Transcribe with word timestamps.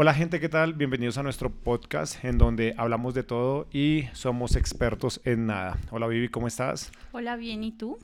Hola 0.00 0.14
gente, 0.14 0.38
¿qué 0.38 0.48
tal? 0.48 0.74
Bienvenidos 0.74 1.18
a 1.18 1.24
nuestro 1.24 1.50
podcast 1.50 2.24
en 2.24 2.38
donde 2.38 2.72
hablamos 2.76 3.14
de 3.14 3.24
todo 3.24 3.66
y 3.72 4.04
somos 4.12 4.54
expertos 4.54 5.20
en 5.24 5.46
nada. 5.46 5.76
Hola 5.90 6.06
Vivi, 6.06 6.28
¿cómo 6.28 6.46
estás? 6.46 6.92
Hola, 7.10 7.34
bien, 7.34 7.64
¿y 7.64 7.72
tú? 7.72 7.98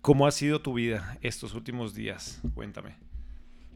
¿Cómo 0.00 0.26
ha 0.26 0.30
sido 0.30 0.62
tu 0.62 0.72
vida 0.72 1.18
estos 1.20 1.54
últimos 1.54 1.94
días? 1.94 2.40
Cuéntame. 2.54 2.94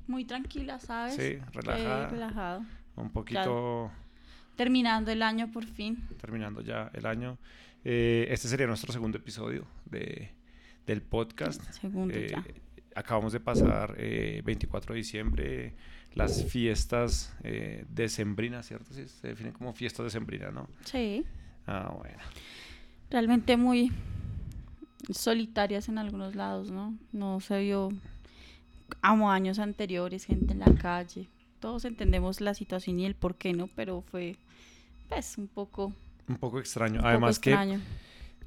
Muy 0.06 0.24
tranquila, 0.24 0.78
¿sabes? 0.78 1.16
Sí, 1.16 1.22
Eh, 1.22 1.42
relajada. 1.52 2.08
relajado. 2.08 2.62
Un 2.96 3.10
poquito 3.10 3.90
Terminando 4.56 5.10
el 5.12 5.22
año 5.22 5.52
por 5.52 5.66
fin. 5.66 6.02
terminando 6.20 6.62
ya 6.62 6.90
el 6.94 7.04
año. 7.04 7.36
Eh, 7.84 8.26
este 8.30 8.48
sería 8.48 8.66
nuestro 8.66 8.90
segundo 8.90 9.18
episodio 9.18 9.66
de, 9.84 10.32
del 10.86 11.02
podcast. 11.02 11.62
Segundo 11.72 12.14
Eh, 12.14 12.28
ya. 12.30 12.42
Acabamos 12.98 13.32
de 13.32 13.40
pasar 13.40 13.94
eh, 13.98 14.42
24 14.44 14.92
de 14.94 14.98
diciembre, 14.98 15.74
las 16.14 16.44
fiestas 16.44 17.34
eh, 17.44 17.84
decembrinas, 17.88 18.66
¿cierto? 18.66 18.92
Sí, 18.92 19.06
se 19.08 19.28
definen 19.28 19.52
como 19.52 19.72
fiestas 19.72 20.04
decembrinas, 20.04 20.52
¿no? 20.52 20.68
Sí. 20.84 21.24
Ah, 21.66 21.92
bueno. 21.96 22.18
Realmente 23.10 23.56
muy 23.56 23.92
solitarias 25.10 25.88
en 25.88 25.98
algunos 25.98 26.34
lados, 26.34 26.70
¿no? 26.70 26.96
No 27.12 27.40
se 27.40 27.60
vio 27.60 27.90
como 29.00 29.30
años 29.30 29.58
anteriores, 29.58 30.24
gente 30.24 30.52
en 30.52 30.60
la 30.60 30.74
calle. 30.74 31.28
Todos 31.60 31.84
entendemos 31.84 32.40
la 32.40 32.54
situación 32.54 33.00
y 33.00 33.06
el 33.06 33.14
por 33.14 33.36
qué 33.36 33.52
no, 33.52 33.68
pero 33.68 34.02
fue 34.02 34.36
pues 35.08 35.38
un 35.38 35.48
poco, 35.48 35.92
Un 36.28 36.36
poco 36.36 36.58
extraño. 36.58 37.00
un 37.00 37.06
Además 37.06 37.36
poco 37.36 37.44
que 37.44 37.50
extraño. 37.50 37.80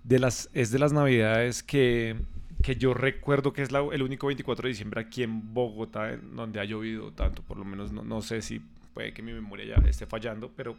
de 0.04 0.20
las, 0.20 0.50
es 0.54 0.72
de 0.72 0.80
las 0.80 0.94
navidades 0.94 1.64
que, 1.64 2.16
que 2.62 2.76
yo 2.76 2.94
recuerdo 2.94 3.54
que 3.54 3.62
es 3.62 3.72
la- 3.72 3.86
el 3.92 4.04
único 4.04 4.28
24 4.28 4.64
de 4.64 4.70
diciembre 4.70 5.02
aquí 5.02 5.24
en 5.24 5.54
Bogotá 5.54 6.16
donde 6.18 6.60
ha 6.60 6.64
llovido 6.66 7.12
tanto, 7.12 7.42
por 7.44 7.58
lo 7.58 7.66
menos 7.66 7.92
no, 7.92 8.04
no 8.04 8.22
sé 8.22 8.42
si 8.42 8.62
puede 8.94 9.14
que 9.14 9.22
mi 9.22 9.32
memoria 9.34 9.66
ya 9.80 9.90
esté 9.90 10.06
fallando, 10.06 10.52
pero 10.56 10.78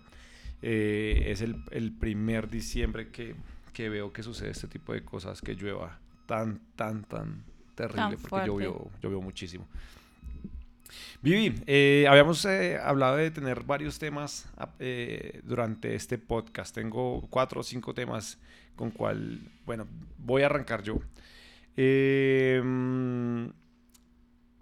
eh, 0.63 1.25
es 1.27 1.41
el, 1.41 1.57
el 1.71 1.93
primer 1.93 2.49
diciembre 2.49 3.09
que, 3.09 3.35
que 3.73 3.89
veo 3.89 4.13
que 4.13 4.23
sucede 4.23 4.51
este 4.51 4.69
tipo 4.69 4.93
de 4.93 5.03
cosas, 5.05 5.41
que 5.41 5.55
llueva 5.55 5.99
tan, 6.27 6.61
tan, 6.77 7.03
tan 7.05 7.43
terrible, 7.75 8.11
porque 8.13 8.29
fuerte. 8.29 8.47
llovió, 8.49 8.91
llovió 9.03 9.21
muchísimo. 9.21 9.67
Vivi, 11.23 11.55
eh, 11.67 12.07
habíamos 12.09 12.45
eh, 12.45 12.79
hablado 12.83 13.17
de 13.17 13.31
tener 13.31 13.63
varios 13.65 13.99
temas 13.99 14.47
ap- 14.57 14.75
eh, 14.81 15.41
durante 15.45 15.95
este 15.95 16.19
podcast. 16.19 16.75
Tengo 16.75 17.23
cuatro 17.31 17.61
o 17.61 17.65
cinco 17.65 17.95
temas 17.95 18.39
con 18.77 18.91
cual, 18.91 19.41
bueno, 19.65 19.87
voy 20.19 20.43
a 20.43 20.47
arrancar 20.47 20.83
yo. 20.83 20.99
Eh, 21.77 22.61
mm, 22.63 23.47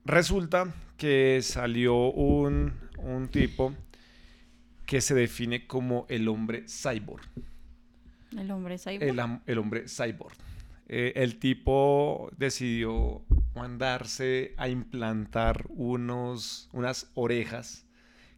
resulta 0.05 0.72
que 0.97 1.41
salió 1.42 2.11
un, 2.11 2.72
un 2.98 3.28
tipo 3.28 3.75
que 4.86 5.00
se 5.00 5.14
define 5.14 5.67
como 5.67 6.06
el 6.08 6.28
hombre 6.28 6.64
cyborg. 6.69 7.22
El 8.36 8.50
hombre. 8.50 8.78
El, 9.00 9.19
am- 9.20 9.41
el 9.47 9.58
hombre 9.58 9.84
cyborg. 9.89 10.34
Eh, 10.89 11.12
el 11.17 11.39
tipo 11.39 12.30
decidió 12.36 13.22
mandarse 13.55 14.55
a 14.56 14.69
implantar 14.69 15.67
unos, 15.69 16.69
unas 16.72 17.11
orejas 17.14 17.86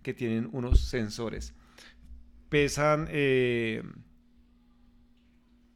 que 0.03 0.13
tienen 0.13 0.49
unos 0.53 0.81
sensores. 0.89 1.55
Pesan 2.49 3.07
eh, 3.11 3.83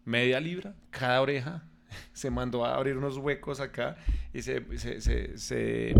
media 0.04 0.40
libra 0.40 0.74
cada 0.90 1.20
oreja. 1.22 1.62
Se 2.12 2.30
mandó 2.30 2.64
a 2.64 2.74
abrir 2.76 2.96
unos 2.96 3.16
huecos 3.18 3.60
acá 3.60 3.96
y 4.32 4.42
se, 4.42 4.62
se, 4.78 5.00
se, 5.00 5.38
se- 5.38 5.94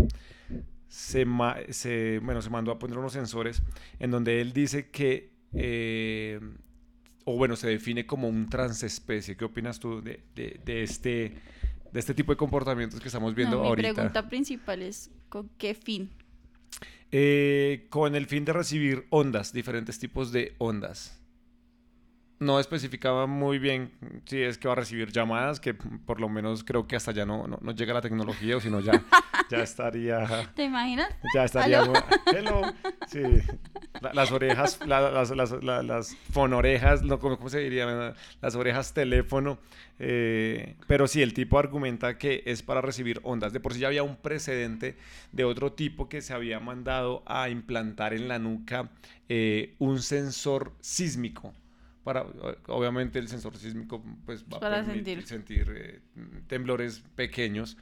se 0.89 1.25
bueno, 1.25 2.41
se 2.41 2.49
mandó 2.49 2.71
a 2.71 2.79
poner 2.79 2.97
unos 2.97 3.13
sensores 3.13 3.61
en 3.99 4.11
donde 4.11 4.41
él 4.41 4.53
dice 4.53 4.89
que 4.89 5.31
eh, 5.53 6.39
o 7.25 7.35
bueno, 7.37 7.55
se 7.55 7.67
define 7.67 8.05
como 8.05 8.29
un 8.29 8.49
transespecie. 8.49 9.35
¿Qué 9.35 9.45
opinas 9.45 9.79
tú 9.79 10.01
de, 10.01 10.21
de- 10.35 10.59
de 10.63 10.83
este, 10.83 11.33
de 11.91 11.99
este 11.99 12.13
tipo 12.13 12.31
de 12.31 12.37
comportamientos 12.37 12.99
que 13.01 13.07
estamos 13.07 13.35
viendo 13.35 13.57
No, 13.57 13.63
mi 13.63 13.67
ahorita? 13.69 13.93
pregunta 13.93 14.29
principal 14.29 14.81
es 14.81 15.09
¿con 15.29 15.49
qué 15.57 15.73
fin? 15.73 16.09
Eh, 17.11 17.87
con 17.89 18.15
el 18.15 18.25
fin 18.27 18.43
de 18.45 18.53
recibir 18.53 19.05
ondas, 19.09 19.53
diferentes 19.53 19.97
tipos 19.99 20.31
de 20.31 20.55
ondas. 20.57 21.16
No 22.39 22.59
especificaba 22.59 23.25
muy 23.25 23.57
bien 23.57 23.91
si 24.25 24.41
es 24.43 24.57
que 24.59 24.67
va 24.67 24.73
a 24.73 24.75
recibir 24.75 25.11
llamadas, 25.11 25.59
que 25.59 25.73
por 25.73 26.19
lo 26.21 26.29
menos 26.29 26.63
creo 26.63 26.87
que 26.87 26.95
hasta 26.95 27.11
ya 27.11 27.25
no, 27.25 27.47
no, 27.47 27.57
no 27.61 27.71
llega 27.71 27.95
la 27.95 28.01
tecnología, 28.01 28.57
o 28.57 28.59
si 28.59 28.69
no 28.69 28.79
ya, 28.79 29.03
ya 29.49 29.57
estaría... 29.63 30.47
¿Te 30.55 30.65
imaginas? 30.65 31.09
Ya 31.33 31.45
estaría. 31.45 31.79
¿Aló? 31.81 31.93
Hello. 32.27 32.61
Sí. 33.07 33.21
La- 34.01 34.13
las 34.13 34.31
orejas, 34.31 34.79
la- 34.85 35.09
las, 35.09 35.31
las, 35.31 35.51
la- 35.63 35.81
las 35.81 36.15
fonorejas, 36.31 37.01
no, 37.01 37.17
¿cómo, 37.19 37.37
cómo 37.37 37.49
se 37.49 37.57
diría? 37.59 38.13
Las 38.39 38.53
orejas 38.55 38.93
teléfono. 38.93 39.57
eh, 39.97 40.75
pero 40.85 41.07
sí, 41.07 41.23
el 41.23 41.33
tipo 41.33 41.57
argumenta 41.57 42.19
que 42.19 42.43
es 42.45 42.61
para 42.61 42.81
recibir 42.81 43.19
ondas. 43.23 43.51
De 43.51 43.59
por 43.59 43.73
sí 43.73 43.79
ya 43.79 43.87
había 43.87 44.03
un 44.03 44.15
precedente 44.15 44.95
de 45.31 45.43
otro 45.43 45.71
tipo 45.73 46.07
que 46.07 46.21
se 46.21 46.33
había 46.35 46.59
mandado 46.59 47.23
a 47.25 47.49
implantar 47.49 48.13
en 48.13 48.27
la 48.27 48.37
nuca 48.37 48.89
eh, 49.27 49.73
un 49.79 50.03
sensor 50.03 50.73
sísmico. 50.81 51.51
Para, 52.07 52.25
obviamente 52.67 53.19
el 53.19 53.27
sensor 53.27 53.57
sísmico 53.57 54.01
pues, 54.25 54.45
va 54.45 54.61
Para 54.61 54.79
a 54.79 54.85
permitir 54.85 55.25
sentir. 55.25 55.65
sentir 55.67 55.75
eh, 55.75 55.99
temblores 56.47 57.03
pequeños. 57.17 57.75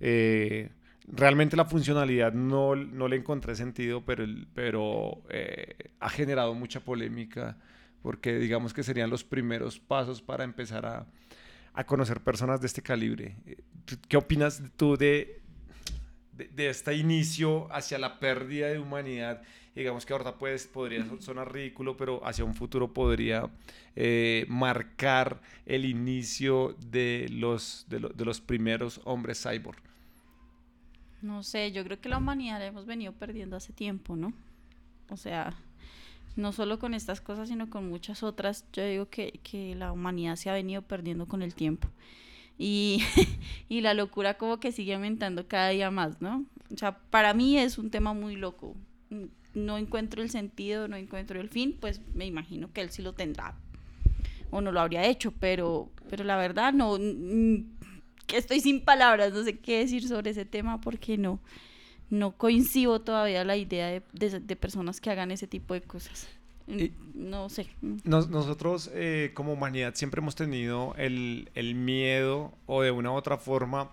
Eh, 0.00 0.70
realmente 1.06 1.56
la 1.56 1.64
funcionalidad 1.64 2.32
no, 2.32 2.74
no 2.74 3.06
le 3.06 3.14
encontré 3.14 3.54
sentido, 3.54 4.04
pero, 4.04 4.24
el- 4.24 4.48
pero 4.54 5.22
eh, 5.30 5.76
ha 6.00 6.08
generado 6.10 6.52
mucha 6.54 6.80
polémica 6.80 7.58
porque 8.02 8.40
digamos 8.40 8.74
que 8.74 8.82
serían 8.82 9.08
los 9.08 9.22
primeros 9.22 9.78
pasos 9.78 10.20
para 10.20 10.42
empezar 10.42 10.84
a, 10.84 11.06
a 11.72 11.84
conocer 11.86 12.18
personas 12.22 12.60
de 12.60 12.66
este 12.66 12.82
calibre. 12.82 13.36
Eh, 13.46 13.56
¿tú- 13.84 13.98
¿Qué 14.08 14.16
opinas 14.16 14.60
tú 14.76 14.96
de, 14.96 15.42
de, 16.32 16.48
de 16.48 16.70
este 16.70 16.96
inicio 16.96 17.72
hacia 17.72 18.00
la 18.00 18.18
pérdida 18.18 18.66
de 18.66 18.80
humanidad? 18.80 19.42
Digamos 19.74 20.04
que 20.04 20.12
ahorita 20.12 20.36
pues, 20.38 20.66
podría 20.66 21.04
so- 21.06 21.20
sonar 21.20 21.52
ridículo, 21.52 21.96
pero 21.96 22.20
hacia 22.26 22.44
un 22.44 22.54
futuro 22.54 22.92
podría 22.92 23.48
eh, 23.96 24.44
marcar 24.48 25.40
el 25.66 25.84
inicio 25.84 26.76
de 26.90 27.28
los, 27.30 27.86
de, 27.88 28.00
lo- 28.00 28.08
de 28.10 28.24
los 28.24 28.40
primeros 28.40 29.00
hombres 29.04 29.42
cyborg. 29.42 29.78
No 31.22 31.42
sé, 31.42 31.70
yo 31.72 31.84
creo 31.84 32.00
que 32.00 32.08
la 32.08 32.18
humanidad 32.18 32.58
la 32.60 32.66
hemos 32.66 32.86
venido 32.86 33.12
perdiendo 33.12 33.56
hace 33.56 33.72
tiempo, 33.72 34.16
¿no? 34.16 34.32
O 35.10 35.16
sea, 35.16 35.54
no 36.36 36.52
solo 36.52 36.78
con 36.78 36.94
estas 36.94 37.20
cosas, 37.20 37.48
sino 37.48 37.70
con 37.70 37.88
muchas 37.88 38.22
otras. 38.22 38.66
Yo 38.72 38.84
digo 38.86 39.10
que, 39.10 39.40
que 39.44 39.74
la 39.76 39.92
humanidad 39.92 40.36
se 40.36 40.50
ha 40.50 40.54
venido 40.54 40.82
perdiendo 40.82 41.26
con 41.26 41.42
el 41.42 41.54
tiempo. 41.54 41.88
Y, 42.58 43.04
y 43.68 43.82
la 43.82 43.94
locura 43.94 44.34
como 44.38 44.60
que 44.60 44.72
sigue 44.72 44.94
aumentando 44.94 45.48
cada 45.48 45.70
día 45.70 45.90
más, 45.90 46.20
¿no? 46.22 46.46
O 46.74 46.78
sea, 46.78 46.98
para 47.10 47.34
mí 47.34 47.58
es 47.58 47.78
un 47.78 47.90
tema 47.90 48.14
muy 48.14 48.36
loco. 48.36 48.76
No 49.54 49.78
encuentro 49.78 50.22
el 50.22 50.30
sentido, 50.30 50.86
no 50.88 50.96
encuentro 50.96 51.40
el 51.40 51.48
fin, 51.48 51.76
pues 51.80 52.00
me 52.14 52.26
imagino 52.26 52.72
que 52.72 52.80
él 52.82 52.90
sí 52.90 53.02
lo 53.02 53.12
tendrá. 53.14 53.54
O 54.50 54.60
no 54.60 54.72
lo 54.72 54.80
habría 54.80 55.06
hecho, 55.06 55.32
pero, 55.40 55.90
pero 56.08 56.24
la 56.24 56.36
verdad 56.36 56.72
no... 56.72 56.96
que 58.26 58.36
estoy 58.36 58.60
sin 58.60 58.80
palabras, 58.84 59.32
no 59.32 59.42
sé 59.44 59.58
qué 59.58 59.78
decir 59.80 60.06
sobre 60.06 60.30
ese 60.30 60.44
tema 60.44 60.80
porque 60.80 61.16
no, 61.18 61.40
no 62.10 62.32
coincido 62.36 63.00
todavía 63.00 63.44
la 63.44 63.56
idea 63.56 63.88
de, 63.88 64.02
de- 64.12 64.40
de 64.40 64.56
personas 64.56 65.00
que 65.00 65.10
hagan 65.10 65.30
ese 65.30 65.46
tipo 65.46 65.74
de 65.74 65.82
cosas. 65.82 66.28
Y- 66.68 66.92
No 67.14 67.48
sé. 67.48 67.66
Nos- 68.04 68.28
nosotros 68.28 68.90
eh, 68.94 69.32
como 69.34 69.52
humanidad 69.52 69.94
siempre 69.96 70.20
hemos 70.20 70.36
tenido 70.36 70.94
el, 70.96 71.50
el 71.54 71.74
miedo 71.74 72.52
o 72.66 72.82
de 72.82 72.92
una 72.92 73.10
u 73.10 73.14
otra 73.14 73.36
forma 73.38 73.90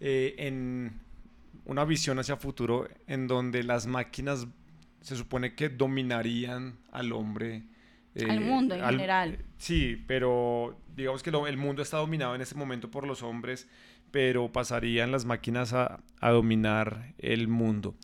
eh, 0.00 0.34
en 0.38 0.92
una 1.64 1.84
visión 1.84 2.18
hacia 2.18 2.36
futuro 2.36 2.88
en 3.06 3.28
donde 3.28 3.62
las 3.62 3.86
máquinas 3.86 4.48
se 5.00 5.16
supone 5.16 5.54
que 5.54 5.68
dominarían 5.68 6.78
al 6.92 7.12
hombre. 7.12 7.64
eh, 8.14 8.26
Al 8.28 8.40
mundo 8.40 8.74
en 8.74 8.84
general. 8.84 9.38
Sí, 9.58 10.02
pero 10.06 10.78
digamos 10.96 11.22
que 11.22 11.30
lo- 11.30 11.46
el 11.46 11.56
mundo 11.56 11.80
está 11.82 11.98
dominado 11.98 12.34
en 12.34 12.40
este 12.40 12.54
momento 12.56 12.90
por 12.90 13.06
los 13.06 13.22
hombres, 13.22 13.68
pero 14.10 14.50
pasarían 14.52 15.12
las 15.12 15.24
máquinas 15.24 15.72
a, 15.72 16.00
a 16.20 16.30
dominar 16.30 17.14
el 17.18 17.46
mundo. 17.48 17.94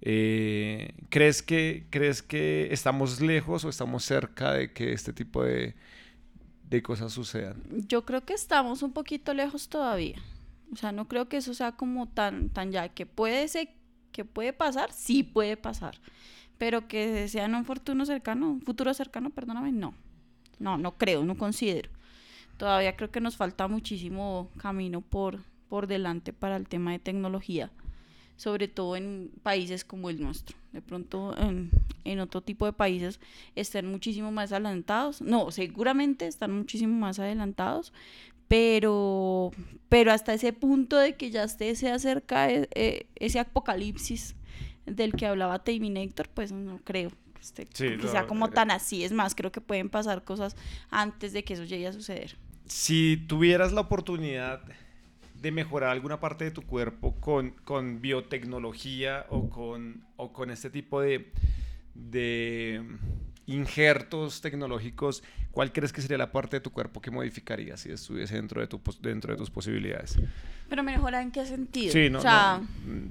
Eh, 0.00 0.92
¿crees, 1.08 1.42
que, 1.42 1.86
¿Crees 1.90 2.22
que 2.22 2.68
estamos 2.72 3.20
lejos 3.20 3.64
o 3.64 3.68
estamos 3.68 4.04
cerca 4.04 4.52
de 4.52 4.72
que 4.72 4.92
este 4.92 5.12
tipo 5.12 5.42
de, 5.44 5.74
de 6.68 6.82
cosas 6.82 7.12
sucedan? 7.12 7.62
Yo 7.88 8.04
creo 8.04 8.24
que 8.24 8.34
estamos 8.34 8.82
un 8.82 8.92
poquito 8.92 9.32
lejos 9.34 9.68
todavía. 9.68 10.18
O 10.72 10.76
sea, 10.76 10.92
no 10.92 11.06
creo 11.08 11.28
que 11.28 11.36
eso 11.38 11.54
sea 11.54 11.72
como 11.72 12.08
tan, 12.08 12.50
tan 12.50 12.72
ya. 12.72 12.88
Que 12.88 13.06
puede 13.06 13.46
ser, 13.48 13.68
que 14.12 14.24
puede 14.24 14.52
pasar, 14.52 14.92
sí 14.92 15.22
puede 15.22 15.56
pasar. 15.56 15.94
Pero 16.58 16.86
que 16.88 17.28
sea 17.28 17.46
en 17.46 17.54
un 17.54 17.64
futuro 17.64 18.04
cercano, 18.06 18.50
un 18.50 18.60
futuro 18.60 18.92
cercano, 18.94 19.30
perdóname, 19.30 19.72
no. 19.72 19.94
No, 20.58 20.78
no 20.78 20.96
creo, 20.96 21.24
no 21.24 21.36
considero. 21.36 21.90
Todavía 22.56 22.96
creo 22.96 23.10
que 23.10 23.20
nos 23.20 23.36
falta 23.36 23.66
muchísimo 23.66 24.50
camino 24.56 25.00
por, 25.00 25.40
por 25.68 25.86
delante 25.86 26.32
para 26.32 26.56
el 26.56 26.68
tema 26.68 26.92
de 26.92 26.98
tecnología. 27.00 27.70
sobre 28.36 28.66
todo 28.66 28.96
en 28.96 29.30
países 29.42 29.84
como 29.84 30.10
el 30.10 30.20
nuestro. 30.20 30.56
De 30.72 30.82
pronto 30.82 31.36
en, 31.38 31.70
en, 32.02 32.18
otro 32.18 32.40
tipo 32.40 32.66
de 32.66 32.72
países 32.72 33.20
están 33.54 33.86
muchísimo 33.86 34.32
más 34.32 34.50
adelantados. 34.52 35.22
No, 35.22 35.50
seguramente 35.52 36.26
están 36.26 36.52
muchísimo 36.52 36.98
más 36.98 37.20
adelantados, 37.20 37.92
pero, 38.48 39.52
pero 39.88 40.12
hasta 40.12 40.34
ese 40.34 40.52
punto 40.52 40.96
de 40.96 41.16
que 41.16 41.30
ya 41.30 41.44
esté 41.44 41.74
se 41.76 41.90
acerca 41.90 42.50
e, 42.50 42.68
e, 42.74 43.06
ese 43.16 43.38
apocalipsis 43.38 44.34
del 44.86 45.12
que 45.12 45.26
hablaba 45.26 45.62
Terminator, 45.62 46.28
pues 46.28 46.52
no 46.52 46.80
creo 46.84 47.10
que, 47.54 47.98
sea 48.08 48.26
como 48.26 48.46
eh, 48.46 48.50
tan 48.52 48.70
así. 48.70 49.04
Es 49.04 49.12
más, 49.12 49.34
creo 49.34 49.52
que 49.52 49.60
pueden 49.60 49.88
pasar 49.88 50.24
cosas 50.24 50.56
antes 50.90 51.32
de 51.32 51.44
que 51.44 51.54
eso 51.54 51.64
llegue 51.64 51.86
a 51.86 51.92
suceder. 51.92 52.36
Si 52.66 53.22
tuvieras 53.28 53.72
la 53.72 53.82
oportunidad 53.82 54.62
de 55.34 55.52
mejorar 55.52 55.90
alguna 55.90 56.20
parte 56.20 56.44
de 56.44 56.50
tu 56.50 56.62
cuerpo 56.62 57.14
con, 57.20 57.50
con 57.50 58.00
biotecnología 58.00 59.26
o 59.28 59.50
con, 59.50 60.02
o 60.16 60.32
con 60.32 60.50
este 60.50 60.70
tipo 60.70 61.02
de, 61.02 61.30
de 61.94 62.82
injertos 63.46 64.40
tecnológicos, 64.40 65.22
¿cuál 65.50 65.72
crees 65.72 65.92
que 65.92 66.00
sería 66.00 66.18
la 66.18 66.32
parte 66.32 66.56
de 66.56 66.60
tu 66.60 66.70
cuerpo 66.70 67.00
que 67.00 67.10
modificarías 67.10 67.80
si 67.80 67.92
estuviese 67.92 68.36
dentro 68.36 68.60
de, 68.60 68.66
tu, 68.66 68.80
dentro 69.00 69.32
de 69.32 69.38
tus 69.38 69.50
posibilidades? 69.50 70.18
Pero 70.68 70.82
mejorar 70.82 71.22
en 71.22 71.30
qué 71.30 71.44
sentido? 71.44 71.92
Sí, 71.92 72.06
o 72.14 72.20
sea, 72.20 72.62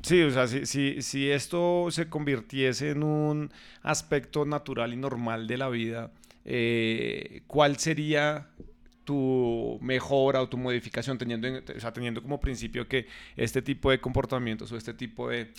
sí, 0.01 0.21
o 0.23 0.31
sea 0.31 0.47
si, 0.47 0.65
si, 0.65 1.01
si, 1.01 1.29
esto 1.29 1.87
se 1.91 2.09
convirtiese 2.09 2.91
en 2.91 3.03
un 3.03 3.51
aspecto 3.81 4.45
natural 4.45 4.93
y 4.93 4.97
normal 4.97 5.47
de 5.47 5.57
la 5.57 5.69
vida, 5.69 6.11
eh, 6.45 7.43
¿cuál 7.47 7.77
sería 7.77 8.47
tu 9.03 9.77
mejora 9.81 10.41
o 10.41 10.49
tu 10.49 10.57
modificación 10.57 11.17
teniendo, 11.17 11.47
o 11.75 11.79
sea, 11.79 11.91
teniendo 11.91 12.21
como 12.21 12.39
principio 12.39 12.87
que 12.87 13.07
este 13.35 13.61
tipo 13.61 13.91
de 13.91 13.99
comportamientos 13.99 14.71
o 14.71 14.77
este 14.77 14.93
tipo 14.93 15.29
de 15.29 15.51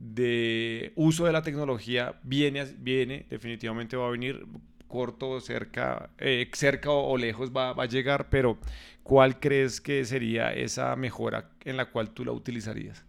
de 0.00 0.92
uso 0.96 1.26
de 1.26 1.32
la 1.32 1.42
tecnología 1.42 2.14
viene, 2.22 2.64
viene 2.78 3.26
definitivamente 3.28 3.98
va 3.98 4.08
a 4.08 4.10
venir 4.10 4.46
corto, 4.88 5.40
cerca, 5.40 6.10
eh, 6.18 6.50
cerca 6.54 6.90
o, 6.90 7.16
lejos 7.16 7.50
va, 7.54 7.74
va, 7.74 7.84
a 7.84 7.86
llegar, 7.86 8.28
pero 8.30 8.58
¿cuál 9.02 9.38
crees 9.38 9.80
que 9.80 10.04
sería 10.04 10.52
esa 10.52 10.96
mejora 10.96 11.50
en 11.64 11.76
la 11.76 11.90
cual 11.90 12.10
tú 12.10 12.24
la 12.24 12.32
utilizarías? 12.32 13.04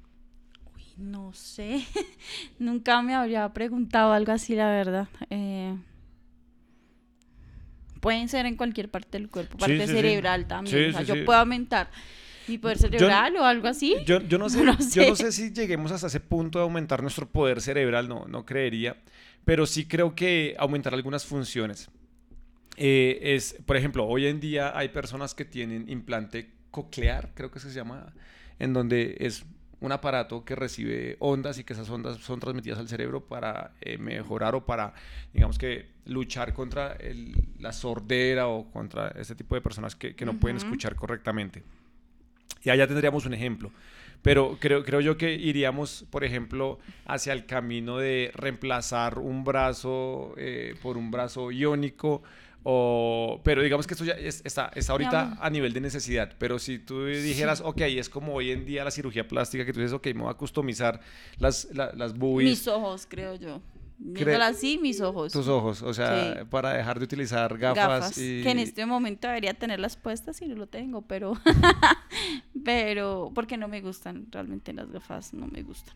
Uy, 0.76 0.84
no 0.98 1.34
sé, 1.34 1.84
nunca 2.60 3.02
me 3.02 3.16
habría 3.16 3.48
preguntado 3.50 4.12
algo 4.12 4.34
así, 4.34 4.54
la 4.56 4.70
verdad. 4.70 5.08
Eh, 5.30 5.76
pueden 8.02 8.28
ser 8.28 8.46
en 8.46 8.58
cualquier 8.58 8.90
parte 8.90 9.18
del 9.18 9.30
cuerpo, 9.30 9.58
parte 9.58 9.88
cerebral 9.88 10.46
también. 10.46 10.90
o 10.90 10.92
sea, 10.92 11.02
yo 11.04 11.26
puedo 11.26 11.40
aumentar 11.40 11.90
mi 12.52 12.58
poder 12.58 12.78
cerebral 12.78 13.36
o 13.38 13.46
algo 13.46 13.68
así. 13.68 13.96
Yo, 14.06 14.22
yo, 14.22 14.38
no 14.38 14.50
sé, 14.50 14.60
yo 14.60 15.10
no 15.10 15.16
sé 15.16 15.32
si 15.32 15.52
lleguemos 15.52 15.92
hasta 15.92 16.08
ese 16.08 16.20
punto 16.20 16.60
de 16.60 16.64
aumentar 16.64 17.02
nuestro 17.02 17.28
poder 17.28 17.62
cerebral, 17.62 18.08
no, 18.08 18.26
no 18.28 18.46
creería, 18.46 18.98
pero 19.46 19.66
sí 19.66 19.86
creo 19.86 20.16
que 20.16 20.56
aumentar 20.58 20.94
algunas 20.94 21.26
funciones. 21.26 21.90
Eh, 22.78 23.20
es, 23.36 23.56
por 23.66 23.78
ejemplo, 23.78 24.06
hoy 24.06 24.28
en 24.28 24.40
día 24.40 24.78
hay 24.78 24.90
personas 24.90 25.34
que 25.34 25.46
tienen 25.46 25.90
implante 25.90 26.52
coclear, 26.72 27.32
creo 27.34 27.52
que 27.52 27.60
se 27.60 27.72
llama, 27.72 28.14
en 28.60 28.74
donde 28.74 29.18
es 29.20 29.46
un 29.82 29.92
aparato 29.92 30.46
que 30.46 30.56
recibe 30.56 31.18
ondas 31.20 31.58
y 31.58 31.64
que 31.64 31.74
esas 31.74 31.90
ondas 31.90 32.18
son 32.18 32.40
transmitidas 32.40 32.80
al 32.80 32.88
cerebro 32.88 33.26
para 33.26 33.72
eh, 33.82 33.98
mejorar 33.98 34.56
o 34.56 34.66
para, 34.66 34.94
digamos 35.34 35.58
que, 35.58 35.90
luchar 36.06 36.54
contra 36.54 36.98
la 37.60 37.72
sordera 37.72 38.48
o 38.48 38.72
contra 38.72 39.10
ese 39.10 39.36
tipo 39.36 39.56
de 39.56 39.62
personas 39.62 39.96
que, 39.96 40.16
que 40.16 40.26
no 40.26 40.40
pueden 40.40 40.58
escuchar 40.58 40.96
correctamente. 40.96 41.64
Y 42.64 42.70
allá 42.70 42.88
tendríamos 42.88 43.26
un 43.26 43.34
ejemplo. 43.34 43.72
Pero 44.22 44.58
creo, 44.60 44.84
creo 44.84 45.02
yo 45.02 45.18
que 45.18 45.34
iríamos, 45.34 46.06
por 46.12 46.24
ejemplo, 46.24 46.80
hacia 47.06 47.34
el 47.34 47.46
camino 47.46 47.98
de 47.98 48.32
reemplazar 48.36 49.18
un 49.18 49.44
brazo 49.44 50.36
eh, 50.38 50.76
por 50.82 50.98
un 50.98 51.10
brazo 51.10 51.52
iónico. 51.52 52.22
O, 52.64 53.42
pero 53.44 53.64
digamos 53.64 53.88
que 53.88 53.96
esto 53.96 54.06
ya 54.06 54.14
está, 54.14 54.72
está 54.76 54.92
ahorita 54.92 55.38
a 55.42 55.50
nivel 55.50 55.74
de 55.74 55.82
necesidad. 55.82 56.34
Pero 56.38 56.60
si 56.60 56.78
tú 56.78 57.06
dijeras, 57.06 57.62
ok, 57.62 57.82
es 57.82 58.10
como 58.10 58.36
hoy 58.36 58.52
en 58.52 58.66
día 58.66 58.84
la 58.84 58.92
cirugía 58.92 59.28
plástica, 59.28 59.66
que 59.66 59.74
tú 59.74 59.80
dices, 59.80 59.94
ok, 59.94 60.06
me 60.14 60.22
voy 60.22 60.30
a 60.30 60.36
customizar 60.36 61.02
las, 61.40 61.68
las 61.74 62.16
boobies. 62.16 62.52
Mis 62.52 62.68
ojos, 62.68 63.08
creo 63.10 63.34
yo. 63.36 63.60
Viéndola 64.04 64.48
así, 64.48 64.80
mis 64.80 65.00
ojos. 65.00 65.32
Tus 65.32 65.48
ojos, 65.48 65.84
o 65.84 65.94
sea, 65.94 66.46
para 66.50 66.74
dejar 66.74 66.98
de 66.98 67.06
utilizar 67.06 67.56
gafas. 67.58 68.16
Que 68.16 68.50
en 68.50 68.58
este 68.58 68.86
momento 68.88 69.28
debería 69.28 69.54
tenerlas 69.54 69.96
puestas 69.96 70.42
y 70.42 70.48
no 70.48 70.56
lo 70.56 70.68
tengo, 70.68 71.04
pero. 71.04 71.34
pero. 72.66 73.32
Porque 73.36 73.58
no 73.58 73.68
me 73.68 73.80
gustan, 73.82 74.26
realmente 74.32 74.74
las 74.74 74.92
gafas 74.92 75.36
no 75.36 75.46
me 75.46 75.62
gustan. 75.62 75.96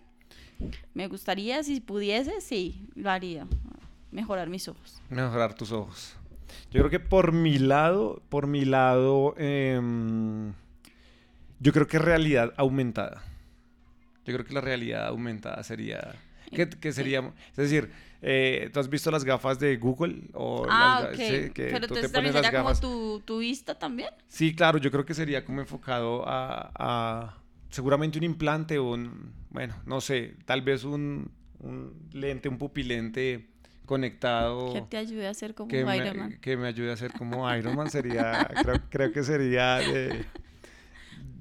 Me 0.94 1.08
gustaría, 1.08 1.64
si 1.64 1.82
pudiese, 1.82 2.42
sí, 2.42 2.88
lo 2.94 3.10
haría. 3.10 3.48
Mejorar 4.12 4.50
mis 4.50 4.68
ojos. 4.68 5.02
Mejorar 5.10 5.56
tus 5.56 5.72
ojos. 5.72 6.16
Yo 6.72 6.82
creo 6.82 6.90
que 6.92 7.00
por 7.00 7.32
mi 7.32 7.58
lado, 7.58 8.22
por 8.30 8.46
mi 8.46 8.66
lado, 8.66 9.34
em, 9.38 10.54
yo 11.60 11.74
creo 11.74 11.88
que 11.88 11.98
realidad 11.98 12.54
aumentada. 12.56 13.24
Yo 14.26 14.34
creo 14.34 14.46
que 14.46 14.54
la 14.54 14.62
realidad 14.62 15.08
aumentada 15.08 15.64
sería 15.64 16.16
¿Qué, 16.56 16.92
sería? 16.92 17.32
Es 17.52 17.58
decir, 17.58 17.92
eh, 18.22 18.70
¿tú 18.74 18.80
has 18.80 18.90
visto 18.90 19.12
las 19.12 19.24
gafas 19.24 19.60
de 19.60 19.78
Google? 19.78 20.24
O 20.34 20.66
ah, 20.70 21.10
ok. 21.12 21.52
Pero 21.54 21.88
tú 21.88 21.94
te 21.96 22.10
también 22.10 22.34
sería 22.34 22.64
como 22.64 22.74
tu, 22.76 23.22
tu, 23.26 23.40
vista 23.40 23.78
también. 23.78 24.10
Sí, 24.28 24.56
claro, 24.56 24.80
yo 24.80 24.90
creo 24.92 25.06
que 25.06 25.14
sería 25.14 25.46
como 25.46 25.62
enfocado 25.62 26.24
a, 26.26 27.38
seguramente 27.70 28.18
un 28.18 28.24
implante 28.24 28.80
o 28.80 28.94
un, 28.94 29.34
bueno, 29.52 29.76
no 29.86 30.02
sé, 30.02 30.36
tal 30.46 30.62
vez 30.62 30.84
un, 30.84 31.32
un 31.60 31.94
lente, 32.14 32.50
un 32.50 32.58
pupilente 32.58 33.48
conectado. 33.86 34.74
Que 34.74 34.82
te 34.82 34.98
ayude 34.98 35.28
a 35.28 35.34
ser 35.34 35.54
como 35.54 35.72
Iron 35.94 36.18
Man. 36.18 36.38
Que 36.42 36.58
me 36.58 36.68
ayude 36.68 36.92
a 36.92 36.98
ser 36.98 37.12
como 37.14 37.54
Iron 37.54 37.76
Man 37.76 37.90
sería, 37.90 38.50
creo, 38.64 38.82
creo, 38.90 39.12
que 39.12 39.24
sería 39.24 39.76
de, 39.78 40.26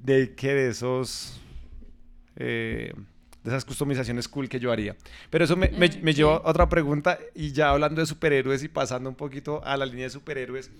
de 0.03 0.35
que 0.35 0.53
de 0.53 0.69
esos... 0.69 1.41
Eh, 2.35 2.93
de 3.45 3.51
esas 3.51 3.63
customizaciones 3.63 4.27
cool 4.27 4.49
que 4.49 4.59
yo 4.59 4.71
haría. 4.71 4.97
Pero 5.29 5.45
eso 5.45 5.55
me, 5.55 5.69
me, 5.69 5.87
me 6.01 6.13
lleva 6.13 6.37
a 6.37 6.49
otra 6.49 6.67
pregunta 6.67 7.19
y 7.35 7.51
ya 7.51 7.69
hablando 7.69 8.01
de 8.01 8.07
superhéroes 8.07 8.63
y 8.63 8.67
pasando 8.67 9.07
un 9.07 9.15
poquito 9.15 9.63
a 9.63 9.77
la 9.77 9.85
línea 9.85 10.05
de 10.05 10.09
superhéroes, 10.09 10.71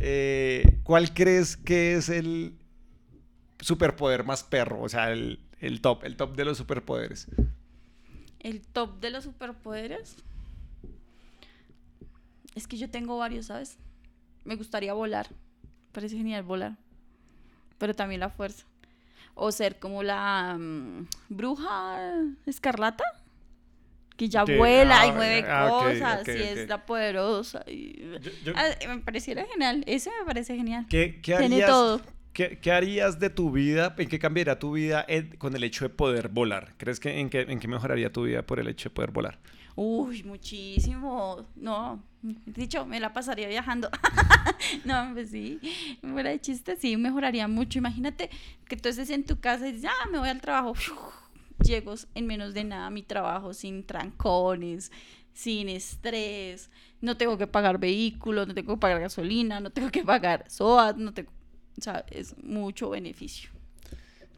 eh, 0.00 0.80
¿cuál 0.82 1.14
crees 1.14 1.56
que 1.56 1.94
es 1.94 2.08
el 2.08 2.54
superpoder 3.60 4.24
más 4.24 4.42
perro? 4.42 4.82
O 4.82 4.88
sea, 4.88 5.12
el, 5.12 5.38
el 5.60 5.80
top, 5.80 6.02
el 6.02 6.16
top 6.16 6.34
de 6.34 6.44
los 6.44 6.58
superpoderes. 6.58 7.28
¿El 8.40 8.62
top 8.62 9.00
de 9.00 9.10
los 9.10 9.22
superpoderes? 9.22 10.16
Es 12.56 12.66
que 12.66 12.76
yo 12.76 12.90
tengo 12.90 13.16
varios, 13.16 13.46
¿sabes? 13.46 13.76
Me 14.44 14.56
gustaría 14.56 14.92
volar. 14.92 15.28
Parece 15.92 16.16
genial 16.16 16.42
volar. 16.42 16.76
Pero 17.78 17.94
también 17.94 18.20
la 18.20 18.30
fuerza 18.30 18.66
o 19.34 19.52
ser 19.52 19.78
como 19.78 20.02
la 20.02 20.56
mm, 20.58 21.06
bruja 21.28 21.98
escarlata 22.46 23.04
que 24.16 24.28
ya 24.28 24.44
vuela 24.44 25.06
y 25.06 25.10
ah, 25.10 25.12
mueve 25.12 25.44
ah, 25.48 25.68
cosas 25.68 26.28
y 26.28 26.42
es 26.42 26.68
la 26.68 26.84
poderosa 26.84 27.64
ah, 28.54 28.68
me 28.88 28.98
pareciera 28.98 29.46
genial 29.46 29.84
ese 29.86 30.10
me 30.10 30.26
parece 30.26 30.56
genial. 30.56 30.86
¿Qué, 30.90 31.20
qué 31.22 31.34
harías, 31.36 31.48
Tiene 31.50 31.66
todo. 31.66 32.00
¿qué, 32.32 32.58
¿qué, 32.58 32.72
harías 32.72 33.20
de 33.20 33.30
tu 33.30 33.52
vida 33.52 33.94
en 33.96 34.08
qué 34.08 34.18
cambiaría 34.18 34.58
tu 34.58 34.72
vida 34.72 35.06
con 35.38 35.54
el 35.54 35.62
hecho 35.62 35.84
de 35.84 35.90
poder 35.90 36.28
volar 36.28 36.74
crees 36.78 36.98
que 36.98 37.20
en 37.20 37.30
qué, 37.30 37.42
en 37.42 37.60
qué 37.60 37.68
mejoraría 37.68 38.12
tu 38.12 38.24
vida 38.24 38.42
por 38.42 38.58
el 38.58 38.66
hecho 38.66 38.88
de 38.88 38.94
poder 38.94 39.12
volar 39.12 39.38
Uy, 39.80 40.24
muchísimo. 40.24 41.46
No, 41.54 42.02
dicho, 42.46 42.84
me 42.84 42.98
la 42.98 43.12
pasaría 43.12 43.46
viajando. 43.46 43.88
no, 44.84 45.10
pues 45.12 45.30
sí, 45.30 45.60
fuera 46.00 46.30
de 46.30 46.40
chiste, 46.40 46.76
sí, 46.76 46.96
mejoraría 46.96 47.46
mucho. 47.46 47.78
Imagínate 47.78 48.28
que 48.66 48.76
tú 48.76 48.88
estés 48.88 49.08
en 49.10 49.24
tu 49.24 49.38
casa 49.38 49.68
y 49.68 49.72
dices, 49.74 49.88
ah, 49.88 50.08
me 50.10 50.18
voy 50.18 50.30
al 50.30 50.40
trabajo. 50.40 50.74
Llego 51.64 51.94
en 52.16 52.26
menos 52.26 52.54
de 52.54 52.64
nada 52.64 52.86
a 52.86 52.90
mi 52.90 53.04
trabajo, 53.04 53.54
sin 53.54 53.86
trancones, 53.86 54.90
sin 55.32 55.68
estrés. 55.68 56.72
No 57.00 57.16
tengo 57.16 57.38
que 57.38 57.46
pagar 57.46 57.78
vehículos, 57.78 58.48
no 58.48 58.54
tengo 58.54 58.74
que 58.74 58.80
pagar 58.80 58.98
gasolina, 59.00 59.60
no 59.60 59.70
tengo 59.70 59.92
que 59.92 60.02
pagar 60.02 60.44
SOAT, 60.50 60.96
no 60.96 61.14
tengo... 61.14 61.30
O 61.78 61.82
sea, 61.82 62.04
es 62.10 62.36
mucho 62.42 62.90
beneficio. 62.90 63.50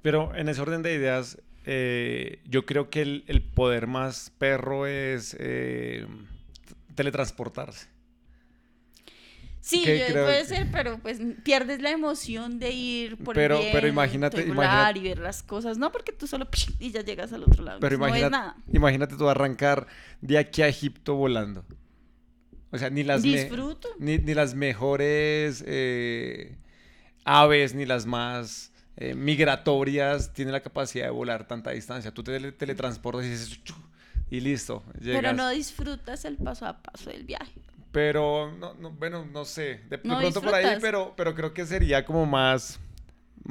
Pero 0.03 0.35
en 0.35 0.51
ese 0.51 0.61
orden 0.61 0.83
de 0.83 0.93
ideas, 0.93 1.39
eh, 1.65 2.41
yo 2.47 2.65
creo 2.67 2.91
que 2.91 3.03
el, 3.03 3.43
poder 3.55 3.87
más 3.87 4.33
perro 4.39 4.87
es 4.87 5.37
eh, 5.39 6.07
teletransportarse. 6.95 7.89
Sí, 9.61 9.83
puede 9.85 10.45
ser, 10.47 10.69
pero 10.73 10.99
pues 10.99 11.21
pierdes 11.45 11.83
la 11.83 11.91
emoción 11.91 12.59
de 12.59 12.71
ir 12.71 13.19
por 13.19 13.35
pero, 13.35 13.59
el 13.59 13.71
pero 13.73 13.87
imagínate, 13.87 14.43
imagínate, 14.43 14.99
y 14.99 15.03
ver 15.03 15.19
las 15.19 15.43
cosas, 15.43 15.77
no 15.77 15.93
porque 15.93 16.13
tú 16.13 16.27
solo 16.27 16.49
y 16.79 16.91
ya 16.91 17.03
llegas 17.03 17.33
al 17.35 17.43
otro 17.43 17.63
lado. 17.63 17.79
Pero 17.79 17.95
imagínate, 17.95 18.31
nada. 18.31 18.57
imagínate 18.73 19.17
tú 19.17 19.29
arrancar 19.29 19.87
de 20.23 20.39
aquí 20.39 20.63
a 20.63 20.69
Egipto 20.69 21.15
volando. 21.15 21.67
O 22.73 22.79
sea, 22.79 22.89
ni 22.89 23.03
las, 23.03 23.23
ni, 23.23 24.35
las 24.35 24.55
mejores 24.55 25.63
eh, 25.67 26.57
aves, 27.25 27.75
ni 27.75 27.85
las 27.85 28.07
más 28.07 28.73
eh, 29.01 29.15
migratorias 29.15 30.33
tienen 30.35 30.53
la 30.53 30.61
capacidad 30.61 31.07
de 31.07 31.11
volar 31.11 31.49
tanta 31.49 31.71
distancia. 31.71 32.13
Tú 32.13 32.23
te 32.23 32.53
teletransportas 32.53 33.25
y 33.25 33.31
dices, 33.31 33.61
y 34.31 34.41
listo. 34.41 34.85
Pero 35.03 35.33
no 35.33 35.49
disfrutas 35.49 36.27
el 36.27 36.37
paso 36.37 36.67
a 36.67 36.83
paso 36.83 37.09
del 37.09 37.25
viaje. 37.25 37.63
Pero, 37.93 38.53
no, 38.53 38.75
no, 38.75 38.91
bueno, 38.91 39.25
no 39.25 39.47
sé. 39.47 39.81
De, 39.89 39.97
pronto 39.99 40.43
por 40.43 40.55
ahí, 40.55 40.79
pero, 40.81 41.15
pero 41.17 41.35
creo 41.35 41.55
que 41.55 41.65
sería 41.65 42.05
como 42.05 42.27
más 42.27 42.79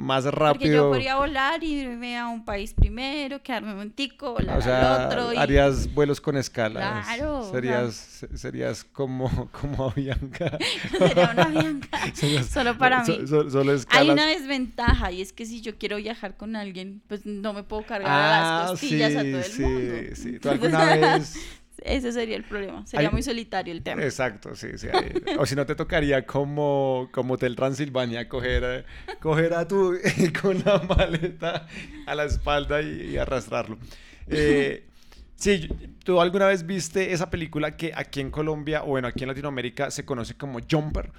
más 0.00 0.24
rápido. 0.24 0.52
Porque 0.52 0.70
yo 0.70 0.88
podría 0.88 1.16
volar, 1.16 1.62
irme 1.62 2.18
a 2.18 2.26
un 2.28 2.44
país 2.44 2.74
primero, 2.74 3.42
quedarme 3.42 3.74
un 3.74 3.90
tico, 3.90 4.32
volar 4.32 4.58
o 4.58 4.62
sea, 4.62 5.06
al 5.06 5.06
otro. 5.06 5.40
Harías 5.40 5.92
vuelos 5.92 6.20
con 6.20 6.36
escalas. 6.36 7.06
Claro. 7.06 7.48
Serías, 7.50 8.26
serías 8.34 8.84
como, 8.84 9.50
como 9.60 9.90
Avianca. 9.90 10.58
Sería 10.98 11.30
una 11.32 11.42
Avianca. 11.44 11.98
solo 12.50 12.76
para 12.76 13.04
mí. 13.04 13.26
solo 13.26 13.72
escalas. 13.72 14.02
Hay 14.02 14.10
una 14.10 14.26
desventaja 14.26 15.12
y 15.12 15.22
es 15.22 15.32
que 15.32 15.46
si 15.46 15.60
yo 15.60 15.76
quiero 15.78 15.96
viajar 15.96 16.36
con 16.36 16.56
alguien, 16.56 17.02
pues 17.06 17.26
no 17.26 17.52
me 17.52 17.62
puedo 17.62 17.82
cargar 17.82 18.10
a 18.10 18.30
las 18.30 18.68
ah, 18.68 18.70
costillas 18.70 19.14
a 19.14 19.20
todo 19.20 19.38
el 19.38 19.44
sí, 19.44 19.62
mundo. 19.62 19.94
Sí, 20.14 20.22
sí. 20.22 20.38
¿Tú 20.38 20.48
alguna 20.48 20.96
vez 20.96 21.59
ese 21.84 22.12
sería 22.12 22.36
el 22.36 22.44
problema. 22.44 22.86
Sería 22.86 23.10
muy 23.10 23.22
solitario 23.22 23.72
el 23.72 23.82
tema. 23.82 24.02
Exacto, 24.02 24.54
sí, 24.54 24.68
sí. 24.76 24.88
o 25.38 25.46
si 25.46 25.54
no 25.54 25.66
te 25.66 25.74
tocaría 25.74 26.26
como, 26.26 27.08
como 27.12 27.34
Hotel 27.34 27.56
Transilvania 27.56 28.28
coger, 28.28 28.84
coger 29.20 29.54
a 29.54 29.66
tu 29.66 29.96
con 30.42 30.62
la 30.64 30.78
maleta 30.78 31.66
a 32.06 32.14
la 32.14 32.24
espalda 32.24 32.82
y, 32.82 33.16
arrastrarlo. 33.16 33.78
Eh, 34.28 34.86
sí, 35.36 35.68
¿tú 36.04 36.20
alguna 36.20 36.46
vez 36.46 36.66
viste 36.66 37.12
esa 37.12 37.30
película 37.30 37.76
que 37.76 37.92
aquí 37.94 38.20
en 38.20 38.30
Colombia 38.30 38.82
o 38.82 38.88
bueno, 38.88 39.08
aquí 39.08 39.24
en 39.24 39.28
Latinoamérica 39.28 39.90
se 39.90 40.04
conoce 40.04 40.34
como 40.34 40.60
Jumper? 40.68 41.10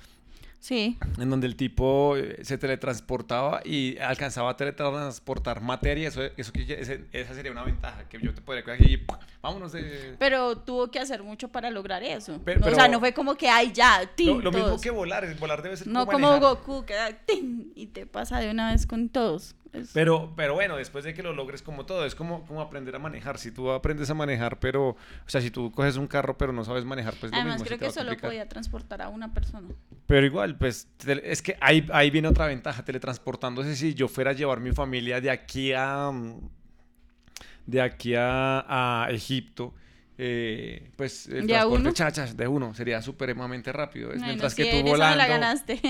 Sí. 0.61 0.95
En 1.17 1.31
donde 1.31 1.47
el 1.47 1.55
tipo 1.55 2.15
eh, 2.15 2.37
se 2.43 2.55
teletransportaba 2.59 3.61
y 3.65 3.97
alcanzaba 3.97 4.51
a 4.51 4.57
teletransportar 4.57 5.59
materia. 5.59 6.07
Eso, 6.07 6.21
eso 6.21 6.51
esa 7.11 7.33
sería 7.33 7.51
una 7.51 7.63
ventaja 7.63 8.07
que 8.07 8.19
yo 8.21 8.31
te 8.31 8.41
podría 8.41 8.63
coger 8.63 8.81
y 8.87 9.03
vámonos 9.41 9.71
de... 9.71 10.15
Pero 10.19 10.59
tuvo 10.59 10.91
que 10.91 10.99
hacer 10.99 11.23
mucho 11.23 11.47
para 11.47 11.71
lograr 11.71 12.03
eso. 12.03 12.39
o 12.63 12.75
sea, 12.75 12.87
no 12.87 12.99
fue 12.99 13.11
como 13.11 13.33
que, 13.33 13.49
ay, 13.49 13.71
ya, 13.73 14.07
Lo, 14.19 14.51
mismo 14.51 14.79
que 14.79 14.91
volar, 14.91 15.35
volar 15.39 15.63
debe 15.63 15.77
ser 15.77 15.87
No 15.87 16.05
como, 16.05 16.39
Goku, 16.39 16.85
que 16.85 16.93
¡ting! 17.25 17.71
y 17.75 17.87
te 17.87 18.05
pasa 18.05 18.39
de 18.39 18.51
una 18.51 18.71
vez 18.71 18.85
con 18.85 19.09
todos. 19.09 19.55
Pero, 19.93 20.33
pero 20.35 20.53
bueno, 20.53 20.75
después 20.75 21.05
de 21.05 21.13
que 21.13 21.23
lo 21.23 21.33
logres 21.33 21.61
como 21.61 21.85
todo, 21.85 22.05
es 22.05 22.13
como, 22.13 22.45
como 22.45 22.61
aprender 22.61 22.95
a 22.95 22.99
manejar. 22.99 23.37
Si 23.37 23.51
tú 23.51 23.71
aprendes 23.71 24.09
a 24.09 24.13
manejar, 24.13 24.59
pero, 24.59 24.89
o 24.89 24.97
sea, 25.27 25.39
si 25.39 25.49
tú 25.49 25.71
coges 25.71 25.95
un 25.95 26.07
carro 26.07 26.37
pero 26.37 26.51
no 26.51 26.65
sabes 26.65 26.83
manejar, 26.83 27.13
pues 27.19 27.31
Además, 27.31 27.59
lo 27.59 27.63
mismo. 27.63 27.77
creo 27.77 27.79
que 27.79 27.93
solo 27.93 28.17
podía 28.17 28.49
transportar 28.49 29.01
a 29.01 29.07
una 29.09 29.33
persona. 29.33 29.69
Pero 30.07 30.25
igual, 30.25 30.57
pues, 30.57 30.89
es 31.23 31.41
que 31.41 31.57
ahí, 31.61 31.87
ahí 31.93 32.09
viene 32.09 32.27
otra 32.27 32.47
ventaja, 32.47 32.83
teletransportándose. 32.83 33.75
Si 33.75 33.93
yo 33.93 34.07
fuera 34.07 34.31
a 34.31 34.33
llevar 34.33 34.59
mi 34.59 34.73
familia 34.73 35.21
de 35.21 35.29
aquí 35.29 35.71
a, 35.73 36.11
de 37.65 37.81
aquí 37.81 38.15
a, 38.15 39.05
a 39.05 39.09
Egipto, 39.11 39.73
eh, 40.23 40.91
pues 40.97 41.25
el 41.25 41.47
¿De 41.47 41.53
transporte 41.53 41.93
chachas 41.93 42.37
de 42.37 42.47
uno 42.47 42.75
sería 42.75 43.01
supremamente 43.01 43.71
rápido. 43.71 44.11
Mientras 44.15 44.53
que 44.53 44.65
tú 44.65 44.87
volando 44.87 45.15
la 45.15 45.25
ganaste. 45.25 45.81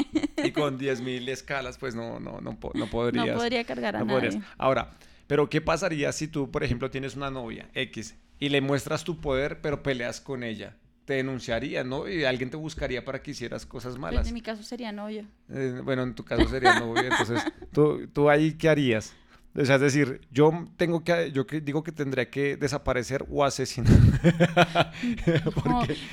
y 0.42 0.52
con 0.54 0.80
10.000 0.80 1.28
escalas, 1.28 1.78
pues 1.78 1.96
no, 1.96 2.18
no, 2.22 2.40
no, 2.40 2.58
no 2.74 2.90
podrías. 2.90 3.28
No 3.28 3.34
podría 3.34 3.66
cargar 3.66 3.98
a 3.98 4.06
nadie. 4.06 4.42
Ahora, 4.58 4.92
pero 5.28 5.50
¿qué 5.50 5.60
pasaría 5.60 6.14
si 6.14 6.30
tú, 6.30 6.50
por 6.50 6.64
ejemplo, 6.64 6.90
tienes 6.90 7.18
una 7.18 7.30
novia 7.30 7.70
X 7.74 8.16
y 8.40 8.48
le 8.48 8.62
muestras 8.62 9.04
tu 9.04 9.20
poder, 9.20 9.60
pero 9.60 9.84
peleas 9.84 10.22
con 10.22 10.44
ella? 10.44 10.78
Te 11.04 11.16
denunciaría, 11.16 11.84
¿no? 11.84 12.08
Y 12.08 12.24
alguien 12.24 12.50
te 12.50 12.56
buscaría 12.56 13.04
para 13.04 13.22
que 13.22 13.32
hicieras 13.32 13.66
cosas 13.66 13.94
pues 13.94 14.02
malas. 14.02 14.30
en 14.30 14.34
mi 14.34 14.42
caso 14.42 14.64
sería 14.64 14.94
novio. 14.94 15.26
Eh, 15.50 15.82
bueno, 15.84 16.04
en 16.04 16.16
tu 16.16 16.24
caso 16.24 16.48
sería 16.48 16.80
novio. 16.80 17.04
entonces, 17.04 17.44
¿tú, 17.74 18.08
¿tú 18.14 18.30
ahí 18.30 18.54
qué 18.54 18.70
harías? 18.70 19.14
O 19.54 19.66
sea, 19.66 19.76
es 19.76 19.82
decir, 19.82 20.22
yo 20.32 20.66
tengo 20.78 21.04
que, 21.04 21.32
yo 21.32 21.44
digo 21.44 21.84
que 21.84 21.92
tendría 21.92 22.30
que 22.30 22.56
desaparecer 22.56 23.26
o 23.30 23.44
asesinar. 23.44 23.92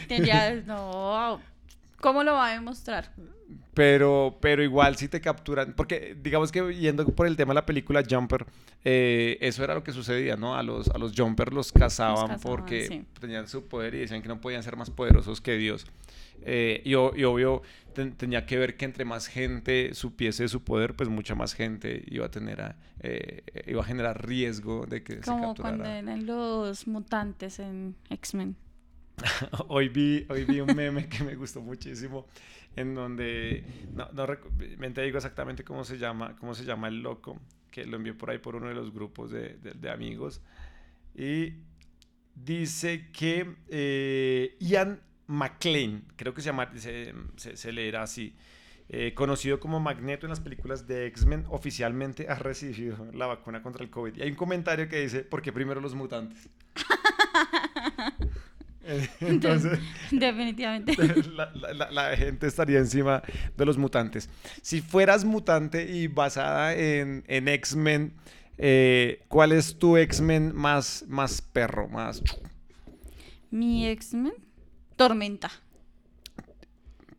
no, 0.66 1.40
¿cómo 2.00 2.22
lo 2.22 2.34
va 2.34 2.48
a 2.48 2.52
demostrar? 2.52 3.12
Pero, 3.74 4.38
pero 4.40 4.62
igual 4.62 4.96
si 4.96 5.08
te 5.08 5.20
capturan, 5.20 5.72
porque 5.74 6.16
digamos 6.20 6.50
que 6.50 6.74
yendo 6.74 7.06
por 7.06 7.26
el 7.26 7.36
tema 7.36 7.52
de 7.52 7.56
la 7.56 7.66
película 7.66 8.02
Jumper, 8.08 8.44
eh, 8.84 9.38
eso 9.40 9.62
era 9.62 9.74
lo 9.74 9.84
que 9.84 9.92
sucedía, 9.92 10.36
¿no? 10.36 10.56
A 10.56 10.62
los, 10.62 10.88
a 10.88 10.98
los 10.98 11.12
Jumper 11.16 11.52
los 11.52 11.72
cazaban, 11.72 12.40
porque 12.40 13.04
tenían 13.20 13.46
su 13.46 13.66
poder 13.68 13.94
y 13.94 14.00
decían 14.00 14.20
que 14.20 14.28
no 14.28 14.40
podían 14.40 14.62
ser 14.62 14.76
más 14.76 14.90
poderosos 14.90 15.40
que 15.40 15.56
Dios. 15.56 15.86
Eh, 16.42 16.82
y, 16.84 16.94
obvio 16.94 17.62
tenía 18.16 18.46
que 18.46 18.58
ver 18.58 18.76
que 18.76 18.84
entre 18.84 19.04
más 19.04 19.26
gente 19.26 19.92
supiese 19.94 20.48
su 20.48 20.62
poder, 20.62 20.94
pues 20.94 21.08
mucha 21.08 21.34
más 21.34 21.54
gente 21.54 22.04
iba 22.06 22.26
a 22.26 22.30
tener 22.30 22.76
eh, 23.00 23.42
iba 23.66 23.82
a 23.82 23.84
generar 23.84 24.24
riesgo 24.24 24.86
de 24.86 25.02
que 25.02 25.14
se 25.14 25.20
capturara. 25.20 25.54
cuando 25.56 25.84
eran 25.84 26.26
los 26.26 26.86
mutantes 26.86 27.58
en 27.58 27.96
X-Men. 28.10 28.56
hoy, 29.68 29.88
vi, 29.88 30.26
hoy 30.28 30.44
vi 30.44 30.60
un 30.60 30.74
meme 30.74 31.08
que 31.08 31.24
me 31.24 31.34
gustó 31.34 31.60
muchísimo 31.60 32.26
en 32.76 32.94
donde 32.94 33.64
no, 33.92 34.08
no 34.12 34.92
te 34.92 35.02
digo 35.02 35.16
exactamente 35.16 35.64
cómo 35.64 35.84
se 35.84 35.98
llama 35.98 36.36
cómo 36.36 36.54
se 36.54 36.64
llama 36.64 36.88
el 36.88 37.02
loco 37.02 37.40
que 37.70 37.84
lo 37.84 37.96
envió 37.96 38.16
por 38.16 38.30
ahí 38.30 38.38
por 38.38 38.54
uno 38.54 38.68
de 38.68 38.74
los 38.74 38.92
grupos 38.92 39.30
de, 39.30 39.56
de, 39.56 39.90
amigos 39.90 40.40
y 41.14 41.54
dice 42.34 43.10
que 43.12 43.56
eh, 43.68 44.56
Ian 44.60 45.00
McLean, 45.26 46.04
creo 46.16 46.32
que 46.32 46.40
se, 46.40 46.46
llama, 46.46 46.70
se, 46.76 47.12
se, 47.36 47.72
leerá 47.72 48.02
así, 48.02 48.34
eh, 48.88 49.12
conocido 49.14 49.60
como 49.60 49.78
Magneto 49.78 50.26
en 50.26 50.30
las 50.30 50.40
películas 50.40 50.86
de 50.86 51.06
X-Men, 51.08 51.44
oficialmente 51.48 52.28
ha 52.28 52.36
recibido 52.36 53.06
la 53.12 53.26
vacuna 53.26 53.62
contra 53.62 53.84
el 53.84 53.90
COVID. 53.90 54.16
Y 54.16 54.22
hay 54.22 54.30
un 54.30 54.36
comentario 54.36 54.88
que 54.88 55.00
dice, 55.00 55.20
¿por 55.20 55.42
qué 55.42 55.52
primero 55.52 55.80
los 55.80 55.94
mutantes? 55.94 56.48
Entonces, 59.20 59.78
definitivamente. 60.10 60.96
La, 61.90 62.16
gente 62.16 62.46
estaría 62.46 62.78
encima 62.78 63.22
de 63.56 63.66
los 63.66 63.78
mutantes. 63.78 64.28
Si 64.62 64.80
fueras 64.80 65.24
mutante 65.24 65.90
y 65.90 66.06
basada 66.06 66.74
en, 66.74 67.24
en 67.26 67.48
X-Men, 67.48 68.14
eh, 68.56 69.24
¿cuál 69.28 69.52
es 69.52 69.78
tu 69.78 69.96
X-Men 69.96 70.54
más, 70.54 71.04
más 71.08 71.42
perro? 71.42 71.88
Más... 71.88 72.22
Mi 73.50 73.86
X-Men 73.86 74.32
tormenta. 74.96 75.50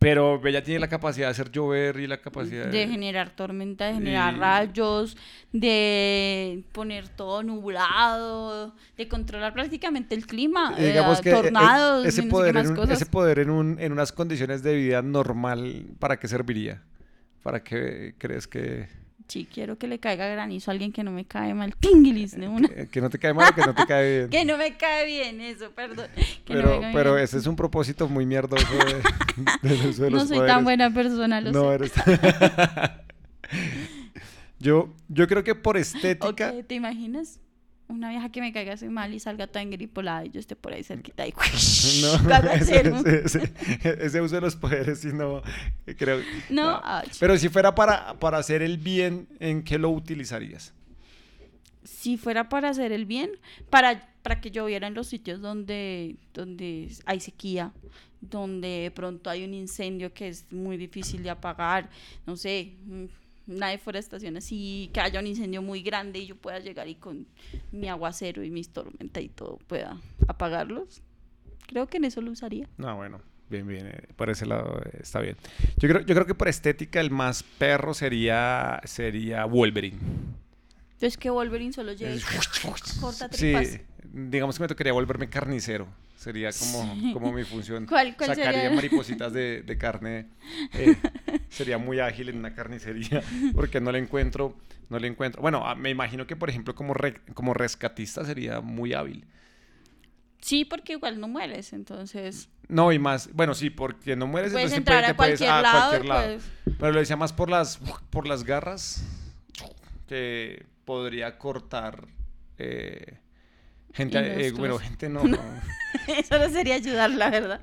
Pero 0.00 0.40
ella 0.46 0.62
tiene 0.62 0.80
la 0.80 0.88
capacidad 0.88 1.26
de 1.26 1.32
hacer 1.32 1.52
llover 1.52 2.00
y 2.00 2.06
la 2.06 2.22
capacidad 2.22 2.68
de, 2.68 2.88
generar 2.88 3.36
tormenta, 3.36 3.84
de 3.84 3.92
generar 3.92 4.34
rayos, 4.38 5.14
de 5.52 6.64
poner 6.72 7.06
todo 7.08 7.42
nublado, 7.42 8.74
de 8.96 9.08
controlar 9.08 9.52
prácticamente 9.52 10.14
el 10.14 10.26
clima, 10.26 10.74
eh, 10.78 10.86
digamos 10.86 11.20
que 11.20 11.30
tornados, 11.30 12.06
ese, 12.06 12.22
poder 12.22 12.56
en 12.56 12.90
ese 12.90 13.04
poder 13.04 13.40
en, 13.40 13.50
un, 13.50 13.78
en 13.78 13.92
unas 13.92 14.10
condiciones 14.10 14.62
de 14.62 14.74
vida 14.74 15.02
normal, 15.02 15.84
¿para 15.98 16.18
qué 16.18 16.28
serviría? 16.28 16.82
¿Para 17.42 17.62
qué 17.62 18.14
crees 18.16 18.46
que...? 18.46 18.88
Sí, 19.30 19.46
quiero 19.48 19.78
que 19.78 19.86
le 19.86 20.00
caiga 20.00 20.26
granizo 20.26 20.70
a 20.70 20.72
alguien 20.72 20.90
que 20.90 21.04
no 21.04 21.12
me 21.12 21.24
cae 21.24 21.54
mal. 21.54 21.76
Tingilis 21.76 22.36
de 22.36 22.48
una. 22.48 22.68
Que, 22.68 23.00
no 23.00 23.10
te 23.10 23.20
cae 23.20 23.32
mal 23.32 23.52
o 23.52 23.54
que 23.54 23.60
no 23.60 23.76
te 23.76 23.86
cae 23.86 24.08
bien. 24.18 24.30
que 24.30 24.44
no 24.44 24.58
me 24.58 24.76
cae 24.76 25.06
bien, 25.06 25.40
eso, 25.40 25.70
perdón. 25.70 26.08
pero 26.48 26.80
pero 26.92 27.16
ese 27.16 27.38
es 27.38 27.46
un 27.46 27.54
propósito 27.54 28.08
muy 28.08 28.26
mierdoso 28.26 28.66
de, 29.62 29.68
de, 29.92 30.10
No 30.10 30.26
soy 30.26 30.44
tan 30.44 30.64
buena 30.64 30.92
persona, 30.92 31.40
lo 31.40 31.52
no, 31.52 31.72
Eres... 31.72 31.92
yo, 34.58 34.92
yo 35.08 35.28
creo 35.28 35.44
que 35.44 35.54
por 35.54 35.76
estética. 35.76 36.52
¿Te 36.66 36.74
imaginas? 36.74 37.38
Una 37.90 38.10
vieja 38.10 38.30
que 38.30 38.40
me 38.40 38.52
caiga 38.52 38.74
así 38.74 38.88
mal 38.88 39.12
y 39.12 39.20
salga 39.20 39.46
tan 39.46 39.70
gripolada 39.70 40.24
y 40.24 40.30
yo 40.30 40.40
esté 40.40 40.56
por 40.56 40.72
ahí 40.72 40.82
cerquita 40.82 41.26
y 41.26 41.32
no, 42.02 42.38
ese, 42.52 43.52
ese, 43.82 44.20
uso 44.20 44.36
de 44.36 44.40
los 44.40 44.56
poderes 44.56 45.00
sí 45.00 45.08
no 45.12 45.42
creo 45.98 46.20
no, 46.48 46.80
pero 47.18 47.36
si 47.36 47.48
fuera 47.48 47.74
para, 47.74 48.14
para 48.18 48.38
hacer 48.38 48.62
el 48.62 48.78
bien 48.78 49.28
¿en 49.40 49.62
qué 49.62 49.78
lo 49.78 49.90
utilizarías? 49.90 50.72
si 51.84 52.16
fuera 52.16 52.48
para 52.48 52.68
hacer 52.70 52.92
el 52.92 53.04
bien 53.06 53.30
para, 53.68 54.08
para 54.22 54.40
que 54.40 54.50
lloviera 54.50 54.86
en 54.86 54.94
los 54.94 55.08
sitios 55.08 55.40
donde, 55.40 56.16
donde 56.32 56.88
hay 57.06 57.20
sequía 57.20 57.72
donde 58.20 58.68
de 58.68 58.90
pronto 58.90 59.30
hay 59.30 59.44
un 59.44 59.54
incendio 59.54 60.12
que 60.12 60.28
es 60.28 60.44
muy 60.52 60.76
difícil 60.76 61.22
de 61.22 61.30
apagar 61.30 61.90
no 62.26 62.36
sé 62.36 62.74
mm, 62.84 63.04
una 63.46 63.68
deforestación 63.68 64.36
así, 64.36 64.90
que 64.92 65.00
haya 65.00 65.20
un 65.20 65.26
incendio 65.26 65.62
muy 65.62 65.82
grande 65.82 66.20
y 66.20 66.26
yo 66.26 66.36
pueda 66.36 66.58
llegar 66.58 66.88
y 66.88 66.94
con 66.94 67.26
mi 67.72 67.88
aguacero 67.88 68.44
y 68.44 68.50
mis 68.50 68.68
tormentas 68.70 69.22
y 69.22 69.28
todo 69.28 69.58
pueda 69.66 70.00
apagarlos. 70.28 71.02
Creo 71.66 71.86
que 71.86 71.98
en 71.98 72.04
eso 72.04 72.20
lo 72.20 72.30
usaría. 72.30 72.68
No, 72.78 72.96
bueno, 72.96 73.20
bien, 73.48 73.66
bien, 73.66 73.86
eh, 73.86 74.08
por 74.16 74.30
ese 74.30 74.46
lado 74.46 74.80
eh, 74.84 74.98
está 75.02 75.20
bien. 75.20 75.36
Yo 75.78 75.88
creo, 75.88 76.00
yo 76.00 76.14
creo 76.14 76.26
que 76.26 76.34
por 76.34 76.48
estética 76.48 77.00
el 77.00 77.10
más 77.10 77.42
perro 77.42 77.94
sería, 77.94 78.80
sería 78.84 79.44
Wolverine. 79.44 79.98
Entonces 80.94 81.16
que 81.16 81.30
Wolverine 81.30 81.72
solo 81.72 81.92
llega 81.92 82.14
y 82.14 82.20
corta 83.00 83.28
tripas. 83.30 83.68
Sí, 83.68 83.80
digamos 84.12 84.56
que 84.56 84.62
me 84.62 84.68
tocaría 84.68 84.92
volverme 84.92 85.28
carnicero. 85.28 85.86
Sería 86.20 86.50
como, 86.52 87.14
como 87.14 87.32
mi 87.32 87.44
función. 87.44 87.86
¿Cuál, 87.86 88.14
Sacaría 88.18 88.68
maripositas 88.72 89.32
de, 89.32 89.62
de 89.62 89.78
carne. 89.78 90.26
Eh, 90.74 90.94
sería 91.48 91.78
muy 91.78 91.98
ágil 91.98 92.28
en 92.28 92.36
una 92.36 92.52
carnicería 92.52 93.22
porque 93.54 93.80
no 93.80 93.90
le 93.90 94.00
encuentro, 94.00 94.54
no 94.90 94.98
le 94.98 95.08
encuentro. 95.08 95.40
Bueno, 95.40 95.66
ah, 95.66 95.74
me 95.74 95.88
imagino 95.88 96.26
que 96.26 96.36
por 96.36 96.50
ejemplo 96.50 96.74
como, 96.74 96.92
como 97.32 97.54
rescatista 97.54 98.22
sería 98.26 98.60
muy 98.60 98.92
hábil. 98.92 99.24
Sí, 100.42 100.66
porque 100.66 100.92
igual 100.92 101.20
no 101.20 101.26
mueres, 101.26 101.72
entonces. 101.72 102.50
No, 102.68 102.92
y 102.92 102.98
más, 102.98 103.32
bueno, 103.32 103.54
sí, 103.54 103.70
porque 103.70 104.14
no 104.14 104.26
mueres, 104.26 104.52
puedes 104.52 104.74
entrar 104.74 105.02
a, 105.06 105.16
cualquier, 105.16 105.48
a 105.48 105.62
cualquier 105.62 106.04
lado. 106.04 106.38
Pero 106.78 106.92
lo 106.92 106.98
decía 106.98 107.16
más 107.16 107.32
por 107.32 107.48
las, 107.48 107.78
por 108.10 108.28
las 108.28 108.44
garras 108.44 109.02
que 110.06 110.66
podría 110.84 111.38
cortar 111.38 112.08
eh, 112.58 113.20
gente, 113.92 114.46
eh, 114.46 114.52
bueno, 114.52 114.78
gente 114.78 115.08
no. 115.08 115.22
Eso 116.06 116.38
no 116.38 116.48
sería 116.50 116.76
ayudar, 116.76 117.10
la 117.10 117.30
verdad. 117.30 117.60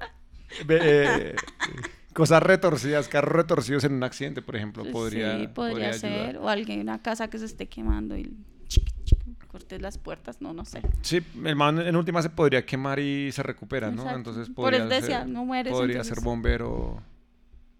Eh, 0.69 1.35
cosas 2.13 2.41
retorcidas, 2.41 3.07
carros 3.07 3.33
retorcidos 3.33 3.83
en 3.83 3.93
un 3.93 4.03
accidente, 4.03 4.41
por 4.41 4.55
ejemplo, 4.55 4.83
podría, 4.91 5.39
sí, 5.39 5.47
podría, 5.47 5.93
ser. 5.93 6.37
O 6.37 6.49
alguien, 6.49 6.81
una 6.81 7.01
casa 7.01 7.29
que 7.29 7.37
se 7.37 7.45
esté 7.45 7.67
quemando 7.67 8.17
y 8.17 8.35
cortes 9.47 9.81
las 9.81 9.97
puertas, 9.97 10.41
no, 10.41 10.53
no 10.53 10.65
sé. 10.65 10.81
Sí, 11.01 11.21
el 11.43 11.55
man 11.55 11.79
en 11.79 11.95
última 11.95 12.21
se 12.21 12.29
podría 12.29 12.65
quemar 12.65 12.99
y 12.99 13.31
se 13.31 13.43
recupera, 13.43 13.91
¿no? 13.91 14.09
Entonces 14.13 14.49
podría 14.49 14.83
Por 14.83 14.91
eso 14.91 15.01
decía, 15.01 15.25
no 15.25 15.45
mueres. 15.45 15.73
Podría 15.73 16.03
ser 16.03 16.21
bombero. 16.21 17.01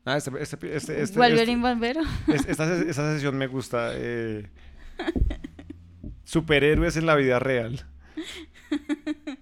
Ah, 0.06 0.18
este, 0.18 0.32
este, 0.42 0.76
este, 0.76 1.02
este 1.02 1.56
bombero. 1.58 2.02
Esta, 2.28 2.76
esta, 2.76 3.14
sesión 3.14 3.38
me 3.38 3.48
gusta. 3.48 3.92
Eh, 3.94 4.50
superhéroes 6.24 6.96
en 6.98 7.06
la 7.06 7.16
vida 7.16 7.40
real. 7.40 7.86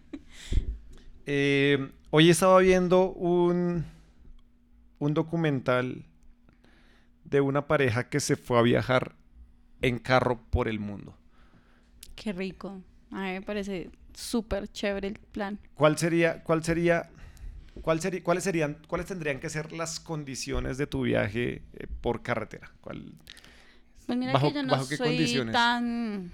Eh, 1.27 1.91
hoy 2.11 2.29
estaba 2.29 2.59
viendo 2.59 3.11
un, 3.13 3.83
un 4.99 5.13
documental 5.15 6.05
de 7.23 7.41
una 7.41 7.65
pareja 7.65 8.09
que 8.09 8.19
se 8.19 8.35
fue 8.35 8.59
a 8.59 8.61
viajar 8.61 9.15
en 9.81 9.97
carro 9.97 10.39
por 10.51 10.67
el 10.67 10.79
mundo. 10.79 11.17
Qué 12.15 12.31
rico. 12.31 12.79
A 13.09 13.23
mí 13.23 13.31
me 13.31 13.41
parece 13.41 13.89
súper 14.13 14.67
chévere 14.67 15.07
el 15.07 15.17
plan. 15.17 15.57
¿Cuál 15.73 15.97
sería, 15.97 16.43
cuál 16.43 16.63
sería, 16.63 17.09
cuál 17.81 17.99
sería, 18.01 18.23
cuáles 18.23 18.43
serían, 18.43 18.77
cuáles 18.87 19.07
tendrían 19.07 19.39
que 19.39 19.49
ser 19.49 19.71
las 19.71 19.99
condiciones 19.99 20.77
de 20.77 20.85
tu 20.85 21.01
viaje 21.01 21.63
eh, 21.73 21.87
por 22.01 22.21
carretera? 22.21 22.71
¿Cuál, 22.81 23.15
pues 24.05 24.17
mira 24.17 24.39
que 24.39 24.51
yo 24.53 24.63
no 24.63 24.83
soy 24.83 25.51
tan, 25.51 26.31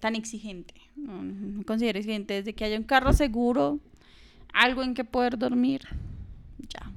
tan 0.00 0.16
exigente. 0.16 0.74
No, 1.02 1.22
no, 1.22 1.64
considero 1.64 1.98
exigente. 1.98 2.34
Desde 2.34 2.54
que 2.54 2.64
haya 2.64 2.76
un 2.76 2.84
carro 2.84 3.12
seguro, 3.12 3.80
algo 4.52 4.82
en 4.82 4.94
que 4.94 5.04
poder 5.04 5.38
dormir, 5.38 5.82
ya. 6.68 6.90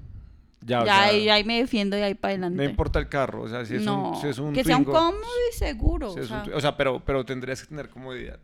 Ya, 0.62 0.84
ya 0.84 1.34
ahí, 1.36 1.44
me 1.44 1.60
defiendo 1.60 1.96
y 1.98 2.02
ahí 2.02 2.16
para 2.16 2.34
adelante. 2.34 2.58
No 2.58 2.64
importa 2.68 2.98
el 2.98 3.08
carro, 3.08 3.44
o 3.44 3.48
sea, 3.48 3.66
si 3.66 3.76
es 3.76 3.86
un, 3.86 4.16
si 4.20 4.28
es 4.28 4.40
un 4.40 4.52
Que 4.52 4.64
sea 4.64 4.78
un 4.78 4.84
cómodo 4.84 5.22
y 5.52 5.56
seguro. 5.56 6.12
o, 6.12 6.24
sea. 6.24 6.44
o 6.56 6.60
sea, 6.60 6.76
pero, 6.76 7.04
pero 7.06 7.24
tendrías 7.24 7.62
que 7.62 7.68
tener 7.68 7.90
comodidad. 7.90 8.40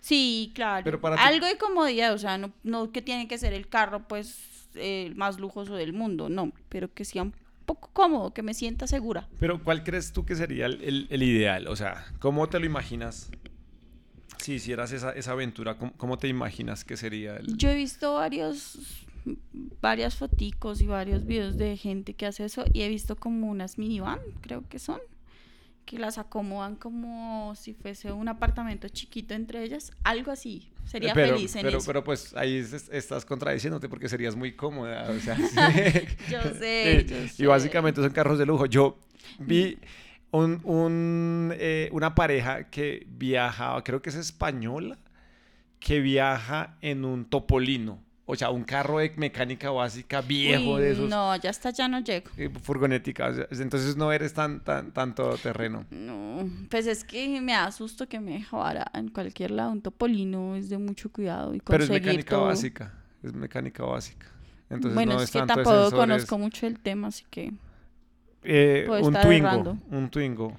Sí, 0.00 0.52
claro. 0.54 0.84
Pero 0.84 1.00
para 1.00 1.16
Algo 1.16 1.46
de 1.46 1.58
comodidad, 1.58 2.14
o 2.14 2.18
sea, 2.18 2.38
no, 2.38 2.52
no 2.62 2.92
que 2.92 3.02
tiene 3.02 3.28
que 3.28 3.36
ser 3.36 3.52
el 3.52 3.68
carro, 3.68 4.06
pues, 4.08 4.68
el 4.74 5.16
más 5.16 5.38
lujoso 5.38 5.74
del 5.74 5.92
mundo, 5.92 6.28
no, 6.28 6.52
pero 6.68 6.92
que 6.92 7.04
sea 7.04 7.22
un 7.22 7.34
poco 7.66 7.90
cómodo, 7.92 8.32
que 8.32 8.42
me 8.42 8.54
sienta 8.54 8.86
segura. 8.86 9.28
Pero 9.38 9.62
¿cuál 9.62 9.82
crees 9.82 10.12
tú 10.12 10.24
que 10.24 10.36
sería 10.36 10.66
el, 10.66 11.06
el, 11.10 11.22
ideal? 11.22 11.66
O 11.66 11.76
sea, 11.76 12.06
¿cómo 12.20 12.48
te 12.48 12.58
lo 12.60 12.66
imaginas? 12.66 13.30
Si 14.38 14.54
hicieras 14.54 14.92
esa, 14.92 15.12
esa 15.12 15.32
aventura, 15.32 15.76
¿cómo, 15.78 16.18
te 16.18 16.28
imaginas 16.28 16.84
que 16.84 16.96
sería 16.96 17.36
el...? 17.36 17.56
Yo 17.56 17.70
he 17.70 17.74
visto 17.74 18.14
varios 18.14 19.06
varias 19.80 20.14
foticos 20.14 20.80
y 20.80 20.86
varios 20.86 21.26
videos 21.26 21.56
de 21.56 21.76
gente 21.76 22.14
que 22.14 22.26
hace 22.26 22.44
eso 22.44 22.64
y 22.72 22.82
he 22.82 22.88
visto 22.88 23.16
como 23.16 23.48
unas 23.48 23.76
minivan, 23.76 24.20
creo 24.40 24.62
que 24.68 24.78
son 24.78 25.00
que 25.84 25.98
las 25.98 26.18
acomodan 26.18 26.74
como 26.74 27.54
si 27.54 27.72
fuese 27.72 28.10
un 28.10 28.28
apartamento 28.28 28.88
chiquito 28.88 29.34
entre 29.34 29.62
ellas, 29.62 29.92
algo 30.02 30.32
así. 30.32 30.68
Sería 30.84 31.14
feliz 31.14 31.54
en 31.56 31.62
pero, 31.62 31.78
eso. 31.78 31.86
Pero 31.86 32.04
pues 32.04 32.34
ahí 32.34 32.64
estás 32.90 33.24
contradiciéndote 33.24 33.88
porque 33.88 34.08
serías 34.08 34.36
muy 34.36 34.54
cómoda, 34.54 35.08
o 35.10 35.20
sea. 35.20 35.36
yo 36.30 36.42
sé, 36.58 37.06
yo 37.08 37.28
sé. 37.28 37.42
Y 37.42 37.46
básicamente 37.46 38.00
son 38.02 38.10
carros 38.10 38.38
de 38.38 38.46
lujo. 38.46 38.66
Yo 38.66 38.98
vi 39.38 39.78
un, 40.36 40.60
un, 40.64 41.52
eh, 41.56 41.88
una 41.92 42.14
pareja 42.14 42.64
que 42.64 43.06
viajaba, 43.08 43.82
creo 43.84 44.02
que 44.02 44.10
es 44.10 44.16
española, 44.16 44.98
que 45.78 46.00
viaja 46.00 46.76
en 46.80 47.04
un 47.04 47.24
topolino. 47.24 48.00
O 48.28 48.34
sea, 48.34 48.50
un 48.50 48.64
carro 48.64 48.98
de 48.98 49.12
mecánica 49.16 49.70
básica 49.70 50.20
viejo 50.20 50.78
de 50.78 50.90
esos. 50.90 51.08
No, 51.08 51.36
ya 51.36 51.50
está, 51.50 51.70
ya 51.70 51.86
no 51.86 52.00
llego. 52.00 52.28
Eh, 52.36 52.50
furgonética. 52.60 53.32
Entonces 53.50 53.96
no 53.96 54.10
eres 54.10 54.34
tan, 54.34 54.64
tan, 54.64 54.90
tanto 54.90 55.36
terreno. 55.38 55.86
No, 55.90 56.50
pues 56.68 56.88
es 56.88 57.04
que 57.04 57.40
me 57.40 57.52
da 57.52 57.70
susto 57.70 58.08
que 58.08 58.18
me 58.18 58.32
dejara 58.32 58.90
en 58.94 59.10
cualquier 59.10 59.52
lado. 59.52 59.70
Un 59.70 59.80
topolino 59.80 60.56
es 60.56 60.68
de 60.68 60.78
mucho 60.78 61.12
cuidado. 61.12 61.54
Y 61.54 61.60
Pero 61.60 61.84
es 61.84 61.90
mecánica 61.90 62.36
básica. 62.38 62.92
Es 63.22 63.32
mecánica 63.32 63.84
básica. 63.84 64.26
Entonces 64.70 64.94
bueno, 64.94 65.14
no 65.14 65.22
es, 65.22 65.30
que 65.30 65.42
tampoco 65.42 65.92
conozco 65.92 66.36
mucho 66.36 66.66
el 66.66 66.80
tema, 66.80 67.08
así 67.08 67.24
que. 67.30 67.52
Eh, 68.46 68.86
un 68.88 69.12
Twingo. 69.14 69.78
Un 69.90 70.10
Twingo. 70.10 70.56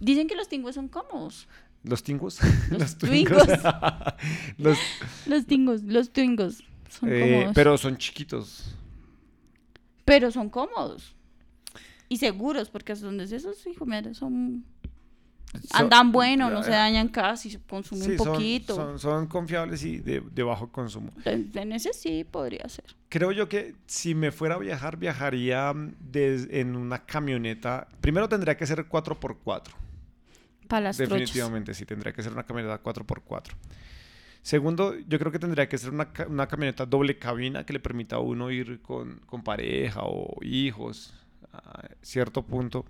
Dicen 0.00 0.26
que 0.26 0.34
los 0.34 0.48
Twingos 0.48 0.74
son 0.74 0.88
cómodos. 0.88 1.48
¿Los 1.84 2.02
Tingos? 2.02 2.40
Los, 2.70 2.80
los 2.80 2.98
Twingos. 2.98 3.46
los... 4.58 4.78
los 5.26 5.46
Tingos, 5.46 5.82
los 5.82 6.10
Twingos. 6.10 6.64
Eh, 7.06 7.50
pero 7.54 7.78
son 7.78 7.96
chiquitos. 7.96 8.74
Pero 10.04 10.30
son 10.30 10.48
cómodos. 10.48 11.14
Y 12.08 12.16
seguros, 12.16 12.70
porque 12.70 12.96
son 12.96 13.18
de 13.18 13.24
esos, 13.24 13.66
hijo, 13.66 13.86
son... 14.14 14.64
Andan 15.72 16.12
bueno, 16.12 16.50
no 16.50 16.62
se 16.62 16.70
dañan 16.70 17.08
casi, 17.08 17.56
consumen 17.58 18.10
un 18.12 18.16
poquito. 18.16 18.98
Son, 18.98 19.26
confiables 19.26 19.82
y 19.82 19.98
de, 19.98 20.42
bajo 20.42 20.70
consumo. 20.70 21.10
En 21.24 21.72
ese 21.72 21.92
sí 21.92 22.24
podría 22.24 22.68
ser. 22.68 22.84
Creo 23.08 23.32
yo 23.32 23.48
que 23.48 23.74
si 23.86 24.14
me 24.14 24.30
fuera 24.30 24.56
a 24.56 24.58
viajar, 24.58 24.98
viajaría 24.98 25.74
en 26.12 26.76
una 26.76 27.04
camioneta. 27.04 27.88
Primero 28.00 28.28
tendría 28.28 28.56
que 28.56 28.66
ser 28.66 28.86
4x4. 28.88 29.62
Para 30.68 30.84
las 30.84 30.98
Definitivamente, 30.98 31.72
sí, 31.72 31.86
tendría 31.86 32.12
que 32.12 32.22
ser 32.22 32.32
una 32.32 32.44
camioneta 32.44 32.82
4x4. 32.82 33.52
Segundo, 34.42 34.94
yo 35.08 35.18
creo 35.18 35.32
que 35.32 35.38
tendría 35.38 35.68
que 35.68 35.78
ser 35.78 35.90
una, 35.90 36.12
una 36.28 36.46
camioneta 36.46 36.84
doble 36.84 37.18
cabina 37.18 37.64
que 37.64 37.72
le 37.72 37.80
permita 37.80 38.16
a 38.16 38.18
uno 38.18 38.50
ir 38.50 38.80
con, 38.82 39.20
con 39.26 39.42
pareja 39.42 40.00
o 40.04 40.36
hijos 40.42 41.14
a 41.52 41.88
cierto 42.02 42.42
punto. 42.42 42.84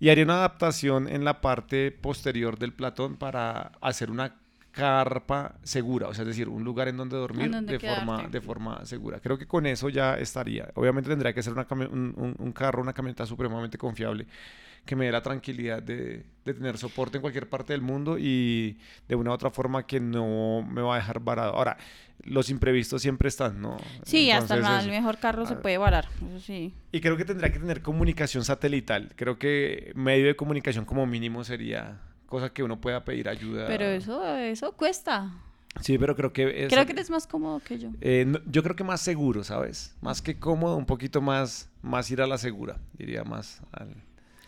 Y 0.00 0.10
haría 0.10 0.24
una 0.24 0.34
adaptación 0.34 1.08
en 1.08 1.24
la 1.24 1.40
parte 1.40 1.90
posterior 1.90 2.58
del 2.58 2.72
platón 2.72 3.16
para 3.16 3.72
hacer 3.80 4.10
una 4.10 4.34
carpa 4.70 5.56
segura, 5.64 6.06
o 6.06 6.14
sea, 6.14 6.22
es 6.22 6.28
decir, 6.28 6.48
un 6.48 6.62
lugar 6.62 6.86
en 6.86 6.96
donde 6.96 7.16
dormir 7.16 7.50
de, 7.50 7.80
forma, 7.80 8.28
de 8.28 8.40
forma 8.40 8.84
segura. 8.86 9.18
Creo 9.18 9.36
que 9.36 9.46
con 9.46 9.66
eso 9.66 9.88
ya 9.88 10.16
estaría. 10.16 10.70
Obviamente 10.74 11.10
tendría 11.10 11.32
que 11.32 11.42
ser 11.42 11.52
una 11.52 11.66
un, 11.70 12.36
un, 12.38 12.52
carro, 12.52 12.80
una 12.80 12.92
camioneta 12.92 13.26
supremamente 13.26 13.76
confiable 13.76 14.26
que 14.84 14.96
me 14.96 15.06
dé 15.06 15.12
la 15.12 15.22
tranquilidad 15.22 15.82
de, 15.82 16.24
de, 16.44 16.54
tener 16.54 16.78
soporte 16.78 17.18
en 17.18 17.22
cualquier 17.22 17.48
parte 17.48 17.72
del 17.72 17.82
mundo 17.82 18.18
y 18.18 18.78
de 19.06 19.16
una 19.16 19.30
u 19.30 19.34
otra 19.34 19.50
forma 19.50 19.86
que 19.86 20.00
no 20.00 20.62
me 20.62 20.82
va 20.82 20.94
a 20.94 20.98
dejar 20.98 21.20
varado. 21.20 21.54
Ahora, 21.54 21.76
los 22.24 22.50
imprevistos 22.50 23.02
siempre 23.02 23.28
están, 23.28 23.60
¿no? 23.60 23.76
Sí, 24.02 24.30
hasta 24.30 24.54
el, 24.80 24.90
mejor 24.90 25.18
carro 25.18 25.46
se 25.46 25.56
puede 25.56 25.78
varar, 25.78 26.08
eso 26.28 26.40
sí. 26.40 26.74
Y 26.92 27.00
creo 27.00 27.16
que 27.16 27.24
tendría 27.24 27.52
que 27.52 27.58
tener 27.58 27.82
comunicación 27.82 28.44
satelital. 28.44 29.12
Creo 29.16 29.38
que 29.38 29.92
medio 29.94 30.26
de 30.26 30.36
comunicación 30.36 30.84
como 30.84 31.06
mínimo 31.06 31.44
sería 31.44 32.00
cosa 32.26 32.50
que 32.50 32.62
uno 32.62 32.80
pueda 32.80 33.04
pedir 33.04 33.28
ayuda. 33.28 33.66
Pero 33.66 33.84
eso, 33.84 34.36
eso 34.36 34.72
cuesta. 34.72 35.32
Sí, 35.80 35.96
pero 35.98 36.16
creo 36.16 36.32
que... 36.32 36.66
creo 36.68 36.86
que 36.86 36.92
eres 36.92 37.10
más 37.10 37.26
cómodo 37.26 37.60
que 37.60 37.78
yo. 37.78 37.90
Eh, 38.00 38.26
yo 38.46 38.62
creo 38.62 38.74
que 38.74 38.84
más 38.84 39.00
seguro, 39.00 39.44
¿sabes? 39.44 39.96
Más 40.00 40.22
que 40.22 40.38
cómodo, 40.38 40.76
un 40.76 40.86
poquito 40.86 41.20
más, 41.20 41.70
más 41.82 42.10
ir 42.10 42.20
a 42.20 42.26
la 42.26 42.38
segura, 42.38 42.78
diría 42.94 43.24
más 43.24 43.62
al... 43.72 43.94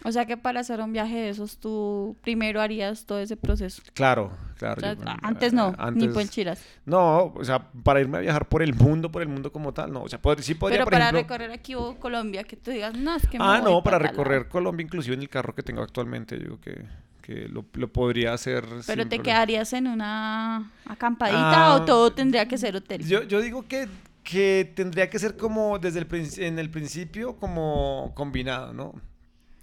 O 0.05 0.13
sea 0.13 0.25
que 0.25 0.37
para 0.37 0.61
hacer 0.61 0.81
un 0.81 0.93
viaje 0.93 1.17
de 1.17 1.29
esos 1.29 1.59
tú 1.59 2.17
primero 2.23 2.61
harías 2.61 3.05
todo 3.05 3.19
ese 3.19 3.37
proceso. 3.37 3.83
Claro, 3.93 4.33
claro. 4.57 4.81
antes 5.23 5.53
no, 5.53 5.75
ni 5.93 6.09
ponchiras. 6.09 6.63
No, 6.87 7.35
o 7.35 7.45
sea, 7.45 7.71
para 7.83 8.01
irme 8.01 8.19
a 8.19 8.21
viajar 8.23 8.49
por 8.49 8.63
el 8.63 8.75
mundo, 8.75 9.11
por 9.11 9.23
el 9.23 9.29
mundo 9.29 9.53
como 9.53 9.75
tal, 9.75 9.93
no. 9.93 10.03
O 10.03 10.09
sea, 10.09 10.21
sí 10.39 10.55
podría, 10.55 10.79
Pero 10.79 10.91
para 10.91 11.11
recorrer 11.11 11.51
aquí 11.51 11.75
o 11.75 11.97
Colombia, 11.99 12.45
que 12.45 12.57
tú 12.57 12.71
digas, 12.71 12.95
no, 12.97 13.15
es 13.15 13.27
que 13.27 13.39
me 13.39 13.45
Ah, 13.45 13.61
no, 13.63 13.83
para 13.83 13.99
recorrer 13.99 14.49
Colombia, 14.49 14.85
inclusive 14.85 15.15
en 15.15 15.23
el 15.23 15.29
carro 15.29 15.55
que 15.55 15.63
tengo 15.63 15.83
actualmente, 15.83 16.39
digo 16.39 16.59
que, 16.61 16.83
que 17.21 17.49
lo, 17.49 17.63
podría 17.63 18.33
hacer. 18.33 18.65
¿Pero 18.87 19.07
te 19.07 19.19
quedarías 19.19 19.73
en 19.75 19.87
una 19.87 20.73
acampadita 20.87 21.75
o 21.75 21.83
ah, 21.83 21.85
todo 21.85 22.13
tendría 22.13 22.49
que 22.49 22.57
ser 22.57 22.77
hotel? 22.77 23.07
Yo, 23.07 23.23
yo 23.25 23.41
digo 23.41 23.67
que 23.69 23.89
que 24.23 24.71
tendría 24.77 25.09
que 25.09 25.19
ser 25.19 25.37
como 25.37 25.79
desde 25.79 25.99
el 25.99 26.07
en 26.39 26.59
el 26.59 26.71
principio 26.71 27.37
como 27.37 28.13
combinado, 28.15 28.73
¿no? 28.73 28.95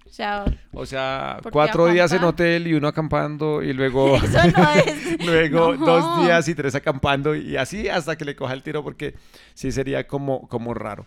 O 0.07 0.13
sea, 0.13 0.45
o 0.71 0.85
sea 0.85 1.39
cuatro 1.51 1.87
días 1.87 2.11
en 2.13 2.23
hotel 2.23 2.67
y 2.67 2.73
uno 2.73 2.87
acampando 2.87 3.61
y 3.61 3.73
luego, 3.73 4.15
Eso 4.23 4.39
no 4.55 4.71
es. 4.71 5.25
luego 5.25 5.75
dos 5.75 6.23
días 6.23 6.47
y 6.47 6.55
tres 6.55 6.75
acampando 6.75 7.35
y 7.35 7.57
así 7.57 7.89
hasta 7.89 8.15
que 8.15 8.23
le 8.25 8.35
coja 8.35 8.53
el 8.53 8.63
tiro 8.63 8.83
porque 8.83 9.15
sí 9.53 9.71
sería 9.71 10.07
como, 10.07 10.47
como 10.47 10.73
raro. 10.73 11.05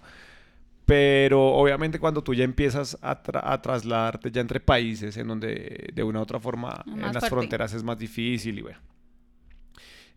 pero 0.85 1.41
obviamente 1.55 1.99
cuando 1.99 2.23
tú 2.23 2.35
ya 2.35 2.45
empiezas 2.45 2.99
a, 3.01 3.23
a, 3.43 3.63
trasladarte 3.63 4.31
ya 4.31 4.41
entre 4.41 4.61
países 4.61 5.17
en 5.17 5.29
donde 5.29 5.91
de 5.95 6.03
una 6.03 6.19
u 6.19 6.23
otra 6.23 6.39
forma 6.39 6.85
en 6.87 7.13
las 7.13 7.29
fronteras 7.29 7.73
es 7.73 7.83
más 7.83 7.99
difícil 7.99 8.59
y 8.59 8.63
bueno. 8.63 8.79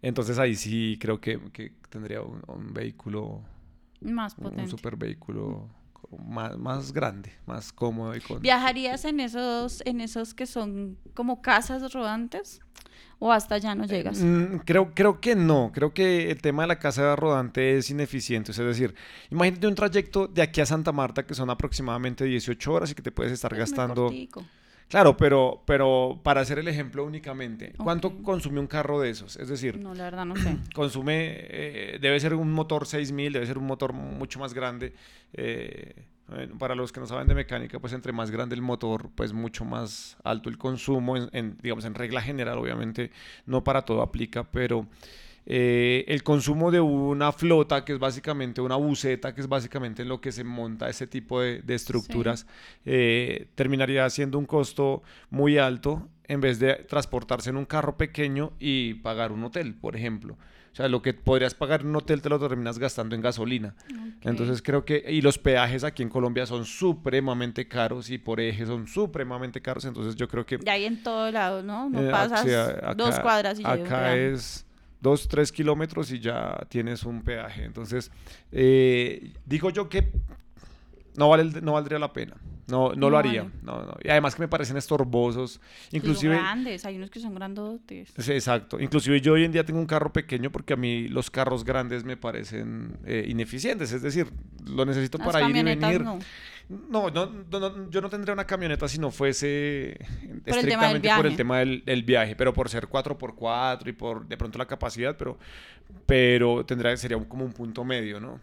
Entonces 0.02 0.38
ahí 0.38 0.56
sí 0.56 0.98
creo 1.00 1.22
que, 1.22 1.40
que 1.54 1.72
tendría 1.90 2.22
un, 2.22 2.74
vehículo 2.74 3.42
más 4.02 4.36
potente. 4.36 4.64
Un 4.64 4.70
super 4.70 4.98
vehículo 4.98 5.70
más, 6.26 6.58
más 6.58 6.94
grande, 6.94 7.34
más 7.46 7.72
cómodo. 7.72 8.16
Y 8.16 8.22
con... 8.22 8.42
¿Viajarías 8.42 9.06
en 9.06 9.20
esos, 9.20 9.82
en 9.86 10.02
esos 10.02 10.34
que 10.34 10.46
son 10.46 10.98
como 11.14 11.42
casas 11.42 11.94
rodantes? 11.94 12.62
¿O 13.20 13.32
hasta 13.32 13.56
allá 13.56 13.74
no 13.74 13.86
llegas? 13.86 14.20
Mm, 14.20 14.58
creo, 14.66 14.94
creo 14.94 15.22
que 15.22 15.36
no. 15.36 15.72
Creo 15.74 15.94
que 15.94 16.30
el 16.30 16.42
tema 16.42 16.64
de 16.64 16.68
la 16.68 16.80
casa 16.80 17.16
rodante 17.16 17.78
es 17.78 17.90
ineficiente. 17.90 18.52
Es 18.52 18.58
decir, 18.58 18.96
imagínate 19.32 19.68
un 19.68 19.76
trayecto 19.76 20.28
de 20.28 20.42
aquí 20.42 20.60
a 20.60 20.66
Santa 20.66 20.92
Marta 20.92 21.26
que 21.26 21.34
son 21.34 21.50
aproximadamente 21.50 22.26
18 22.26 22.74
horas 22.74 22.92
y 22.92 22.96
que 22.96 23.02
te 23.02 23.12
puedes 23.12 23.32
estar 23.32 23.56
gastando. 23.56 24.12
Claro, 24.94 25.18
pero, 25.18 25.64
pero 25.66 26.20
para 26.22 26.42
hacer 26.42 26.60
el 26.60 26.68
ejemplo 26.68 27.04
únicamente, 27.04 27.74
¿cuánto 27.78 28.22
consume 28.22 28.60
un 28.60 28.68
carro 28.68 29.02
de 29.02 29.10
esos? 29.10 29.38
Es 29.38 29.48
decir, 29.48 29.80
no, 29.80 29.96
la 29.96 30.04
verdad 30.04 30.24
no 30.24 30.36
sé. 30.36 30.56
Consume, 30.76 31.32
eh, 31.34 31.98
debe 32.00 32.20
ser 32.20 32.36
un 32.36 32.52
motor 32.52 32.86
6000, 32.86 33.34
debe 33.34 33.48
ser 33.48 33.58
un 33.58 33.66
motor 33.66 33.92
mucho 33.92 34.40
más 34.40 34.54
grande. 34.54 34.94
Eh, 35.34 35.96
para 36.60 36.76
los 36.76 36.92
que 36.92 37.00
no 37.00 37.08
saben 37.08 37.28
de 37.28 37.34
mecánica, 37.34 37.80
pues 37.80 37.92
entre 37.94 38.14
más 38.14 38.30
grande 38.30 38.54
el 38.54 38.62
motor, 38.62 39.10
pues 39.16 39.34
mucho 39.34 39.66
más 39.66 40.16
alto 40.24 40.48
el 40.48 40.60
consumo, 40.60 41.18
en, 41.18 41.58
digamos, 41.64 41.86
en 41.86 41.96
regla 41.96 42.22
general, 42.22 42.60
obviamente, 42.60 43.10
no 43.48 43.64
para 43.64 43.82
todo 43.82 44.04
aplica, 44.04 44.44
pero 44.44 44.86
eh, 45.46 46.06
el 46.08 46.24
consumo 46.24 46.72
de 46.72 46.80
una 46.80 47.32
flota, 47.32 47.84
que 47.84 47.94
es 47.94 48.00
básicamente 48.00 48.62
una 48.62 48.76
buceta, 48.76 49.36
que 49.36 49.42
es 49.42 49.48
básicamente 49.48 50.04
en 50.04 50.10
lo 50.10 50.22
que 50.22 50.32
se 50.32 50.44
monta 50.44 50.90
ese 50.90 51.08
tipo 51.08 51.42
de, 51.42 51.62
estructuras, 51.68 52.48
eh, 52.86 53.48
terminaría 53.56 54.10
siendo 54.10 54.38
un 54.40 54.46
costo 54.46 55.04
muy 55.30 55.58
alto 55.58 56.08
en 56.28 56.40
vez 56.40 56.60
de 56.60 56.76
transportarse 56.76 57.50
en 57.50 57.58
un 57.58 57.66
carro 57.66 57.98
pequeño 57.98 58.54
y 58.60 58.96
pagar 58.96 59.32
un 59.32 59.44
hotel, 59.44 59.76
por 59.76 59.96
ejemplo. 59.96 60.38
O 60.72 60.76
sea, 60.76 60.88
lo 60.88 61.04
que 61.04 61.14
podrías 61.14 61.54
pagar 61.54 61.82
en 61.82 61.88
un 61.88 61.98
hotel 61.98 62.22
te 62.24 62.30
lo 62.30 62.40
terminas 62.40 62.80
gastando 62.80 63.14
en 63.14 63.22
gasolina. 63.22 63.76
Entonces 64.24 64.64
creo 64.64 64.86
que, 64.86 65.06
y 65.08 65.22
los 65.22 65.38
peajes 65.38 65.84
aquí 65.84 66.02
en 66.02 66.10
Colombia 66.10 66.48
son 66.48 66.66
supremamente 66.66 67.68
caros 67.68 68.10
y 68.10 68.18
por 68.18 68.40
eje 68.40 68.66
son 68.66 68.88
supremamente 68.88 69.62
caros. 69.62 69.86
Entonces 69.86 70.16
yo 70.16 70.28
creo 70.28 70.48
que... 70.48 70.58
Y 70.66 70.70
hay 70.70 70.86
en 70.86 71.04
todo 71.04 71.30
lado, 71.30 71.62
¿no? 71.62 71.92
No 71.92 72.02
eh, 72.02 72.10
pasas 72.10 72.48
dos 72.98 73.20
cuadras 73.20 73.60
y 73.60 73.64
Acá 73.64 74.16
es 74.16 74.66
dos, 75.04 75.28
tres 75.28 75.52
kilómetros 75.52 76.12
y 76.12 76.20
ya 76.20 76.66
tienes 76.70 77.04
un 77.04 77.22
peaje. 77.22 77.66
Entonces, 77.66 78.10
eh, 78.52 79.34
digo 79.46 79.70
yo 79.70 79.90
que 79.90 80.10
no, 81.16 81.30
vale, 81.30 81.44
no 81.62 81.74
valdría 81.74 82.00
la 82.00 82.12
pena. 82.12 82.36
No, 82.66 82.94
no, 82.94 83.10
lo 83.10 83.18
haría. 83.18 83.44
No, 83.62 83.84
no. 83.84 83.98
Y 84.02 84.10
además 84.10 84.36
que 84.36 84.42
me 84.42 84.48
parecen 84.48 84.78
estorbosos. 84.78 85.60
Inclusive, 85.92 86.36
son 86.36 86.44
grandes, 86.44 86.86
hay 86.86 86.96
unos 86.96 87.10
que 87.10 87.20
son 87.20 87.36
grandotes. 87.36 88.14
exacto. 88.30 88.80
Inclusive 88.80 89.20
yo 89.20 89.34
hoy 89.34 89.44
en 89.44 89.52
día 89.52 89.66
tengo 89.66 89.80
un 89.80 89.86
carro 89.86 90.14
pequeño 90.14 90.50
porque 90.50 90.74
a 90.74 90.78
mí 90.78 91.10
los 91.10 91.30
carros 91.30 91.66
grandes 91.66 92.06
me 92.06 92.16
parecen 92.16 92.98
eh, 93.06 93.26
ineficientes. 93.28 93.92
Es 93.92 94.02
decir, 94.02 94.28
lo 94.66 94.86
necesito 94.86 95.18
para 95.18 95.42
ir 95.42 95.56
y 95.58 95.64
venir. 95.64 96.06
No. 96.70 97.10
No, 97.10 97.26
no, 97.52 97.90
yo 97.90 98.02
no 98.02 98.10
tendría 98.10 98.34
una 98.34 98.46
camioneta 98.46 98.88
si 98.88 99.00
no 99.00 99.12
fuese 99.12 100.00
estrictamente 100.46 101.10
por 101.16 101.28
el 101.28 101.36
tema 101.36 101.60
del, 101.60 102.04
viaje, 102.04 102.36
pero 102.36 102.54
por 102.54 102.70
ser 102.70 102.88
4x4 102.88 103.88
y 103.88 103.92
por 103.94 104.28
de 104.28 104.38
pronto 104.38 104.58
la 104.58 104.66
capacidad, 104.66 105.16
pero, 105.18 105.38
pero 106.06 106.66
tendría, 106.66 106.96
sería 106.98 107.18
como 107.28 107.46
un 107.46 107.54
punto 107.54 107.84
medio, 107.84 108.20
¿no? 108.20 108.40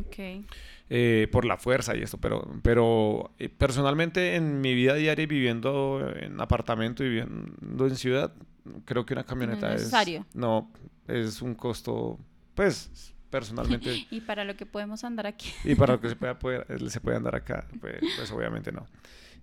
Ok. 0.00 0.46
Eh, 0.90 1.28
por 1.32 1.46
la 1.46 1.56
fuerza 1.56 1.96
y 1.96 2.02
esto, 2.02 2.18
pero, 2.18 2.46
pero 2.62 3.32
eh, 3.38 3.48
personalmente 3.48 4.36
en 4.36 4.60
mi 4.60 4.74
vida 4.74 4.94
diaria 4.94 5.26
viviendo 5.26 6.12
en 6.14 6.40
apartamento 6.40 7.02
y 7.02 7.08
viviendo 7.08 7.86
en 7.86 7.96
ciudad, 7.96 8.34
creo 8.84 9.06
que 9.06 9.14
una 9.14 9.24
camioneta 9.24 9.74
es... 9.74 9.90
No, 10.34 10.70
es 11.08 11.40
un 11.40 11.54
costo, 11.54 12.18
pues 12.54 13.13
personalmente. 13.34 14.06
y 14.10 14.20
para 14.20 14.44
lo 14.44 14.56
que 14.56 14.64
podemos 14.64 15.02
andar 15.02 15.26
aquí. 15.26 15.50
y 15.64 15.74
para 15.74 15.94
lo 15.94 16.00
que 16.00 16.08
se, 16.08 16.16
pueda 16.16 16.36
se 16.88 17.00
puede 17.00 17.16
andar 17.16 17.34
acá, 17.34 17.66
pues, 17.80 17.96
pues 18.16 18.30
obviamente 18.30 18.70
no. 18.70 18.86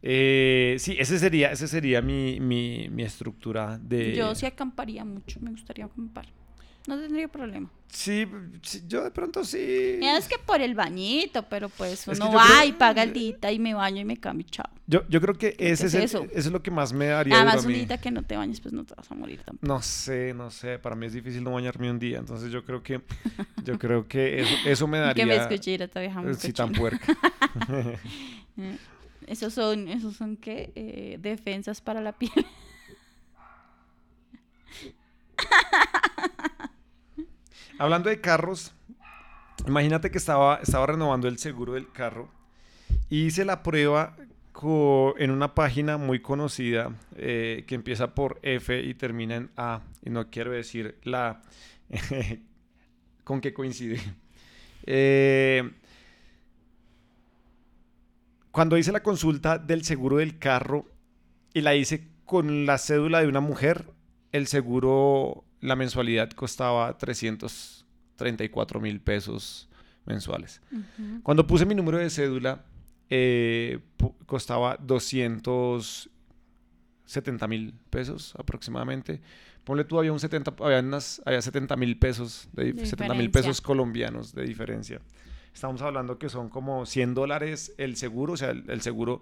Eh, 0.02 0.78
sí, 0.80 0.96
ese 0.98 1.20
sería, 1.20 1.52
ese 1.52 1.68
sería 1.68 2.02
mi, 2.02 2.40
mi, 2.40 2.88
mi 2.90 3.04
estructura 3.04 3.78
de... 3.78 4.16
Yo 4.16 4.34
sí 4.34 4.46
acamparía 4.46 5.04
mucho, 5.04 5.40
me 5.42 5.52
gustaría 5.52 5.86
acampar. 5.86 6.28
No 6.88 7.00
tendría 7.00 7.28
problema. 7.28 7.70
Sí, 7.92 8.26
yo 8.88 9.04
de 9.04 9.12
pronto 9.12 9.44
sí. 9.44 10.00
Es 10.02 10.28
que 10.28 10.38
por 10.40 10.62
el 10.62 10.76
bañito, 10.76 11.44
pero 11.44 11.68
pues 11.68 12.08
uno 12.08 12.32
va 12.32 12.66
y 12.66 12.72
paga 12.72 13.04
el 13.04 13.12
día 13.12 13.52
y 13.52 13.60
me 13.60 13.74
baño 13.74 14.02
y 14.02 14.06
me 14.06 14.16
cambio, 14.16 14.48
chao. 14.50 14.70
Yo, 14.88 15.04
yo 15.10 15.20
creo 15.20 15.38
que 15.38 15.56
ese 15.60 15.88
es, 15.88 15.94
eso? 15.96 16.26
es 16.32 16.46
lo 16.48 16.64
que 16.64 16.72
más 16.72 16.94
me 16.94 17.08
daría. 17.08 17.36
Además, 17.36 17.66
un 17.66 17.74
día 17.74 17.98
que 17.98 18.10
no 18.10 18.24
te 18.24 18.38
bañes, 18.38 18.62
pues 18.62 18.74
no 18.74 18.86
te 18.86 18.96
vas 18.96 19.12
a 19.12 19.16
morir 19.16 19.42
tampoco. 19.44 19.68
No 19.68 19.82
sé, 19.82 20.34
no 20.34 20.50
sé. 20.52 20.80
Para 20.80 20.96
mí 20.96 21.06
es 21.06 21.14
difícil 21.14 21.44
no 21.44 21.52
bañarme 21.52 21.92
un 21.92 22.00
día. 22.00 22.20
Entonces 22.20 22.52
yo 22.52 22.64
creo 22.64 22.82
que, 22.82 23.02
yo 23.64 23.78
creo 23.78 24.08
que 24.08 24.42
eso, 24.42 24.56
eso 24.66 24.88
me 24.88 25.00
daría. 25.00 25.14
que 25.24 25.26
me 25.26 25.36
escuché, 25.36 25.88
te 25.88 26.00
dejamos. 26.00 26.38
Sí, 26.38 26.54
tan 26.54 26.72
puerca. 26.72 27.14
esos 29.28 29.54
son, 29.54 29.90
esos 29.90 30.16
son 30.16 30.38
qué? 30.38 30.72
Eh, 30.76 31.18
defensas 31.20 31.82
para 31.82 32.00
la 32.00 32.14
piel. 32.14 32.32
Hablando 37.82 38.12
de 38.12 38.22
carros, 38.22 38.76
imagínate 39.66 40.12
que 40.12 40.20
estaba, 40.20 40.58
estaba 40.58 40.86
renovando 40.86 41.28
el 41.28 41.40
seguro 41.40 41.74
del 41.74 41.92
carro 41.92 42.30
y 43.10 43.26
hice 43.26 43.44
la 43.44 43.64
prueba 43.64 44.16
en 45.18 45.32
una 45.32 45.56
página 45.56 45.98
muy 45.98 46.20
conocida 46.22 46.96
eh, 47.16 47.64
que 47.66 47.74
empieza 47.74 48.14
por 48.14 48.38
F 48.44 48.80
y 48.84 48.94
termina 48.94 49.36
en 49.36 49.50
A. 49.58 49.82
Y 50.06 50.12
no 50.12 50.30
quiero 50.30 50.52
decir 50.52 51.00
la 51.02 51.42
con 53.24 53.42
qué 53.42 53.52
coincide. 53.52 54.00
Eh, 54.86 55.72
cuando 58.52 58.78
hice 58.78 58.92
la 58.92 59.02
consulta 59.02 59.58
del 59.58 59.84
seguro 59.84 60.18
del 60.18 60.38
carro 60.38 60.86
y 61.52 61.62
la 61.62 61.74
hice 61.74 62.08
con 62.26 62.68
la 62.68 62.78
cédula 62.78 63.22
de 63.22 63.28
una 63.28 63.40
mujer, 63.40 63.90
el 64.32 64.46
seguro 64.46 65.46
la 65.62 65.76
mensualidad 65.76 66.32
costaba 66.32 66.98
334 66.98 68.82
mil 68.82 69.00
pesos 69.00 69.70
mensuales. 70.06 70.62
Cuando 71.24 71.48
puse 71.48 71.66
mi 71.66 71.76
número 71.76 72.00
de 72.00 72.10
cédula, 72.10 72.66
eh, 73.10 73.80
costaba 74.26 74.76
270 74.78 77.48
mil 77.48 77.74
pesos 77.90 78.34
aproximadamente. 78.38 79.22
Ponle 79.64 79.84
tú, 79.84 80.00
había 80.00 80.12
un 80.12 80.20
70, 80.20 80.56
había, 80.60 80.80
unas, 80.80 81.22
había 81.26 81.42
70 81.42 81.76
mil 81.76 82.00
pesos, 82.00 82.50
de, 82.54 82.74
mil 83.16 83.30
pesos 83.30 83.62
colombianos 83.62 84.34
de 84.34 84.44
diferencia. 84.44 85.00
Estamos 85.54 85.82
hablando 85.82 86.18
que 86.18 86.30
son 86.30 86.50
como 86.50 86.88
100 86.88 87.14
dólares 87.14 87.74
el 87.78 87.98
seguro, 87.98 88.34
o 88.34 88.38
sea, 88.38 88.50
el 88.50 88.82
seguro 88.82 89.22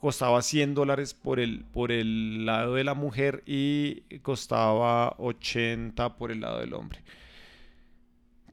costaba 0.00 0.42
100 0.42 0.74
dólares 0.74 1.14
por 1.14 1.38
el, 1.38 1.64
por 1.72 1.92
el 1.92 2.46
lado 2.46 2.74
de 2.74 2.84
la 2.84 2.94
mujer 2.94 3.42
y 3.46 4.00
costaba 4.22 5.14
80 5.18 6.16
por 6.16 6.32
el 6.32 6.40
lado 6.40 6.60
del 6.60 6.74
hombre. 6.74 7.02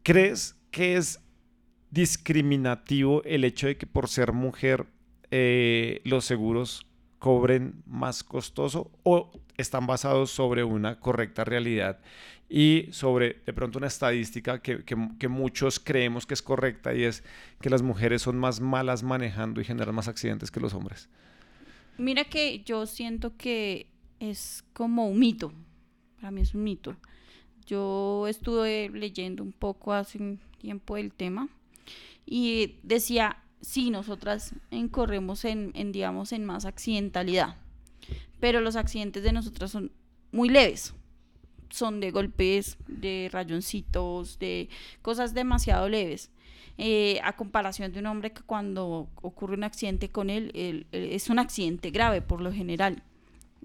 ¿Crees 0.03 0.55
que 0.71 0.97
es 0.97 1.19
discriminativo 1.89 3.23
el 3.23 3.43
hecho 3.43 3.67
de 3.67 3.77
que 3.77 3.87
por 3.87 4.09
ser 4.09 4.33
mujer 4.33 4.85
eh, 5.31 6.01
los 6.03 6.25
seguros 6.25 6.85
cobren 7.19 7.81
más 7.85 8.23
costoso 8.23 8.91
o 9.03 9.31
están 9.57 9.87
basados 9.87 10.31
sobre 10.31 10.63
una 10.63 10.99
correcta 10.99 11.43
realidad 11.43 11.99
y 12.49 12.87
sobre 12.91 13.41
de 13.45 13.53
pronto 13.53 13.79
una 13.79 13.87
estadística 13.87 14.61
que, 14.61 14.83
que, 14.85 15.27
muchos 15.27 15.79
creemos 15.79 16.25
que 16.25 16.33
es 16.33 16.41
correcta 16.41 16.93
y 16.93 17.03
es 17.03 17.23
que 17.59 17.69
las 17.69 17.81
mujeres 17.81 18.21
son 18.21 18.37
más 18.37 18.61
malas 18.61 19.03
manejando 19.03 19.59
y 19.59 19.65
generan 19.65 19.95
más 19.95 20.07
accidentes 20.07 20.51
que 20.51 20.59
los 20.59 20.73
hombres. 20.73 21.09
Mira 21.97 22.25
que 22.25 22.63
yo 22.63 22.85
siento 22.85 23.35
que 23.37 23.87
es 24.19 24.63
como 24.73 25.07
un 25.07 25.19
mito. 25.19 25.51
Para 26.17 26.31
mí 26.31 26.41
es 26.41 26.53
un 26.53 26.63
mito. 26.63 26.95
Yo 27.65 28.27
estuve 28.27 28.89
leyendo 28.89 29.43
un 29.43 29.51
poco 29.51 29.93
hace 29.93 30.17
un 30.17 30.39
tiempo 30.59 30.97
el 30.97 31.11
tema 31.11 31.49
y 32.25 32.75
decía, 32.83 33.43
sí, 33.61 33.89
nosotras 33.89 34.53
incorremos 34.71 35.43
en, 35.45 35.71
en, 35.75 35.91
digamos, 35.91 36.31
en 36.31 36.45
más 36.45 36.65
accidentalidad, 36.65 37.57
pero 38.39 38.61
los 38.61 38.75
accidentes 38.75 39.23
de 39.23 39.31
nosotras 39.33 39.71
son 39.71 39.91
muy 40.31 40.49
leves. 40.49 40.93
Son 41.69 41.99
de 41.99 42.11
golpes, 42.11 42.77
de 42.87 43.29
rayoncitos, 43.31 44.39
de 44.39 44.69
cosas 45.01 45.33
demasiado 45.33 45.89
leves. 45.89 46.31
Eh, 46.79 47.19
a 47.23 47.35
comparación 47.35 47.91
de 47.91 47.99
un 47.99 48.05
hombre 48.05 48.31
que 48.31 48.41
cuando 48.43 49.07
ocurre 49.21 49.55
un 49.55 49.63
accidente 49.63 50.09
con 50.09 50.29
él, 50.29 50.85
es 50.91 51.29
un 51.29 51.39
accidente 51.39 51.89
grave 51.89 52.21
por 52.21 52.41
lo 52.41 52.51
general. 52.51 53.03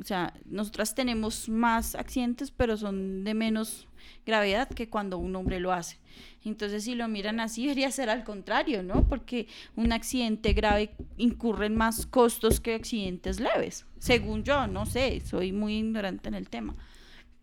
O 0.00 0.04
sea, 0.04 0.32
nosotras 0.46 0.94
tenemos 0.94 1.48
más 1.48 1.94
accidentes, 1.94 2.50
pero 2.50 2.76
son 2.76 3.24
de 3.24 3.34
menos 3.34 3.86
gravedad 4.24 4.68
que 4.68 4.88
cuando 4.88 5.18
un 5.18 5.36
hombre 5.36 5.60
lo 5.60 5.72
hace. 5.72 5.98
Entonces, 6.44 6.84
si 6.84 6.94
lo 6.94 7.08
miran 7.08 7.40
así, 7.40 7.62
debería 7.66 7.90
ser 7.90 8.08
al 8.08 8.24
contrario, 8.24 8.82
¿no? 8.82 9.06
Porque 9.06 9.46
un 9.76 9.92
accidente 9.92 10.54
grave 10.54 10.94
incurre 11.18 11.66
en 11.66 11.76
más 11.76 12.06
costos 12.06 12.60
que 12.60 12.74
accidentes 12.74 13.38
leves. 13.40 13.86
Según 13.98 14.44
yo, 14.44 14.66
no 14.66 14.86
sé, 14.86 15.20
soy 15.20 15.52
muy 15.52 15.76
ignorante 15.78 16.28
en 16.28 16.34
el 16.34 16.48
tema. 16.48 16.74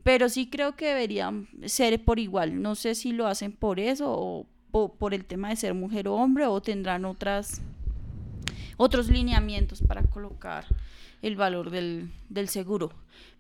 Pero 0.03 0.29
sí 0.29 0.49
creo 0.49 0.75
que 0.75 0.87
deberían 0.87 1.47
ser 1.65 2.03
por 2.03 2.19
igual. 2.19 2.61
No 2.61 2.75
sé 2.75 2.95
si 2.95 3.11
lo 3.11 3.27
hacen 3.27 3.51
por 3.51 3.79
eso 3.79 4.11
o 4.11 4.47
por 4.71 5.13
el 5.13 5.25
tema 5.25 5.49
de 5.49 5.55
ser 5.55 5.73
mujer 5.73 6.07
o 6.07 6.15
hombre 6.15 6.45
o 6.45 6.61
tendrán 6.61 7.05
otras 7.05 7.61
otros 8.79 9.09
lineamientos 9.09 9.81
para 9.81 10.03
colocar 10.03 10.65
el 11.21 11.35
valor 11.35 11.69
del, 11.69 12.09
seguro. 12.47 12.91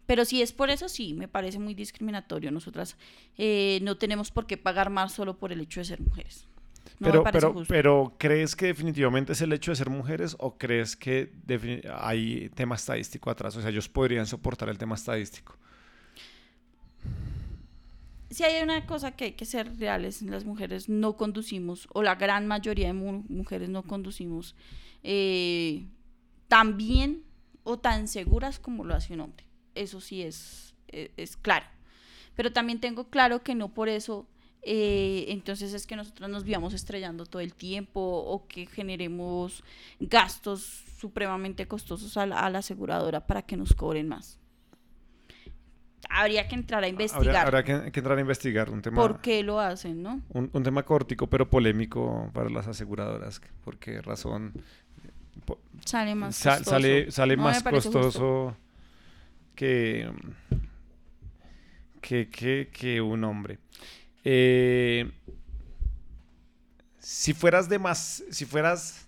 Pero 0.05 0.25
si 0.25 0.41
es 0.41 0.51
por 0.51 0.69
eso, 0.69 0.89
sí, 0.89 1.13
me 1.13 1.29
parece 1.29 1.59
muy 1.59 1.73
discriminatorio. 1.73 2.51
Nosotras 2.51 2.97
eh, 3.37 3.79
no 3.81 3.95
tenemos 3.97 4.31
por 4.31 4.47
qué 4.47 4.57
pagar 4.57 4.89
más 4.89 5.13
solo 5.13 5.37
por 5.37 5.53
el 5.53 5.61
hecho 5.61 5.79
de 5.79 5.85
ser 5.85 6.01
mujeres. 6.01 6.45
pero, 6.99 7.23
pero, 7.23 7.63
pero, 7.69 8.15
¿crees 8.17 8.55
que 8.55 8.65
definitivamente 8.65 9.31
es 9.31 9.41
el 9.41 9.53
hecho 9.53 9.71
de 9.71 9.75
ser 9.77 9.89
mujeres 9.89 10.35
o 10.39 10.57
crees 10.57 10.97
que 10.97 11.31
hay 11.93 12.49
tema 12.49 12.75
estadístico 12.75 13.29
atrás? 13.29 13.55
O 13.55 13.61
sea, 13.61 13.69
ellos 13.69 13.87
podrían 13.87 14.25
soportar 14.25 14.67
el 14.67 14.77
tema 14.77 14.95
estadístico. 14.95 15.55
Si 18.29 18.43
hay 18.43 18.61
una 18.61 18.85
cosa 18.85 19.11
que 19.11 19.25
hay 19.25 19.31
que 19.33 19.45
ser 19.45 19.77
reales, 19.77 20.21
las 20.21 20.45
mujeres 20.45 20.87
no 20.87 21.17
conducimos, 21.17 21.87
o 21.93 22.03
la 22.03 22.15
gran 22.15 22.47
mayoría 22.47 22.87
de 22.87 22.93
mujeres 22.93 23.69
no 23.69 23.83
conducimos 23.83 24.55
eh, 25.03 25.87
tan 26.47 26.77
bien 26.77 27.23
o 27.63 27.79
tan 27.79 28.07
seguras 28.07 28.59
como 28.59 28.83
lo 28.83 28.93
hace 28.95 29.13
un 29.13 29.21
hombre. 29.21 29.45
Eso 29.75 29.99
sí 30.01 30.21
es, 30.21 30.75
e, 30.87 31.11
es, 31.17 31.37
claro. 31.37 31.65
Pero 32.35 32.53
también 32.53 32.79
tengo 32.79 33.09
claro 33.09 33.43
que 33.43 33.55
no 33.55 33.73
por 33.73 33.89
eso 33.89 34.27
eh, 34.61 35.25
entonces 35.29 35.73
es 35.73 35.87
que 35.87 35.95
nosotros 35.95 36.29
nos 36.29 36.43
vivamos 36.43 36.73
estrellando 36.73 37.25
todo 37.25 37.41
el 37.41 37.53
tiempo 37.53 38.01
o 38.01 38.47
que 38.47 38.65
generemos 38.65 39.63
gastos 39.99 40.83
supremamente 40.99 41.67
costosos 41.67 42.17
a 42.17 42.25
la, 42.25 42.45
aseguradora 42.45 43.25
para 43.25 43.41
que 43.41 43.55
nos 43.55 43.73
cobren 43.73 44.07
más. 44.07 44.38
Habría 46.09 46.47
que 46.47 46.55
entrar 46.55 46.83
a 46.83 46.87
investigar. 46.87 47.35
Habría, 47.35 47.63
que, 47.63 47.99
entrar 47.99 48.17
a 48.17 48.21
investigar 48.21 48.69
un 48.71 48.81
tema. 48.81 48.97
¿Por 48.97 49.21
qué 49.21 49.43
lo 49.43 49.59
hacen, 49.59 50.01
no? 50.01 50.21
Un, 50.29 50.49
un 50.51 50.63
tema 50.63 50.83
cortico 50.83 51.27
pero 51.27 51.49
polémico 51.49 52.31
para 52.33 52.49
las 52.49 52.67
aseguradoras. 52.67 53.41
¿Por 53.63 53.77
qué 53.77 54.01
razón 54.01 54.53
Sale 55.85 56.15
más 56.15 56.41
costoso. 56.41 57.11
Sale, 57.11 57.37
más 57.37 57.63
costoso 57.63 58.55
que, 59.55 60.11
que, 62.01 62.69
que, 62.71 63.01
un 63.01 63.23
hombre. 63.23 63.59
Eh, 64.23 65.09
si 66.99 67.33
fueras 67.33 67.69
de 67.69 67.79
más, 67.79 68.23
si 68.29 68.45
fueras... 68.45 69.05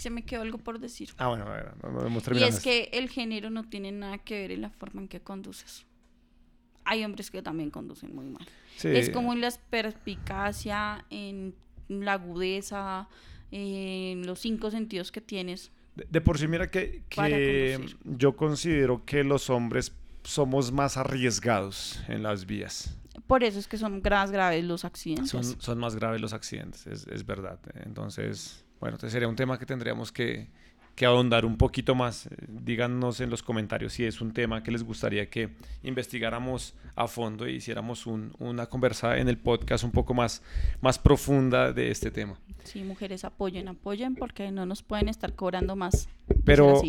Se 0.00 0.08
me 0.08 0.24
quedó 0.24 0.40
algo 0.40 0.56
por 0.56 0.78
decir. 0.78 1.10
Ah, 1.18 1.28
bueno, 1.28 1.44
a 1.44 1.50
ver, 1.50 1.74
vamos 1.82 2.24
Y 2.32 2.42
es 2.42 2.60
que 2.60 2.88
el 2.94 3.10
género 3.10 3.50
no 3.50 3.68
tiene 3.68 3.92
nada 3.92 4.16
que 4.16 4.34
ver 4.34 4.50
en 4.50 4.62
la 4.62 4.70
forma 4.70 5.02
en 5.02 5.08
que 5.08 5.20
conduces. 5.20 5.84
Hay 6.86 7.04
hombres 7.04 7.30
que 7.30 7.42
también 7.42 7.68
conducen 7.68 8.14
muy 8.14 8.24
mal. 8.24 8.48
Es 8.82 9.10
como 9.10 9.34
en 9.34 9.42
la 9.42 9.52
perspicacia, 9.68 11.04
en 11.10 11.54
la 11.88 12.14
agudeza, 12.14 13.10
en 13.50 14.26
los 14.26 14.38
cinco 14.38 14.70
sentidos 14.70 15.12
que 15.12 15.20
tienes. 15.20 15.70
De, 15.94 16.22
por 16.22 16.38
sí, 16.38 16.48
mira 16.48 16.70
que, 16.70 17.02
yo 18.04 18.36
considero 18.36 19.04
que 19.04 19.22
los 19.22 19.50
hombres 19.50 19.92
somos 20.24 20.72
más 20.72 20.96
arriesgados 20.96 22.00
en 22.08 22.22
las 22.22 22.46
vías. 22.46 22.96
Por 23.26 23.44
eso 23.44 23.58
es 23.58 23.68
que 23.68 23.76
son 23.76 24.00
más 24.00 24.30
graves 24.30 24.64
los 24.64 24.86
accidentes. 24.86 25.56
Son, 25.58 25.78
más 25.78 25.94
graves 25.94 26.22
los 26.22 26.32
accidentes, 26.32 26.86
es, 26.86 27.06
es 27.06 27.26
verdad. 27.26 27.60
Entonces, 27.84 28.64
bueno, 28.80 28.96
este 28.96 29.10
sería 29.10 29.28
un 29.28 29.36
tema 29.36 29.58
que 29.58 29.66
tendríamos 29.66 30.10
que, 30.10 30.48
que 30.94 31.06
ahondar 31.06 31.44
un 31.44 31.56
poquito 31.56 31.94
más. 31.94 32.26
Eh, 32.26 32.30
díganos 32.48 33.20
en 33.20 33.30
los 33.30 33.42
comentarios 33.42 33.92
si 33.92 34.04
es 34.04 34.20
un 34.20 34.32
tema 34.32 34.62
que 34.62 34.70
les 34.70 34.82
gustaría 34.82 35.28
que 35.28 35.50
investigáramos 35.82 36.74
a 36.94 37.06
fondo 37.08 37.46
e 37.46 37.52
hiciéramos 37.52 38.06
una 38.06 38.66
conversa 38.66 39.18
en 39.18 39.28
el 39.28 39.38
podcast 39.38 39.84
un 39.84 39.92
poco 39.92 40.14
más, 40.14 40.42
más 40.80 40.98
profunda 40.98 41.72
de 41.72 41.90
este 41.90 42.10
tema. 42.10 42.38
Sí, 42.64 42.82
mujeres 42.82 43.24
apoyen, 43.24 43.68
apoyen 43.68 44.14
porque 44.14 44.50
no 44.50 44.66
nos 44.66 44.82
pueden 44.82 45.08
estar 45.08 45.34
cobrando 45.34 45.76
más. 45.76 46.08
Pero, 46.44 46.82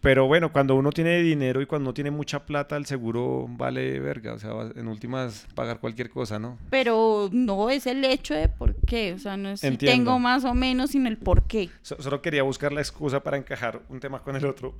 pero 0.00 0.26
bueno, 0.26 0.52
cuando 0.52 0.74
uno 0.74 0.90
tiene 0.90 1.22
dinero 1.22 1.62
y 1.62 1.66
cuando 1.66 1.88
uno 1.88 1.94
tiene 1.94 2.10
mucha 2.10 2.44
plata, 2.44 2.76
el 2.76 2.84
seguro 2.84 3.46
vale 3.48 3.98
verga. 4.00 4.34
O 4.34 4.38
sea, 4.38 4.50
en 4.76 4.88
últimas, 4.88 5.46
pagar 5.54 5.80
cualquier 5.80 6.10
cosa, 6.10 6.38
¿no? 6.38 6.58
Pero 6.68 7.30
no 7.32 7.70
es 7.70 7.86
el 7.86 8.04
hecho 8.04 8.34
de 8.34 8.50
por 8.50 8.73
qué. 8.84 9.12
O 9.12 9.18
sea, 9.18 9.36
no 9.36 9.50
es 9.50 9.60
si 9.60 9.76
tengo 9.76 10.18
más 10.18 10.44
o 10.44 10.54
menos, 10.54 10.90
sino 10.90 11.08
el 11.08 11.16
por 11.16 11.42
qué. 11.44 11.70
solo 11.82 12.22
quería 12.22 12.42
buscar 12.42 12.72
la 12.72 12.80
excusa 12.80 13.22
para 13.22 13.36
encajar 13.36 13.82
un 13.88 14.00
tema 14.00 14.22
con 14.22 14.36
el 14.36 14.44
otro. 14.46 14.74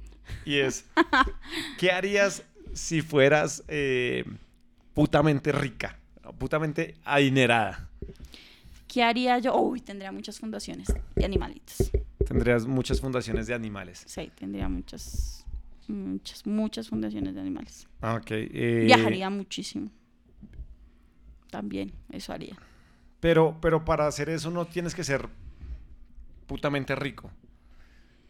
Y 0.45 0.57
es, 0.57 0.87
¿qué 1.79 1.91
harías 1.93 2.43
si 2.73 3.03
fueras 3.03 3.63
eh, 3.69 4.25
putamente 4.95 5.53
rica? 5.53 5.99
Putamente 6.39 6.97
adinerada. 7.05 7.89
¿Qué 8.89 9.03
haría 9.03 9.39
yo? 9.39 9.57
Uy, 9.57 9.81
tendría 9.81 10.13
muchas 10.13 10.39
fundaciones 10.39 10.87
de 11.15 11.25
animalitos. 11.25 11.91
Tendrías 12.27 12.67
muchas 12.67 13.01
fundaciones 13.01 13.47
de 13.47 13.55
animales. 13.55 14.05
Sí, 14.07 14.31
tendría 14.35 14.69
muchas, 14.69 15.45
muchas, 15.89 16.47
muchas 16.47 16.89
fundaciones 16.89 17.35
de 17.35 17.41
animales. 17.41 17.89
Ah, 18.01 18.15
ok. 18.15 18.31
Eh, 18.31 18.83
Viajaría 18.87 19.29
muchísimo. 19.31 19.91
También, 21.51 21.93
eso 22.11 22.33
haría. 22.33 22.57
Pero, 23.25 23.57
pero 23.63 23.87
para 23.87 24.07
hacer 24.07 24.29
eso 24.29 24.51
no 24.51 24.67
tienes 24.67 24.95
que 24.95 25.03
ser 25.03 25.31
putamente 26.47 26.95
rico. 26.95 27.31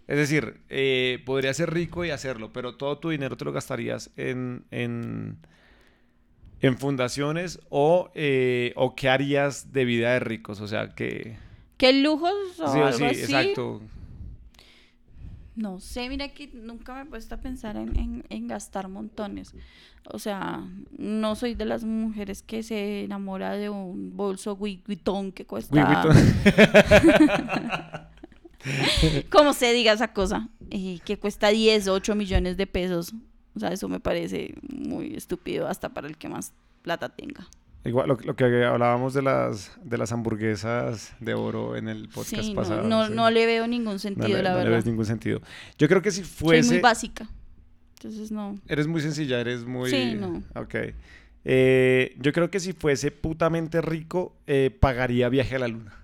Es 0.06 0.16
decir, 0.16 0.60
eh, 0.68 1.20
podría 1.26 1.52
ser 1.52 1.74
rico 1.74 2.04
y 2.04 2.10
hacerlo, 2.10 2.52
pero 2.52 2.76
todo 2.76 2.98
tu 2.98 3.10
dinero 3.10 3.36
te 3.36 3.44
lo 3.44 3.50
gastarías 3.50 4.12
en, 4.16 4.62
en, 4.70 5.36
en 6.60 6.78
fundaciones 6.78 7.58
o, 7.70 8.12
eh, 8.14 8.72
o 8.76 8.94
qué 8.94 9.08
harías 9.08 9.72
de 9.72 9.84
vida 9.84 10.12
de 10.12 10.20
ricos. 10.20 10.60
O 10.60 10.68
sea, 10.68 10.94
que 10.94 11.38
¿Qué 11.76 11.92
lujos 11.92 12.60
o 12.60 12.72
sí, 12.72 12.78
algo 12.78 12.96
sí, 12.96 13.04
exacto. 13.20 13.82
No 15.56 15.78
sé, 15.78 16.08
mira 16.08 16.28
que 16.28 16.50
nunca 16.52 16.94
me 16.94 17.02
he 17.02 17.06
puesto 17.06 17.36
a 17.36 17.38
pensar 17.38 17.76
en, 17.76 18.24
en, 18.28 18.48
gastar 18.48 18.88
montones. 18.88 19.54
O 20.10 20.18
sea, 20.18 20.68
no 20.98 21.36
soy 21.36 21.54
de 21.54 21.64
las 21.64 21.84
mujeres 21.84 22.42
que 22.42 22.64
se 22.64 23.04
enamora 23.04 23.52
de 23.52 23.70
un 23.70 24.16
bolso 24.16 24.56
Vuitton 24.56 25.30
que 25.30 25.46
cuesta... 25.46 26.08
¿Cómo 29.30 29.52
se 29.52 29.72
diga 29.72 29.92
esa 29.92 30.12
cosa? 30.12 30.48
Eh, 30.70 30.98
que 31.04 31.18
cuesta 31.18 31.48
10, 31.48 31.88
8 31.88 32.14
millones 32.14 32.56
de 32.56 32.66
pesos. 32.66 33.12
O 33.54 33.60
sea, 33.60 33.70
eso 33.70 33.88
me 33.88 34.00
parece 34.00 34.54
muy 34.62 35.14
estúpido 35.14 35.68
hasta 35.68 35.90
para 35.90 36.08
el 36.08 36.16
que 36.16 36.28
más 36.28 36.52
plata 36.82 37.10
tenga. 37.10 37.46
Igual 37.84 38.08
lo, 38.08 38.36
que 38.36 38.64
hablábamos 38.64 39.12
de 39.12 39.20
las, 39.20 39.72
de 39.82 39.98
las 39.98 40.10
hamburguesas 40.10 41.14
de 41.20 41.34
oro 41.34 41.76
en 41.76 41.88
el 41.88 42.08
podcast 42.08 42.54
pasado. 42.54 42.88
No, 42.88 43.10
no, 43.10 43.30
le 43.30 43.44
veo 43.44 43.66
ningún 43.66 43.98
sentido, 43.98 44.40
la 44.42 44.54
verdad. 44.54 44.64
No 44.64 44.70
le 44.70 44.76
ves 44.76 44.86
ningún 44.86 45.04
sentido. 45.04 45.42
Yo 45.78 45.86
creo 45.86 46.00
que 46.00 46.10
si 46.10 46.22
fuese... 46.22 46.62
Soy 46.62 46.76
muy 46.76 46.82
básica. 46.82 47.28
Entonces 47.96 48.32
no. 48.32 48.58
Eres 48.68 48.86
muy 48.86 49.02
sencilla, 49.02 49.38
eres 49.38 49.66
muy... 49.66 49.90
Sí, 49.90 50.14
no. 50.14 50.42
Ok. 50.54 50.74
Eh, 51.44 52.16
yo 52.18 52.32
creo 52.32 52.50
que 52.50 52.58
si 52.58 52.72
fuese 52.72 53.10
putamente 53.10 53.82
rico, 53.82 54.34
eh, 54.46 54.74
pagaría 54.80 55.28
viaje 55.28 55.56
a 55.56 55.58
la 55.58 55.68
luna. 55.68 56.03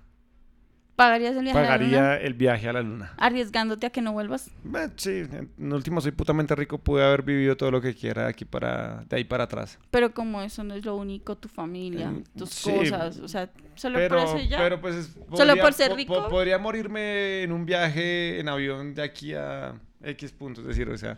¿Pagarías 1.00 1.34
el 1.34 1.44
viaje 1.44 1.58
a 1.58 1.62
la 1.62 1.78
luna? 1.78 1.96
Pagaría 1.96 2.16
el 2.20 2.34
viaje 2.34 2.68
a 2.68 2.72
la 2.74 2.82
luna. 2.82 3.14
¿Arriesgándote 3.16 3.86
a 3.86 3.90
que 3.90 4.02
no 4.02 4.12
vuelvas? 4.12 4.50
Eh, 4.74 4.88
sí, 4.96 5.22
en 5.58 5.72
último 5.72 6.02
soy 6.02 6.12
putamente 6.12 6.54
rico, 6.54 6.76
pude 6.76 7.02
haber 7.02 7.22
vivido 7.22 7.56
todo 7.56 7.70
lo 7.70 7.80
que 7.80 7.94
quiera 7.94 8.24
de 8.24 8.28
aquí 8.28 8.44
para, 8.44 9.02
de 9.08 9.16
ahí 9.16 9.24
para 9.24 9.44
atrás. 9.44 9.78
Pero 9.90 10.12
como 10.12 10.42
eso 10.42 10.62
no 10.62 10.74
es 10.74 10.84
lo 10.84 10.96
único, 10.96 11.38
tu 11.38 11.48
familia, 11.48 12.10
mm, 12.10 12.24
tus 12.36 12.60
cosas, 12.60 13.18
o 13.18 13.28
sea, 13.28 13.48
solo 13.76 13.98
por 14.10 14.18
eso 14.18 14.38
ya. 14.40 14.58
Pero 14.58 14.78
pues, 14.78 15.16
solo 15.34 15.56
por 15.56 15.72
ser 15.72 15.94
rico. 15.94 16.28
podría 16.28 16.58
morirme 16.58 17.44
en 17.44 17.52
un 17.52 17.64
viaje 17.64 18.38
en 18.38 18.50
avión 18.50 18.94
de 18.94 19.02
aquí 19.02 19.32
a 19.32 19.80
X 20.04 20.32
puntos, 20.32 20.64
es 20.64 20.68
decir, 20.68 20.86
o 20.90 20.98
sea, 20.98 21.16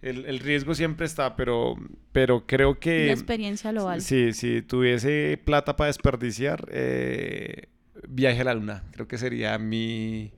el, 0.00 0.24
el, 0.24 0.40
riesgo 0.40 0.74
siempre 0.74 1.06
está, 1.06 1.36
pero, 1.36 1.76
pero 2.10 2.44
creo 2.44 2.80
que... 2.80 3.06
La 3.06 3.12
experiencia 3.12 3.70
lo 3.70 3.84
vale. 3.84 4.00
Sí, 4.00 4.32
si 4.32 4.62
tuviese 4.62 5.40
plata 5.44 5.76
para 5.76 5.86
desperdiciar, 5.86 6.66
eh, 6.72 7.68
viaje 8.14 8.40
a 8.40 8.44
la 8.44 8.54
luna. 8.54 8.82
Creo 8.92 9.08
que 9.08 9.18
sería 9.18 9.58
mi, 9.58 10.32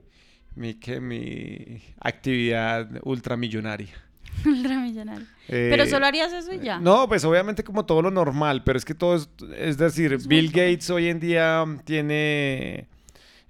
mi, 0.55 0.75
¿qué? 0.75 0.99
mi 0.99 1.81
actividad 1.99 2.89
ultramillonaria. 3.03 3.93
ultramillonaria. 4.45 5.27
Eh, 5.47 5.67
pero 5.69 5.85
solo 5.85 6.05
harías 6.05 6.33
eso 6.33 6.53
y 6.53 6.59
ya. 6.59 6.79
No, 6.79 7.07
pues 7.07 7.23
obviamente 7.25 7.63
como 7.63 7.85
todo 7.85 8.01
lo 8.01 8.11
normal, 8.11 8.63
pero 8.63 8.77
es 8.77 8.85
que 8.85 8.95
todo 8.95 9.15
es, 9.15 9.29
es 9.57 9.77
decir, 9.77 10.17
Bill 10.27 10.47
Gates 10.47 10.89
hoy 10.89 11.07
en 11.07 11.19
día 11.19 11.65
tiene 11.83 12.87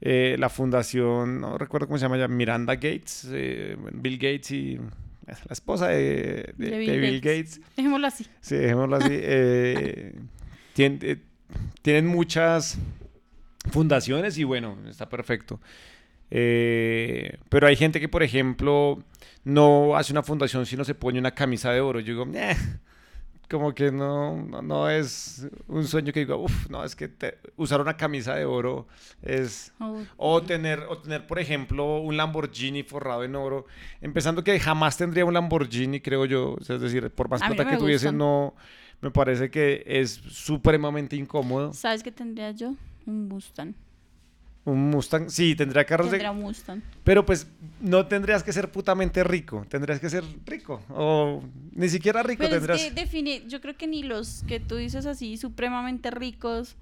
eh, 0.02 0.36
la 0.38 0.50
fundación, 0.50 1.40
no 1.40 1.58
recuerdo 1.58 1.88
cómo 1.88 1.98
se 1.98 2.04
llama 2.04 2.18
ya, 2.18 2.28
Miranda 2.28 2.76
Gates, 2.76 3.28
eh, 3.32 3.78
Bill 3.94 4.18
Gates 4.18 4.52
y 4.52 4.80
la 5.26 5.54
esposa 5.54 5.88
de, 5.88 6.54
Bill, 6.58 7.20
Gates. 7.20 7.60
Dejémoslo 7.76 8.08
así. 8.08 8.26
Sí, 8.42 8.56
dejémoslo 8.56 8.98
así. 8.98 9.14
Eh, 9.28 10.14
eh, 10.78 11.18
tienen 11.82 12.06
muchas 12.06 12.78
fundaciones 13.69 14.38
y 14.38 14.43
bueno, 14.43 14.78
está 14.88 15.10
perfecto. 15.10 15.60
Eh, 16.32 17.38
pero 17.49 17.67
hay 17.67 17.75
gente 17.75 17.99
que, 17.99 18.10
por 18.10 18.23
ejemplo, 18.23 19.04
no 19.43 19.95
hace 19.95 20.12
una 20.12 20.23
fundación 20.23 20.65
si 20.65 20.75
no 20.75 20.84
se 20.84 20.95
pone 20.95 21.19
una 21.19 21.32
camisa 21.32 21.71
de 21.71 21.82
oro. 21.82 21.99
Yo 21.99 22.13
digo, 22.13 22.25
como 23.49 23.73
que 23.73 23.91
no, 23.91 24.41
no, 24.62 24.89
es 24.89 25.47
un 25.67 25.86
sueño 25.86 26.12
que 26.12 26.21
digo, 26.21 26.38
uff, 26.38 26.69
no, 26.69 26.84
es 26.84 26.95
que 26.95 27.12
usar 27.58 27.80
una 27.80 27.95
camisa 27.95 28.36
de 28.36 28.45
oro 28.45 28.88
es... 29.21 29.71
O, 30.17 30.41
tener, 30.41 30.80
o 30.89 30.97
tener, 30.97 31.28
por 31.28 31.39
ejemplo, 31.39 31.99
un 31.99 32.17
Lamborghini 32.17 32.84
forrado 32.84 33.23
en 33.23 33.36
oro. 33.36 33.65
Empezando 34.01 34.43
que 34.43 34.60
jamás 34.60 34.97
tendría 34.97 35.25
un 35.25 35.34
Lamborghini, 35.34 36.01
creo 36.01 36.25
yo. 36.25 36.56
es 36.60 36.67
decir, 36.67 37.10
por 37.12 37.30
más 37.30 37.41
plata 37.41 37.69
que 37.69 37.78
tuviese, 37.78 38.12
no... 38.12 38.56
Me 39.01 39.12
parece 39.12 39.51
que 39.51 39.84
es 39.86 40.10
supremamente 40.30 41.15
incómodo. 41.15 41.73
¿Sabes 41.73 42.01
qué 42.01 42.12
tendría 42.12 42.51
yo? 42.51 42.75
Un 43.06 43.28
Mustang. 43.28 43.74
Un 44.65 44.89
Mustang, 44.89 45.30
sí, 45.30 45.56
tendría 45.56 45.86
carros 45.86 46.10
tendría 46.10 46.34
de... 46.34 46.39
Mustang. 46.39 46.82
Pero 47.04 47.26
pues 47.26 47.48
no 47.82 48.08
tendrías 48.08 48.44
que 48.44 48.52
ser 48.52 48.72
putamente 48.72 49.24
rico, 49.24 49.65
tendrías 49.70 50.00
que 50.00 50.10
ser 50.10 50.24
rico 50.46 50.82
o 50.89 51.44
ni 51.74 51.88
siquiera 51.88 52.24
rico 52.24 52.44
Pero 52.44 52.56
tendrías... 52.56 52.82
Es 52.82 52.88
que 52.88 53.02
define, 53.02 53.44
yo 53.48 53.62
creo 53.62 53.78
que 53.78 53.86
ni 53.86 54.02
los 54.02 54.44
que 54.48 54.60
tú 54.60 54.76
dices 54.76 55.06
así 55.06 55.38
supremamente 55.38 56.10
ricos 56.10 56.76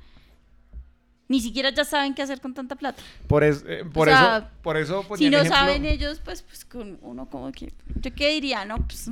ni 1.27 1.41
siquiera 1.41 1.71
ya 1.71 1.83
saben 1.83 2.13
qué 2.13 2.21
hacer 2.21 2.41
con 2.41 2.53
tanta 2.53 2.75
plata. 2.75 3.01
Por, 3.27 3.43
eso, 3.43 3.65
eh, 3.67 3.83
por 3.85 4.07
eso, 4.07 4.45
por 4.61 4.77
eso 4.77 5.05
Si 5.17 5.29
no 5.29 5.43
saben 5.45 5.85
ellos, 5.85 6.21
pues, 6.23 6.41
pues 6.41 6.63
con 6.63 6.99
uno 7.01 7.29
como 7.29 7.51
que, 7.51 7.73
yo 7.95 8.13
qué 8.13 8.29
diría, 8.29 8.65
no, 8.65 8.77
pues 8.85 9.09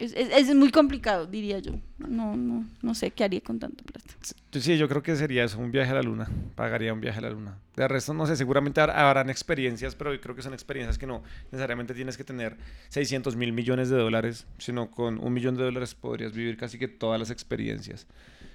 es, 0.00 0.14
es, 0.14 0.54
muy 0.54 0.70
complicado, 0.70 1.26
diría 1.26 1.58
yo. 1.58 1.72
No, 1.98 2.34
no, 2.34 2.66
no 2.80 2.94
sé 2.94 3.10
qué 3.10 3.24
haría 3.24 3.42
con 3.42 3.58
tanto 3.58 3.84
plata. 3.84 4.10
Sí, 4.52 4.78
yo 4.78 4.88
creo 4.88 5.02
que 5.02 5.14
sería 5.14 5.44
eso, 5.44 5.58
un 5.58 5.70
viaje 5.70 5.90
a 5.90 5.94
la 5.94 6.02
luna. 6.02 6.28
Pagaría 6.54 6.92
un 6.94 7.00
viaje 7.00 7.18
a 7.18 7.22
la 7.22 7.30
luna. 7.30 7.58
De 7.76 7.86
resto, 7.86 8.14
no 8.14 8.26
sé, 8.26 8.34
seguramente 8.34 8.80
habrán 8.80 9.28
experiencias, 9.28 9.94
pero 9.94 10.14
yo 10.14 10.20
creo 10.20 10.34
que 10.34 10.42
son 10.42 10.54
experiencias 10.54 10.96
que 10.96 11.06
no 11.06 11.22
necesariamente 11.52 11.92
tienes 11.92 12.16
que 12.16 12.24
tener 12.24 12.56
600 12.88 13.36
mil 13.36 13.52
millones 13.52 13.90
de 13.90 13.96
dólares, 13.96 14.46
sino 14.58 14.90
con 14.90 15.18
un 15.18 15.32
millón 15.32 15.56
de 15.56 15.64
dólares 15.64 15.94
podrías 15.94 16.32
vivir 16.32 16.56
casi 16.56 16.78
que 16.78 16.88
todas 16.88 17.20
las 17.20 17.30
experiencias. 17.30 18.06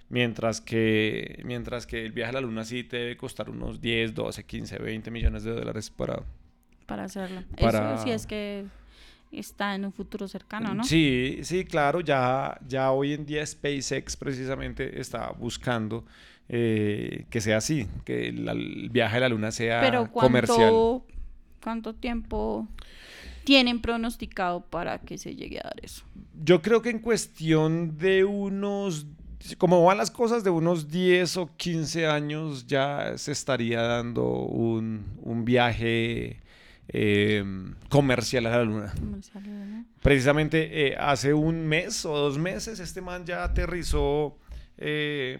Mientras 0.09 0.61
que, 0.61 1.41
mientras 1.45 1.85
que 1.85 2.05
el 2.05 2.11
viaje 2.11 2.31
a 2.31 2.33
la 2.33 2.41
luna 2.41 2.65
sí 2.65 2.83
te 2.83 2.97
debe 2.97 3.17
costar 3.17 3.49
unos 3.49 3.81
10, 3.81 4.15
12, 4.15 4.43
15, 4.43 4.77
20 4.79 5.11
millones 5.11 5.43
de 5.43 5.51
dólares 5.51 5.89
para... 5.89 6.23
Para 6.87 7.05
hacerlo. 7.05 7.43
Eso 7.57 8.03
sí 8.03 8.11
es 8.11 8.27
que 8.27 8.65
está 9.31 9.75
en 9.75 9.85
un 9.85 9.91
futuro 9.91 10.27
cercano, 10.27 10.73
¿no? 10.73 10.83
Sí, 10.83 11.39
sí, 11.43 11.65
claro, 11.65 12.01
ya, 12.01 12.59
ya 12.67 12.91
hoy 12.91 13.13
en 13.13 13.25
día 13.25 13.45
SpaceX 13.45 14.15
precisamente 14.15 14.99
está 14.99 15.31
buscando 15.31 16.05
eh, 16.47 17.25
que 17.29 17.41
sea 17.41 17.57
así, 17.57 17.87
que 18.03 18.29
el 18.29 18.89
viaje 18.91 19.17
a 19.17 19.19
la 19.21 19.29
luna 19.29 19.51
sea 19.51 19.81
Pero 19.81 20.11
¿cuánto, 20.11 20.27
comercial. 20.27 20.73
¿Cuánto 21.63 21.95
tiempo 21.95 22.67
tienen 23.43 23.81
pronosticado 23.81 24.61
para 24.61 24.99
que 24.99 25.17
se 25.17 25.35
llegue 25.35 25.59
a 25.59 25.63
dar 25.63 25.79
eso? 25.81 26.03
Yo 26.43 26.61
creo 26.61 26.81
que 26.81 26.89
en 26.89 26.99
cuestión 26.99 27.97
de 27.97 28.23
unos 28.23 29.07
como 29.57 29.83
van 29.83 29.97
las 29.97 30.09
cosas, 30.09 30.43
de 30.43 30.49
unos 30.49 30.89
10 30.89 31.37
o 31.37 31.49
15 31.55 32.07
años 32.07 32.65
ya 32.65 33.15
se 33.17 33.31
estaría 33.31 33.81
dando 33.81 34.25
un, 34.25 35.05
un 35.21 35.45
viaje 35.45 36.39
Em, 36.87 37.73
comercial 37.89 38.45
a 38.45 38.57
la 38.57 38.63
luna. 38.63 38.93
Precisamente 40.03 40.87
eh, 40.87 40.95
hace 40.99 41.33
un 41.33 41.65
mes 41.65 42.05
o 42.05 42.15
dos 42.15 42.37
meses 42.37 42.79
este 42.79 43.01
man 43.01 43.25
ya 43.25 43.43
aterrizó 43.43 44.37
eh, 44.77 45.39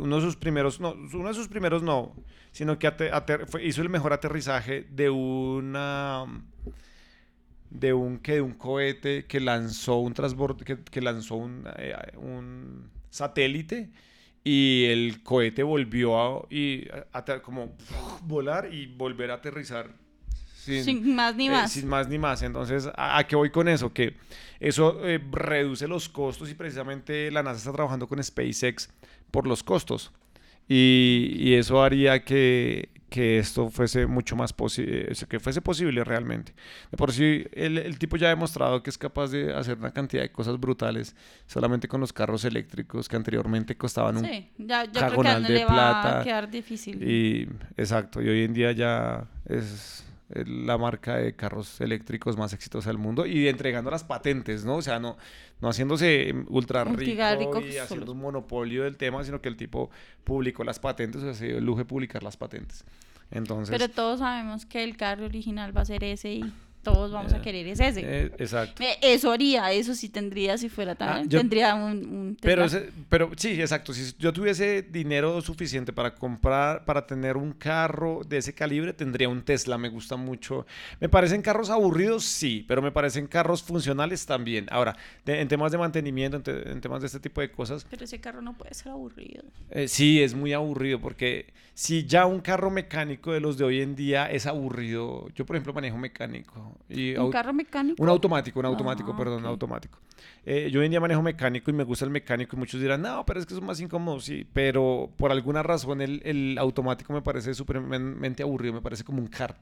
uno 0.00 0.16
de 0.16 0.22
sus 0.22 0.34
primeros, 0.34 0.80
no, 0.80 0.96
uno 1.14 1.28
de 1.28 1.34
sus 1.34 1.46
primeros 1.46 1.84
no, 1.84 2.16
sino 2.50 2.80
que 2.80 2.92
hizo 3.62 3.82
el 3.82 3.88
mejor 3.90 4.12
aterrizaje 4.12 4.88
de 4.90 5.08
una 5.08 6.26
de 7.70 7.92
un 7.92 8.18
que 8.18 8.34
de 8.34 8.40
un 8.40 8.54
cohete 8.54 9.26
que 9.26 9.38
lanzó 9.38 9.98
un 9.98 10.14
transborde 10.14 10.64
que, 10.64 11.00
lanzó 11.00 11.36
un, 11.36 11.64
eh, 11.76 11.94
un, 12.16 12.90
satélite 13.10 13.90
y 14.42 14.86
el 14.86 15.22
cohete 15.22 15.62
volvió 15.62 16.18
a, 16.20 16.46
y, 16.50 16.88
como 17.42 17.76
volar 18.22 18.72
y 18.74 18.86
volver 18.86 19.30
a 19.30 19.34
aterrizar 19.34 20.05
sin, 20.66 21.14
más 21.14 21.34
ni 21.36 21.46
eh, 21.46 21.50
más. 21.50 21.72
sin 21.72 21.88
más 21.88 22.08
ni 22.08 22.18
más. 22.18 22.42
Entonces, 22.42 22.88
¿a, 22.96 23.24
qué 23.26 23.36
voy 23.36 23.50
con 23.50 23.68
eso? 23.68 23.92
Que 23.92 24.16
eso 24.60 25.00
eh, 25.06 25.20
reduce 25.30 25.86
los 25.88 26.08
costos 26.08 26.50
y 26.50 26.54
precisamente 26.54 27.30
la 27.30 27.42
NASA 27.42 27.58
está 27.58 27.72
trabajando 27.72 28.06
con 28.06 28.22
SpaceX 28.22 28.90
por 29.30 29.46
los 29.46 29.62
costos. 29.62 30.12
Y, 30.68 31.54
eso 31.54 31.80
haría 31.82 32.24
que, 32.24 32.88
que, 33.08 33.38
esto 33.38 33.70
fuese 33.70 34.06
mucho 34.06 34.34
más 34.34 34.52
posible, 34.52 35.12
que 35.28 35.38
fuese 35.38 35.62
posible 35.62 36.02
realmente. 36.02 36.54
De 36.90 36.96
por 36.96 37.12
sí, 37.12 37.44
el, 37.52 37.98
tipo 37.98 38.16
ya 38.16 38.26
ha 38.26 38.30
demostrado 38.30 38.82
que 38.82 38.90
es 38.90 38.98
capaz 38.98 39.28
de 39.28 39.54
hacer 39.54 39.78
una 39.78 39.92
cantidad 39.92 40.22
de 40.22 40.32
cosas 40.32 40.58
brutales 40.58 41.14
solamente 41.46 41.86
con 41.86 42.00
los 42.00 42.12
carros 42.12 42.44
eléctricos 42.44 43.08
que 43.08 43.14
anteriormente 43.14 43.76
costaban 43.76 44.16
un 44.16 44.24
sí, 44.24 44.50
ya, 44.58 44.90
creo 44.90 45.22
que 45.22 45.28
de 45.28 45.40
le 45.40 45.66
plata. 45.66 46.14
Va 46.14 46.20
a 46.20 46.24
quedar 46.24 46.50
difícil. 46.50 47.00
Y 47.00 47.48
exacto, 47.76 48.20
y 48.20 48.28
hoy 48.28 48.42
en 48.42 48.52
día 48.52 48.72
ya 48.72 49.24
es 49.48 50.04
la 50.28 50.76
marca 50.76 51.16
de 51.16 51.34
carros 51.36 51.80
eléctricos 51.80 52.36
más 52.36 52.52
exitosa 52.52 52.90
del 52.90 52.98
mundo 52.98 53.26
y 53.26 53.46
entregando 53.48 53.90
las 53.90 54.02
patentes, 54.02 54.64
¿no? 54.64 54.76
O 54.76 54.82
sea, 54.82 54.98
no, 54.98 55.16
no 55.60 55.68
haciéndose 55.68 56.34
ultra 56.48 56.84
rico, 56.84 57.60
y 57.60 57.76
haciendo 57.76 58.12
un 58.12 58.18
monopolio 58.18 58.84
del 58.84 58.96
tema, 58.96 59.22
sino 59.22 59.40
que 59.40 59.48
el 59.48 59.56
tipo 59.56 59.90
publicó 60.24 60.64
las 60.64 60.80
patentes, 60.80 61.22
o 61.22 61.24
sea, 61.26 61.34
se 61.34 61.46
dio 61.46 61.58
el 61.58 61.64
lujo 61.64 61.78
de 61.78 61.84
publicar 61.84 62.22
las 62.22 62.36
patentes. 62.36 62.84
Entonces, 63.30 63.76
Pero 63.76 63.88
todos 63.88 64.20
sabemos 64.20 64.66
que 64.66 64.84
el 64.84 64.96
carro 64.96 65.24
original 65.24 65.76
va 65.76 65.82
a 65.82 65.84
ser 65.84 66.04
ese 66.04 66.32
y 66.32 66.52
todos 66.86 67.10
vamos 67.10 67.32
a 67.32 67.38
eh, 67.38 67.40
querer 67.40 67.66
es 67.66 67.80
ese. 67.80 68.00
Eh, 68.04 68.30
exacto. 68.38 68.80
Eh, 68.80 68.96
eso 69.02 69.32
haría, 69.32 69.72
eso 69.72 69.92
sí 69.92 70.08
tendría 70.08 70.56
si 70.56 70.68
fuera 70.68 70.94
tan, 70.94 71.08
ah, 71.08 71.28
tendría 71.28 71.74
un, 71.74 72.38
pero, 72.40 72.64
pero 73.08 73.32
sí, 73.36 73.60
exacto, 73.60 73.92
si 73.92 74.14
yo 74.20 74.32
tuviese 74.32 74.82
dinero 74.82 75.40
suficiente 75.40 75.92
para 75.92 76.14
comprar, 76.14 76.84
para 76.84 77.04
tener 77.04 77.36
un 77.36 77.52
carro 77.52 78.20
de 78.24 78.36
ese 78.38 78.54
calibre, 78.54 78.92
tendría 78.92 79.28
un 79.28 79.42
Tesla, 79.42 79.76
me 79.78 79.88
gusta 79.88 80.14
mucho. 80.14 80.64
Me 81.00 81.08
parecen 81.08 81.42
carros 81.42 81.70
aburridos, 81.70 82.24
sí, 82.24 82.64
pero 82.68 82.80
me 82.80 82.92
parecen 82.92 83.26
carros 83.26 83.64
funcionales 83.64 84.24
también. 84.24 84.66
Ahora, 84.70 84.96
en 85.26 85.48
temas 85.48 85.72
de 85.72 85.78
mantenimiento, 85.78 86.36
en, 86.36 86.80
temas 86.80 87.00
de 87.00 87.06
este 87.06 87.18
tipo 87.18 87.40
de 87.40 87.50
cosas. 87.50 87.84
Pero 87.90 88.04
ese 88.04 88.20
carro 88.20 88.42
no 88.42 88.56
puede 88.56 88.72
ser 88.74 88.92
aburrido. 88.92 89.42
sí, 89.88 90.22
es 90.22 90.34
muy 90.34 90.52
aburrido 90.52 91.00
porque 91.00 91.52
si 91.74 92.06
ya 92.06 92.26
un 92.26 92.40
carro 92.40 92.70
mecánico 92.70 93.32
de 93.32 93.40
los 93.40 93.58
de 93.58 93.64
hoy 93.64 93.80
en 93.80 93.96
día 93.96 94.30
es 94.30 94.46
aburrido, 94.46 95.28
yo 95.34 95.44
por 95.44 95.56
ejemplo 95.56 95.74
manejo 95.74 95.98
mecánico 95.98 96.75
¿Un 96.88 97.30
carro 97.30 97.52
mecánico? 97.52 98.02
Un 98.02 98.08
automático, 98.08 98.60
un 98.60 98.66
automático, 98.66 99.12
ah, 99.12 99.16
perdón, 99.16 99.40
un 99.40 99.46
automático. 99.46 99.98
Eh, 100.44 100.70
yo 100.70 100.80
hoy 100.80 100.86
en 100.86 100.90
día 100.90 101.00
manejo 101.00 101.22
mecánico 101.22 101.70
y 101.70 101.74
me 101.74 101.84
gusta 101.84 102.04
el 102.04 102.10
mecánico 102.10 102.56
y 102.56 102.58
muchos 102.58 102.80
dirán, 102.80 103.02
no, 103.02 103.24
pero 103.26 103.40
es 103.40 103.46
que 103.46 103.54
es 103.54 103.60
más 103.60 103.80
incómodo, 103.80 104.20
sí, 104.20 104.46
pero 104.52 105.10
por 105.16 105.32
alguna 105.32 105.62
razón 105.62 106.00
el, 106.00 106.22
el 106.24 106.56
automático 106.58 107.12
me 107.12 107.22
parece 107.22 107.54
supremamente 107.54 108.42
aburrido, 108.42 108.74
me 108.74 108.82
parece 108.82 109.04
como 109.04 109.20
un 109.20 109.28
car 109.28 109.56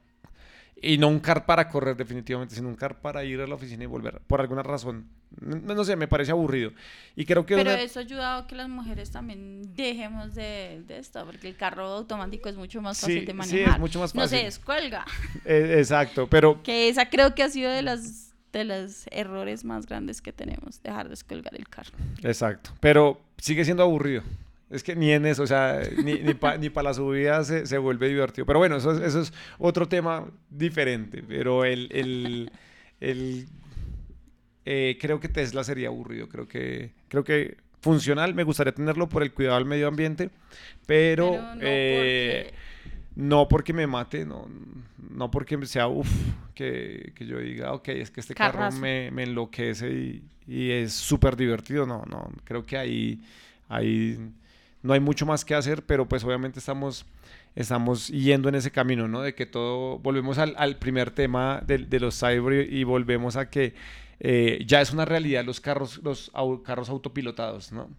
y 0.81 0.97
no 0.97 1.07
un 1.07 1.19
car 1.19 1.45
para 1.45 1.69
correr 1.69 1.95
definitivamente, 1.95 2.55
sino 2.55 2.67
un 2.67 2.75
car 2.75 2.99
para 2.99 3.23
ir 3.23 3.39
a 3.41 3.47
la 3.47 3.55
oficina 3.55 3.83
y 3.83 3.87
volver. 3.87 4.21
Por 4.27 4.41
alguna 4.41 4.61
razón. 4.63 5.07
No, 5.41 5.83
sé, 5.83 5.95
me 5.95 6.07
parece 6.07 6.31
aburrido. 6.31 6.71
Y 7.15 7.25
creo 7.25 7.45
que... 7.45 7.55
Pero 7.55 7.71
eso 7.71 7.99
ha 7.99 8.03
ayudado 8.03 8.43
a 8.43 8.47
que 8.47 8.55
las 8.55 8.69
mujeres 8.69 9.11
también 9.11 9.75
dejemos 9.75 10.35
de, 10.35 10.83
de, 10.87 10.97
esto, 10.97 11.25
porque 11.25 11.47
el 11.47 11.55
carro 11.55 11.85
automático 11.87 12.47
es 12.49 12.55
mucho 12.55 12.81
más 12.81 12.99
fácil 12.99 13.25
de 13.25 13.33
manejar. 13.33 13.67
Sí, 13.67 13.73
es 13.73 13.79
mucho 13.79 13.99
más 13.99 14.13
fácil. 14.13 14.21
No 14.21 14.27
se 14.27 14.45
descuelga. 14.45 15.05
Eh, 15.45 15.75
exacto, 15.77 16.27
pero... 16.27 16.63
Que 16.63 16.89
esa 16.89 17.07
creo 17.07 17.35
que 17.35 17.43
ha 17.43 17.49
sido 17.49 17.69
de 17.69 17.83
las 17.83 18.33
de 18.51 18.63
los 18.63 19.05
errores 19.11 19.65
más 19.65 19.85
grandes 19.85 20.21
que 20.21 20.31
tenemos, 20.31 20.81
dejar 20.81 21.05
de 21.05 21.09
descolgar 21.09 21.53
el 21.55 21.67
carro. 21.67 21.91
Exacto, 22.23 22.71
pero 22.79 23.21
sigue 23.37 23.65
siendo 23.65 23.83
aburrido. 23.83 24.23
Es 24.69 24.83
que 24.83 24.95
ni 24.95 25.11
en 25.11 25.25
eso, 25.25 25.43
o 25.43 25.47
sea, 25.47 25.79
ni, 26.03 26.15
ni 26.15 26.33
para 26.33 26.83
la 26.83 26.93
subida 26.93 27.43
se, 27.43 27.67
se, 27.67 27.77
vuelve 27.77 28.07
divertido. 28.09 28.45
Pero 28.47 28.59
bueno, 28.59 28.77
eso, 28.77 29.03
eso 29.03 29.21
es 29.21 29.31
otro 29.59 29.87
tema 29.87 30.25
diferente. 30.49 31.23
Pero 31.27 31.65
el, 31.65 31.87
el, 31.91 32.51
el 32.99 33.47
eh, 34.65 34.97
creo 34.99 35.19
que 35.19 35.29
Tesla 35.29 35.63
sería 35.63 35.89
aburrido. 35.89 36.27
Creo 36.27 36.47
que, 36.47 36.91
creo 37.09 37.23
que 37.23 37.57
funcional, 37.79 38.33
me 38.33 38.43
gustaría 38.43 38.73
tenerlo 38.73 39.07
por 39.07 39.21
el 39.21 39.31
cuidado 39.31 39.57
del 39.57 39.65
medio 39.65 39.87
ambiente, 39.87 40.31
pero, 40.87 41.33
no, 41.33 41.53
eh, 41.61 42.45
porque... 42.45 42.53
no, 43.15 43.47
porque... 43.47 43.73
me 43.73 43.85
mate, 43.85 44.25
no, 44.25 44.49
no 45.11 45.29
porque 45.29 45.63
sea, 45.67 45.87
uff, 45.87 46.09
que, 46.55 47.13
que, 47.15 47.27
yo 47.27 47.37
diga, 47.37 47.73
ok, 47.73 47.89
es 47.89 48.09
que 48.09 48.21
este 48.21 48.33
carro 48.33 48.71
me, 48.71 49.11
me 49.11 49.23
enloquece 49.23 49.91
y, 49.91 50.23
y 50.47 50.71
es 50.71 50.93
súper 50.93 51.35
divertido. 51.35 51.85
No, 51.85 52.03
no, 52.09 52.31
creo 52.43 52.65
que 52.65 52.77
ahí... 52.77 53.21
ahí 53.69 54.17
no 54.85 54.93
hay 54.93 54.99
mucho 54.99 55.25
más 55.25 55.43
que 55.43 55.55
hacer, 55.55 55.83
pero 55.85 56.07
pues 56.07 56.23
obviamente 56.23 56.59
estamos 56.59 57.05
estamos 57.55 58.09
yendo 58.09 58.49
en 58.49 58.55
ese 58.55 58.71
camino, 58.71 59.07
¿no? 59.07 59.21
De 59.21 59.33
que 59.33 59.45
todo, 59.45 59.97
volvemos 59.99 60.37
al, 60.37 60.55
al 60.57 60.77
primer 60.77 61.11
tema 61.11 61.61
de, 61.65 61.79
de, 61.79 61.99
los 61.99 62.19
cyber 62.19 62.71
y 62.71 62.83
volvemos 62.83 63.37
a 63.37 63.49
que 63.49 63.73
eh, 64.19 64.63
ya 64.65 64.81
es 64.81 64.91
una 64.91 65.05
realidad 65.05 65.43
los 65.45 65.61
carros, 65.61 66.01
los 66.03 66.29
au 66.33 66.61
carros 66.63 66.89
autopilotados, 66.89 67.71
¿no? 67.71 67.89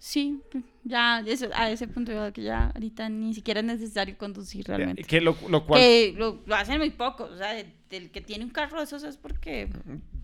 Sí, 0.00 0.40
ya 0.84 1.20
eso, 1.26 1.48
a 1.54 1.70
ese 1.70 1.88
punto 1.88 2.12
yo 2.12 2.32
que 2.32 2.42
ya 2.42 2.70
ahorita 2.74 3.08
ni 3.08 3.34
siquiera 3.34 3.60
es 3.60 3.66
necesario 3.66 4.16
conducir 4.16 4.64
realmente. 4.66 5.02
Que 5.02 5.20
lo, 5.20 5.36
lo 5.48 5.66
cual... 5.66 5.80
Que 5.80 6.14
lo, 6.16 6.40
lo, 6.46 6.54
hacen 6.54 6.78
muy 6.78 6.90
poco, 6.90 7.24
o 7.24 7.36
sea, 7.36 7.58
el 7.58 8.10
que 8.10 8.20
tiene 8.20 8.44
un 8.44 8.50
carro 8.50 8.78
de 8.78 8.84
esos 8.84 9.02
es 9.02 9.16
porque 9.16 9.68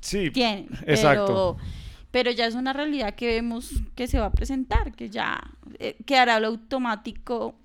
sí, 0.01 0.31
tiene. 0.31 0.69
Exacto. 0.87 1.57
Pero, 1.59 1.84
pero 2.15 2.31
ya 2.31 2.47
es 2.47 2.55
una 2.55 2.73
realidad 2.73 3.17
que 3.17 3.27
vemos 3.27 3.73
que 3.97 4.07
se 4.07 4.21
va 4.21 4.27
a 4.27 4.31
presentar, 4.31 4.93
que 4.93 5.11
ya 5.11 5.51
eh, 5.81 5.97
quedará 6.07 6.39
lo 6.39 6.47
automático 6.47 7.57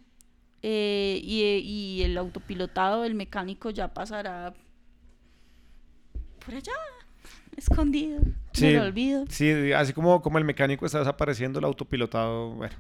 eh, 0.64 1.22
y, 1.24 1.44
y, 1.44 2.02
el 2.02 2.18
autopilotado 2.18 3.04
del 3.04 3.14
mecánico 3.14 3.70
ya 3.70 3.94
pasará 3.94 4.56
por 6.44 6.56
allá, 6.56 6.74
escondido, 7.58 8.22
sí, 8.54 8.70
en 8.70 8.76
el 8.78 8.82
olvido. 8.82 9.26
Sí, 9.30 9.72
así 9.72 9.94
como, 9.94 10.20
como 10.24 10.40
el 10.40 10.46
mecánico 10.46 10.84
está 10.84 10.98
desapareciendo, 10.98 11.60
el 11.60 11.66
autopilotado, 11.66 12.56
bueno. 12.56 12.76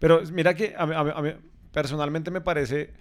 Pero 0.00 0.20
mira 0.30 0.52
que 0.52 0.74
a 0.76 0.82
a 0.82 1.22
mí 1.22 1.30
personalmente 1.72 2.30
me 2.30 2.42
parece 2.42 2.92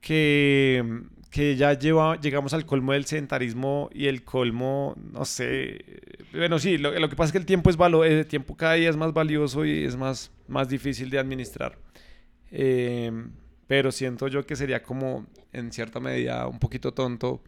que, 0.00 1.04
que 1.36 1.54
ya 1.54 1.78
lleva, 1.78 2.18
llegamos 2.18 2.54
al 2.54 2.64
colmo 2.64 2.94
del 2.94 3.04
sedentarismo 3.04 3.90
y 3.92 4.06
el 4.06 4.24
colmo, 4.24 4.94
no 4.96 5.26
sé, 5.26 5.84
bueno, 6.32 6.58
sí, 6.58 6.78
lo, 6.78 6.98
lo 6.98 7.10
que 7.10 7.14
pasa 7.14 7.26
es 7.26 7.32
que 7.32 7.36
el 7.36 7.44
tiempo 7.44 7.68
es 7.68 7.76
valo, 7.76 8.04
el 8.04 8.26
tiempo 8.26 8.56
cada 8.56 8.72
día 8.72 8.88
es 8.88 8.96
más 8.96 9.12
valioso 9.12 9.66
y 9.66 9.84
es 9.84 9.96
más, 9.96 10.30
más 10.48 10.66
difícil 10.70 11.10
de 11.10 11.18
administrar. 11.18 11.76
Eh, 12.50 13.12
pero 13.66 13.92
siento 13.92 14.28
yo 14.28 14.46
que 14.46 14.56
sería 14.56 14.82
como, 14.82 15.26
en 15.52 15.72
cierta 15.72 16.00
medida, 16.00 16.46
un 16.46 16.58
poquito 16.58 16.94
tonto 16.94 17.42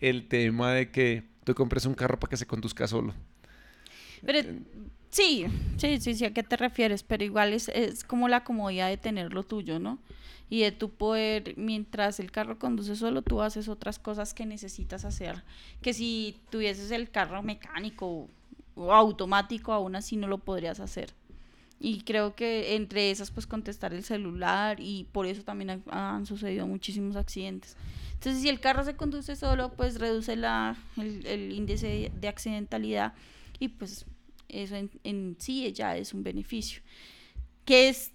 el 0.00 0.26
tema 0.26 0.72
de 0.72 0.90
que 0.90 1.22
tú 1.44 1.54
compres 1.54 1.86
un 1.86 1.94
carro 1.94 2.18
para 2.18 2.30
que 2.30 2.36
se 2.36 2.46
conduzca 2.46 2.88
solo. 2.88 3.14
Pero 4.26 4.48
sí, 5.10 5.46
sí, 5.76 6.00
sí, 6.00 6.14
sí, 6.16 6.24
¿a 6.24 6.34
qué 6.34 6.42
te 6.42 6.56
refieres? 6.56 7.04
Pero 7.04 7.22
igual 7.22 7.52
es, 7.52 7.68
es 7.68 8.02
como 8.02 8.26
la 8.26 8.42
comodidad 8.42 8.88
de 8.88 8.96
tener 8.96 9.32
lo 9.32 9.44
tuyo, 9.44 9.78
¿no? 9.78 10.00
Y 10.50 10.60
de 10.60 10.72
tu 10.72 10.90
poder, 10.90 11.54
mientras 11.56 12.20
el 12.20 12.30
carro 12.30 12.58
conduce 12.58 12.96
solo, 12.96 13.22
tú 13.22 13.42
haces 13.42 13.68
otras 13.68 13.98
cosas 13.98 14.32
que 14.32 14.46
necesitas 14.46 15.04
hacer. 15.04 15.44
Que 15.82 15.92
si 15.92 16.38
tuvieses 16.50 16.90
el 16.90 17.10
carro 17.10 17.42
mecánico 17.42 18.28
o 18.74 18.92
automático, 18.92 19.72
aún 19.72 19.96
así 19.96 20.16
no 20.16 20.26
lo 20.26 20.38
podrías 20.38 20.80
hacer. 20.80 21.12
Y 21.80 22.00
creo 22.00 22.34
que 22.34 22.74
entre 22.74 23.10
esas, 23.10 23.30
pues 23.30 23.46
contestar 23.46 23.94
el 23.94 24.02
celular 24.02 24.80
y 24.80 25.06
por 25.12 25.26
eso 25.26 25.42
también 25.42 25.82
han, 25.90 26.26
sucedido 26.26 26.66
muchísimos 26.66 27.14
accidentes. 27.14 27.76
Entonces, 28.14 28.42
si 28.42 28.48
el 28.48 28.58
carro 28.58 28.84
se 28.84 28.96
conduce 28.96 29.36
solo, 29.36 29.72
pues 29.72 30.00
reduce 30.00 30.34
la, 30.34 30.76
el, 30.96 31.24
el 31.26 31.52
índice 31.52 32.10
de 32.12 32.28
accidentalidad 32.28 33.12
y 33.60 33.68
pues 33.68 34.06
eso 34.48 34.76
en, 34.76 34.90
en, 35.04 35.36
sí 35.38 35.72
ya 35.72 35.96
es 35.96 36.14
un 36.14 36.24
beneficio. 36.24 36.82
Que 37.64 37.88
es 37.88 38.12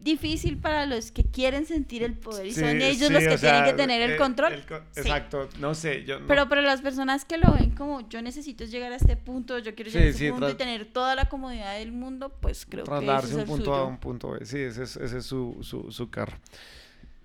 difícil 0.00 0.58
para 0.58 0.86
los 0.86 1.10
que 1.12 1.24
quieren 1.24 1.66
sentir 1.66 2.02
el 2.02 2.14
poder 2.14 2.46
y 2.46 2.52
Sí, 2.52 2.60
son 2.60 2.80
ellos 2.80 3.08
sí, 3.08 3.12
los 3.12 3.22
que 3.24 3.36
sea, 3.38 3.52
tienen 3.52 3.64
que 3.64 3.76
tener 3.82 4.00
el, 4.02 4.10
el- 4.12 4.16
control. 4.16 4.52
el 4.52 4.64
co- 4.64 4.80
Sí. 4.92 5.00
Exacto, 5.00 5.48
no 5.58 5.74
sé, 5.74 6.04
yo 6.04 6.20
no- 6.20 6.26
Pero 6.26 6.48
para 6.48 6.62
las 6.62 6.80
personas 6.80 7.24
que 7.24 7.36
lo 7.38 7.52
ven 7.52 7.70
como 7.72 8.08
yo 8.08 8.22
necesito 8.22 8.64
llegar 8.64 8.92
a 8.92 8.96
este 8.96 9.16
punto, 9.16 9.58
yo 9.58 9.74
quiero 9.74 9.90
llegar 9.90 10.06
a 10.06 10.10
este 10.10 10.30
punto 10.30 10.50
y 10.50 10.54
tener 10.54 10.86
toda 10.92 11.14
la 11.14 11.28
comodidad 11.28 11.76
del 11.78 11.92
mundo, 11.92 12.32
pues 12.40 12.64
creo 12.64 12.84
que 12.84 12.90
trasladarse 12.90 13.28
es 13.30 13.34
un 13.36 13.44
punto 13.44 13.74
A 13.74 13.76
a 13.76 13.80
suyo. 13.80 13.88
un 13.90 13.98
punto 13.98 14.30
B. 14.30 14.46
Sí, 14.46 14.58
ese 14.58 14.84
es, 14.84 14.96
ese 14.96 15.18
es 15.18 15.24
su, 15.26 15.58
su, 15.62 15.90
su 15.90 16.08
carro. 16.10 16.36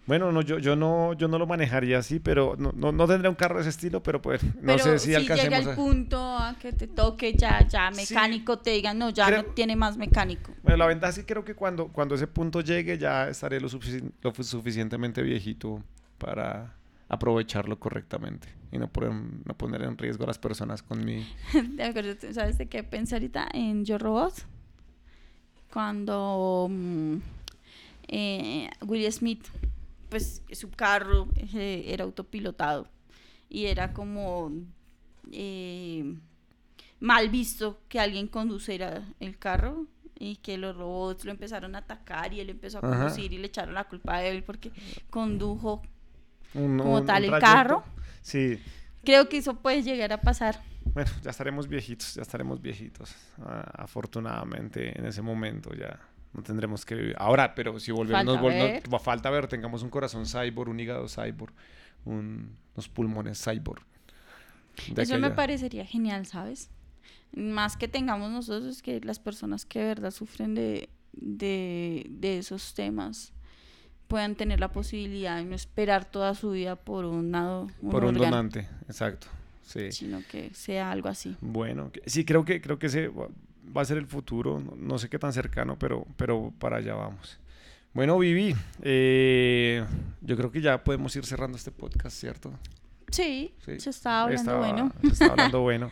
Bueno, 0.05 0.33
no, 0.33 0.41
yo, 0.41 0.59
yo 0.59 0.75
no, 0.75 1.13
yo 1.13 1.29
no 1.29 1.37
lo 1.39 1.47
manejaría 1.47 1.97
así, 1.97 2.19
pero 2.19 2.55
no, 2.57 2.73
no, 2.75 2.91
no 2.91 3.07
tendría 3.07 3.29
un 3.29 3.35
carro 3.37 3.55
de 3.55 3.61
ese 3.61 3.69
estilo, 3.69 4.03
pero 4.03 4.21
pues 4.21 4.43
no 4.43 4.51
Pero 4.61 4.79
sé 4.79 4.99
si, 4.99 5.07
llega 5.11 5.19
alcancemos 5.19 5.59
el 5.61 5.69
a... 5.69 5.75
punto 5.75 6.17
a 6.37 6.55
que 6.59 6.73
te 6.73 6.87
toque 6.87 7.33
ya, 7.35 7.65
ya 7.67 7.89
Sí. 7.93 8.13
mecánico, 8.13 8.59
te 8.59 8.71
digan, 8.71 8.97
no, 8.99 9.11
ya 9.11 9.27
Creo- 9.27 9.43
no 9.43 9.49
tiene 9.53 9.75
más 9.77 9.95
mecánico. 9.95 10.51
Bueno, 10.61 10.75
la 10.77 10.87
ventaja 10.87 11.13
sí 11.13 11.23
creo 11.23 11.45
que 11.45 11.55
cuando, 11.55 11.87
cuando 11.87 12.15
ese 12.15 12.27
punto 12.27 12.59
llegue 12.59 12.97
ya 12.97 13.29
estaré 13.29 13.61
lo, 13.61 13.69
sufici- 13.69 14.11
lo 14.21 14.33
fu- 14.33 14.43
suficientemente 14.43 15.21
viejito 15.21 15.81
para 16.17 16.75
aprovecharlo 17.07 17.79
correctamente 17.79 18.49
y 18.73 18.79
no 18.79 18.89
poner, 18.89 19.11
no 19.11 19.53
poner 19.57 19.83
en 19.83 19.97
riesgo 19.97 20.25
a 20.25 20.27
las 20.27 20.37
personas 20.37 20.83
con 20.83 21.05
mi... 21.05 21.25
¿Te 21.77 21.83
acuerdas? 21.83 22.17
¿Sabes 22.33 22.57
de 22.57 22.65
qué 22.67 22.83
pensé 22.83 23.15
ahorita? 23.15 23.47
En 23.53 23.85
Yo 23.85 23.97
Robot. 23.97 24.33
Cuando 25.71 26.67
mm, 26.69 27.15
eh, 28.09 28.69
Will 28.85 29.11
Smith, 29.11 29.45
pues 30.13 30.43
su 30.51 30.69
carro 30.69 31.27
eh, 31.55 31.85
era 31.87 32.03
autopilotado 32.03 32.87
y 33.49 33.65
era 33.65 33.93
como 33.93 34.51
eh, 35.31 36.15
mal 36.99 37.29
visto 37.29 37.79
que 37.89 37.99
alguien 37.99 38.27
conduciera 38.27 39.07
el 39.19 39.39
carro 39.39 39.87
y 40.19 40.35
que 40.35 40.59
los 40.59 40.75
robots 40.75 41.25
lo 41.25 41.31
empezaron 41.31 41.73
a 41.73 41.79
atacar 41.79 42.31
y 42.31 42.39
él 42.41 42.51
empezó 42.51 42.77
a 42.77 42.81
Ajá. 42.81 42.89
conducir 42.99 43.33
y 43.33 43.39
le 43.39 43.47
echaron 43.47 43.73
la 43.73 43.85
culpa 43.85 44.17
a 44.17 44.23
él 44.23 44.43
porque 44.43 44.71
condujo 45.09 45.81
un- 46.53 46.77
como 46.77 46.97
un- 46.97 47.05
tal 47.07 47.25
un 47.27 47.33
el 47.33 47.39
carro. 47.41 47.83
Sí, 48.21 48.59
Creo 49.03 49.27
que 49.27 49.37
eso 49.37 49.55
puede 49.55 49.81
llegar 49.81 50.13
a 50.13 50.21
pasar. 50.21 50.61
bueno, 50.93 51.09
ya 51.23 51.31
estaremos 51.31 51.67
viejitos, 51.67 52.13
ya 52.13 52.21
estaremos 52.21 52.61
viejitos. 52.61 53.15
Ah, 53.39 53.69
afortunadamente 53.79 54.97
en 54.97 55.07
ese 55.07 55.23
momento 55.23 55.73
ya 55.73 55.99
no 56.33 56.43
tendremos 56.43 56.85
que 56.85 56.95
vivir. 56.95 57.15
Ahora, 57.19 57.53
pero 57.55 57.79
si 57.79 57.91
volvemos, 57.91 58.25
nos 58.25 58.35
Falta 58.35 58.47
vol- 58.49 58.57
no- 58.57 58.63
ver. 58.65 58.93
va- 58.93 58.99
falta 58.99 59.29
ver, 59.29 59.47
tengamos 59.47 59.83
un 59.83 59.89
corazón 59.89 60.25
cyborg, 60.25 60.69
un 60.69 60.79
hígado 60.79 61.07
cyborg, 61.07 61.53
un- 62.05 62.55
unos 62.75 62.89
pulmones 62.89 63.43
cyborg. 63.43 63.83
De 64.93 65.03
Eso 65.03 65.13
me 65.19 65.27
aquella- 65.27 65.35
parecería 65.35 65.85
genial, 65.85 66.25
¿sabes? 66.25 66.69
Más 67.35 67.77
que 67.77 67.87
tengamos 67.87 68.31
nosotros 68.31 68.81
que 68.81 68.99
las 69.01 69.19
personas 69.19 69.65
que 69.65 69.79
de 69.79 69.85
verdad 69.85 70.11
sufren 70.11 70.55
de, 70.55 70.89
de, 71.13 72.05
de 72.09 72.37
esos 72.39 72.73
temas 72.73 73.33
puedan 74.07 74.35
tener 74.35 74.59
la 74.59 74.71
posibilidad 74.71 75.37
de 75.37 75.45
no 75.45 75.55
esperar 75.55 76.05
toda 76.05 76.33
su 76.35 76.51
vida 76.51 76.75
por 76.75 77.05
un, 77.05 77.31
nado- 77.31 77.67
un 77.81 77.89
Por 77.91 78.03
un 78.05 78.15
donante, 78.15 78.67
exacto. 78.87 79.27
Sí. 79.65 79.91
sino 79.91 80.21
que 80.29 80.53
sea 80.53 80.91
algo 80.91 81.07
así. 81.07 81.35
Bueno, 81.41 81.91
que- 81.91 82.01
sí, 82.07 82.25
creo 82.25 82.43
que, 82.43 82.59
creo 82.61 82.77
que 82.79 82.87
ese 82.87 83.09
va 83.75 83.81
a 83.81 83.85
ser 83.85 83.97
el 83.97 84.07
futuro. 84.07 84.59
No, 84.59 84.75
no 84.77 84.97
sé 84.97 85.09
qué 85.09 85.19
tan 85.19 85.33
cercano, 85.33 85.77
pero, 85.79 86.05
pero 86.17 86.51
para 86.59 86.77
allá 86.77 86.95
vamos. 86.95 87.39
Bueno, 87.93 88.17
Vivi, 88.17 88.55
eh, 88.81 89.85
yo 90.21 90.35
creo 90.35 90.51
que 90.51 90.61
ya 90.61 90.83
podemos 90.83 91.15
ir 91.15 91.25
cerrando 91.25 91.57
este 91.57 91.71
podcast, 91.71 92.17
¿cierto? 92.17 92.51
Sí, 93.11 93.53
Sí, 93.63 93.79
se 93.79 93.91
está 93.91 94.23
hablando 94.23 94.41
Estaba- 94.41 94.67
bueno. 94.71 94.91
se 95.01 95.07
estaba 95.09 95.31
hablando 95.33 95.61
bueno. 95.61 95.91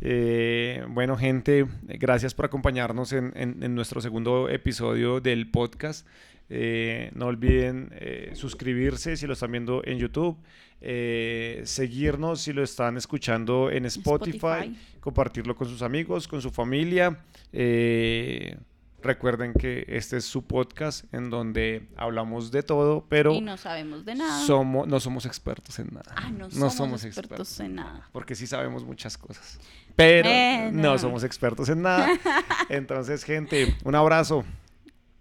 Eh, 0.00 0.82
bueno, 0.88 1.16
gente, 1.18 1.66
gracias 1.82 2.32
por 2.34 2.46
acompañarnos 2.46 3.12
en, 3.12 3.32
en- 3.36 3.62
en 3.62 3.74
nuestro 3.74 4.00
segundo 4.00 4.48
episodio 4.48 5.20
del 5.20 5.50
podcast. 5.50 6.06
Eh, 6.48 7.10
no 7.14 7.26
olviden 7.26 7.90
suscribirse 8.34 9.16
si 9.16 9.26
lo 9.26 9.34
están 9.34 9.52
viendo 9.52 9.82
en 9.84 9.98
YouTube, 9.98 10.36
eh, 10.82 11.62
seguirnos 11.64 12.40
si 12.42 12.52
lo 12.52 12.62
están 12.62 12.96
escuchando 12.96 13.70
en 13.70 13.86
Spotify, 13.86 14.36
Spotify. 14.36 14.78
compartirlo 15.00 15.54
con 15.56 15.68
sus 15.68 15.80
amigos, 15.82 16.26
con 16.28 16.42
su 16.42 16.50
familia. 16.50 17.18
Eh, 17.52 18.56
recuerden 19.02 19.52
que 19.54 19.84
este 19.88 20.16
es 20.18 20.24
su 20.24 20.44
podcast 20.46 21.12
en 21.12 21.28
donde 21.30 21.88
hablamos 21.96 22.50
de 22.52 22.62
todo, 22.62 23.04
pero 23.08 23.32
Y 23.32 23.40
no 23.40 23.56
sabemos 23.56 24.04
de 24.04 24.14
nada. 24.14 24.44
somos, 24.46 24.86
no 24.86 25.00
somos 25.00 25.26
expertos 25.26 25.78
en 25.78 25.88
nada. 25.92 26.14
ah, 26.16 26.30
no, 26.30 26.44
no 26.46 26.50
somos, 26.50 26.74
somos 26.74 27.04
expertos, 27.04 27.48
expertos. 27.50 27.60
en 27.60 27.74
nada. 27.76 28.08
Porque 28.12 28.34
sí 28.34 28.46
sabemos 28.46 28.84
muchas 28.84 29.16
cosas. 29.18 29.58
Pero 29.96 30.28
Bueno. 30.28 30.82
no 30.82 30.98
somos 30.98 31.24
expertos 31.24 31.68
en 31.68 31.82
nada. 31.82 32.08
Entonces, 32.68 33.24
gente, 33.24 33.76
un 33.84 33.94
abrazo. 33.94 34.44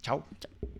Chao. 0.01 0.26
Chao. 0.39 0.70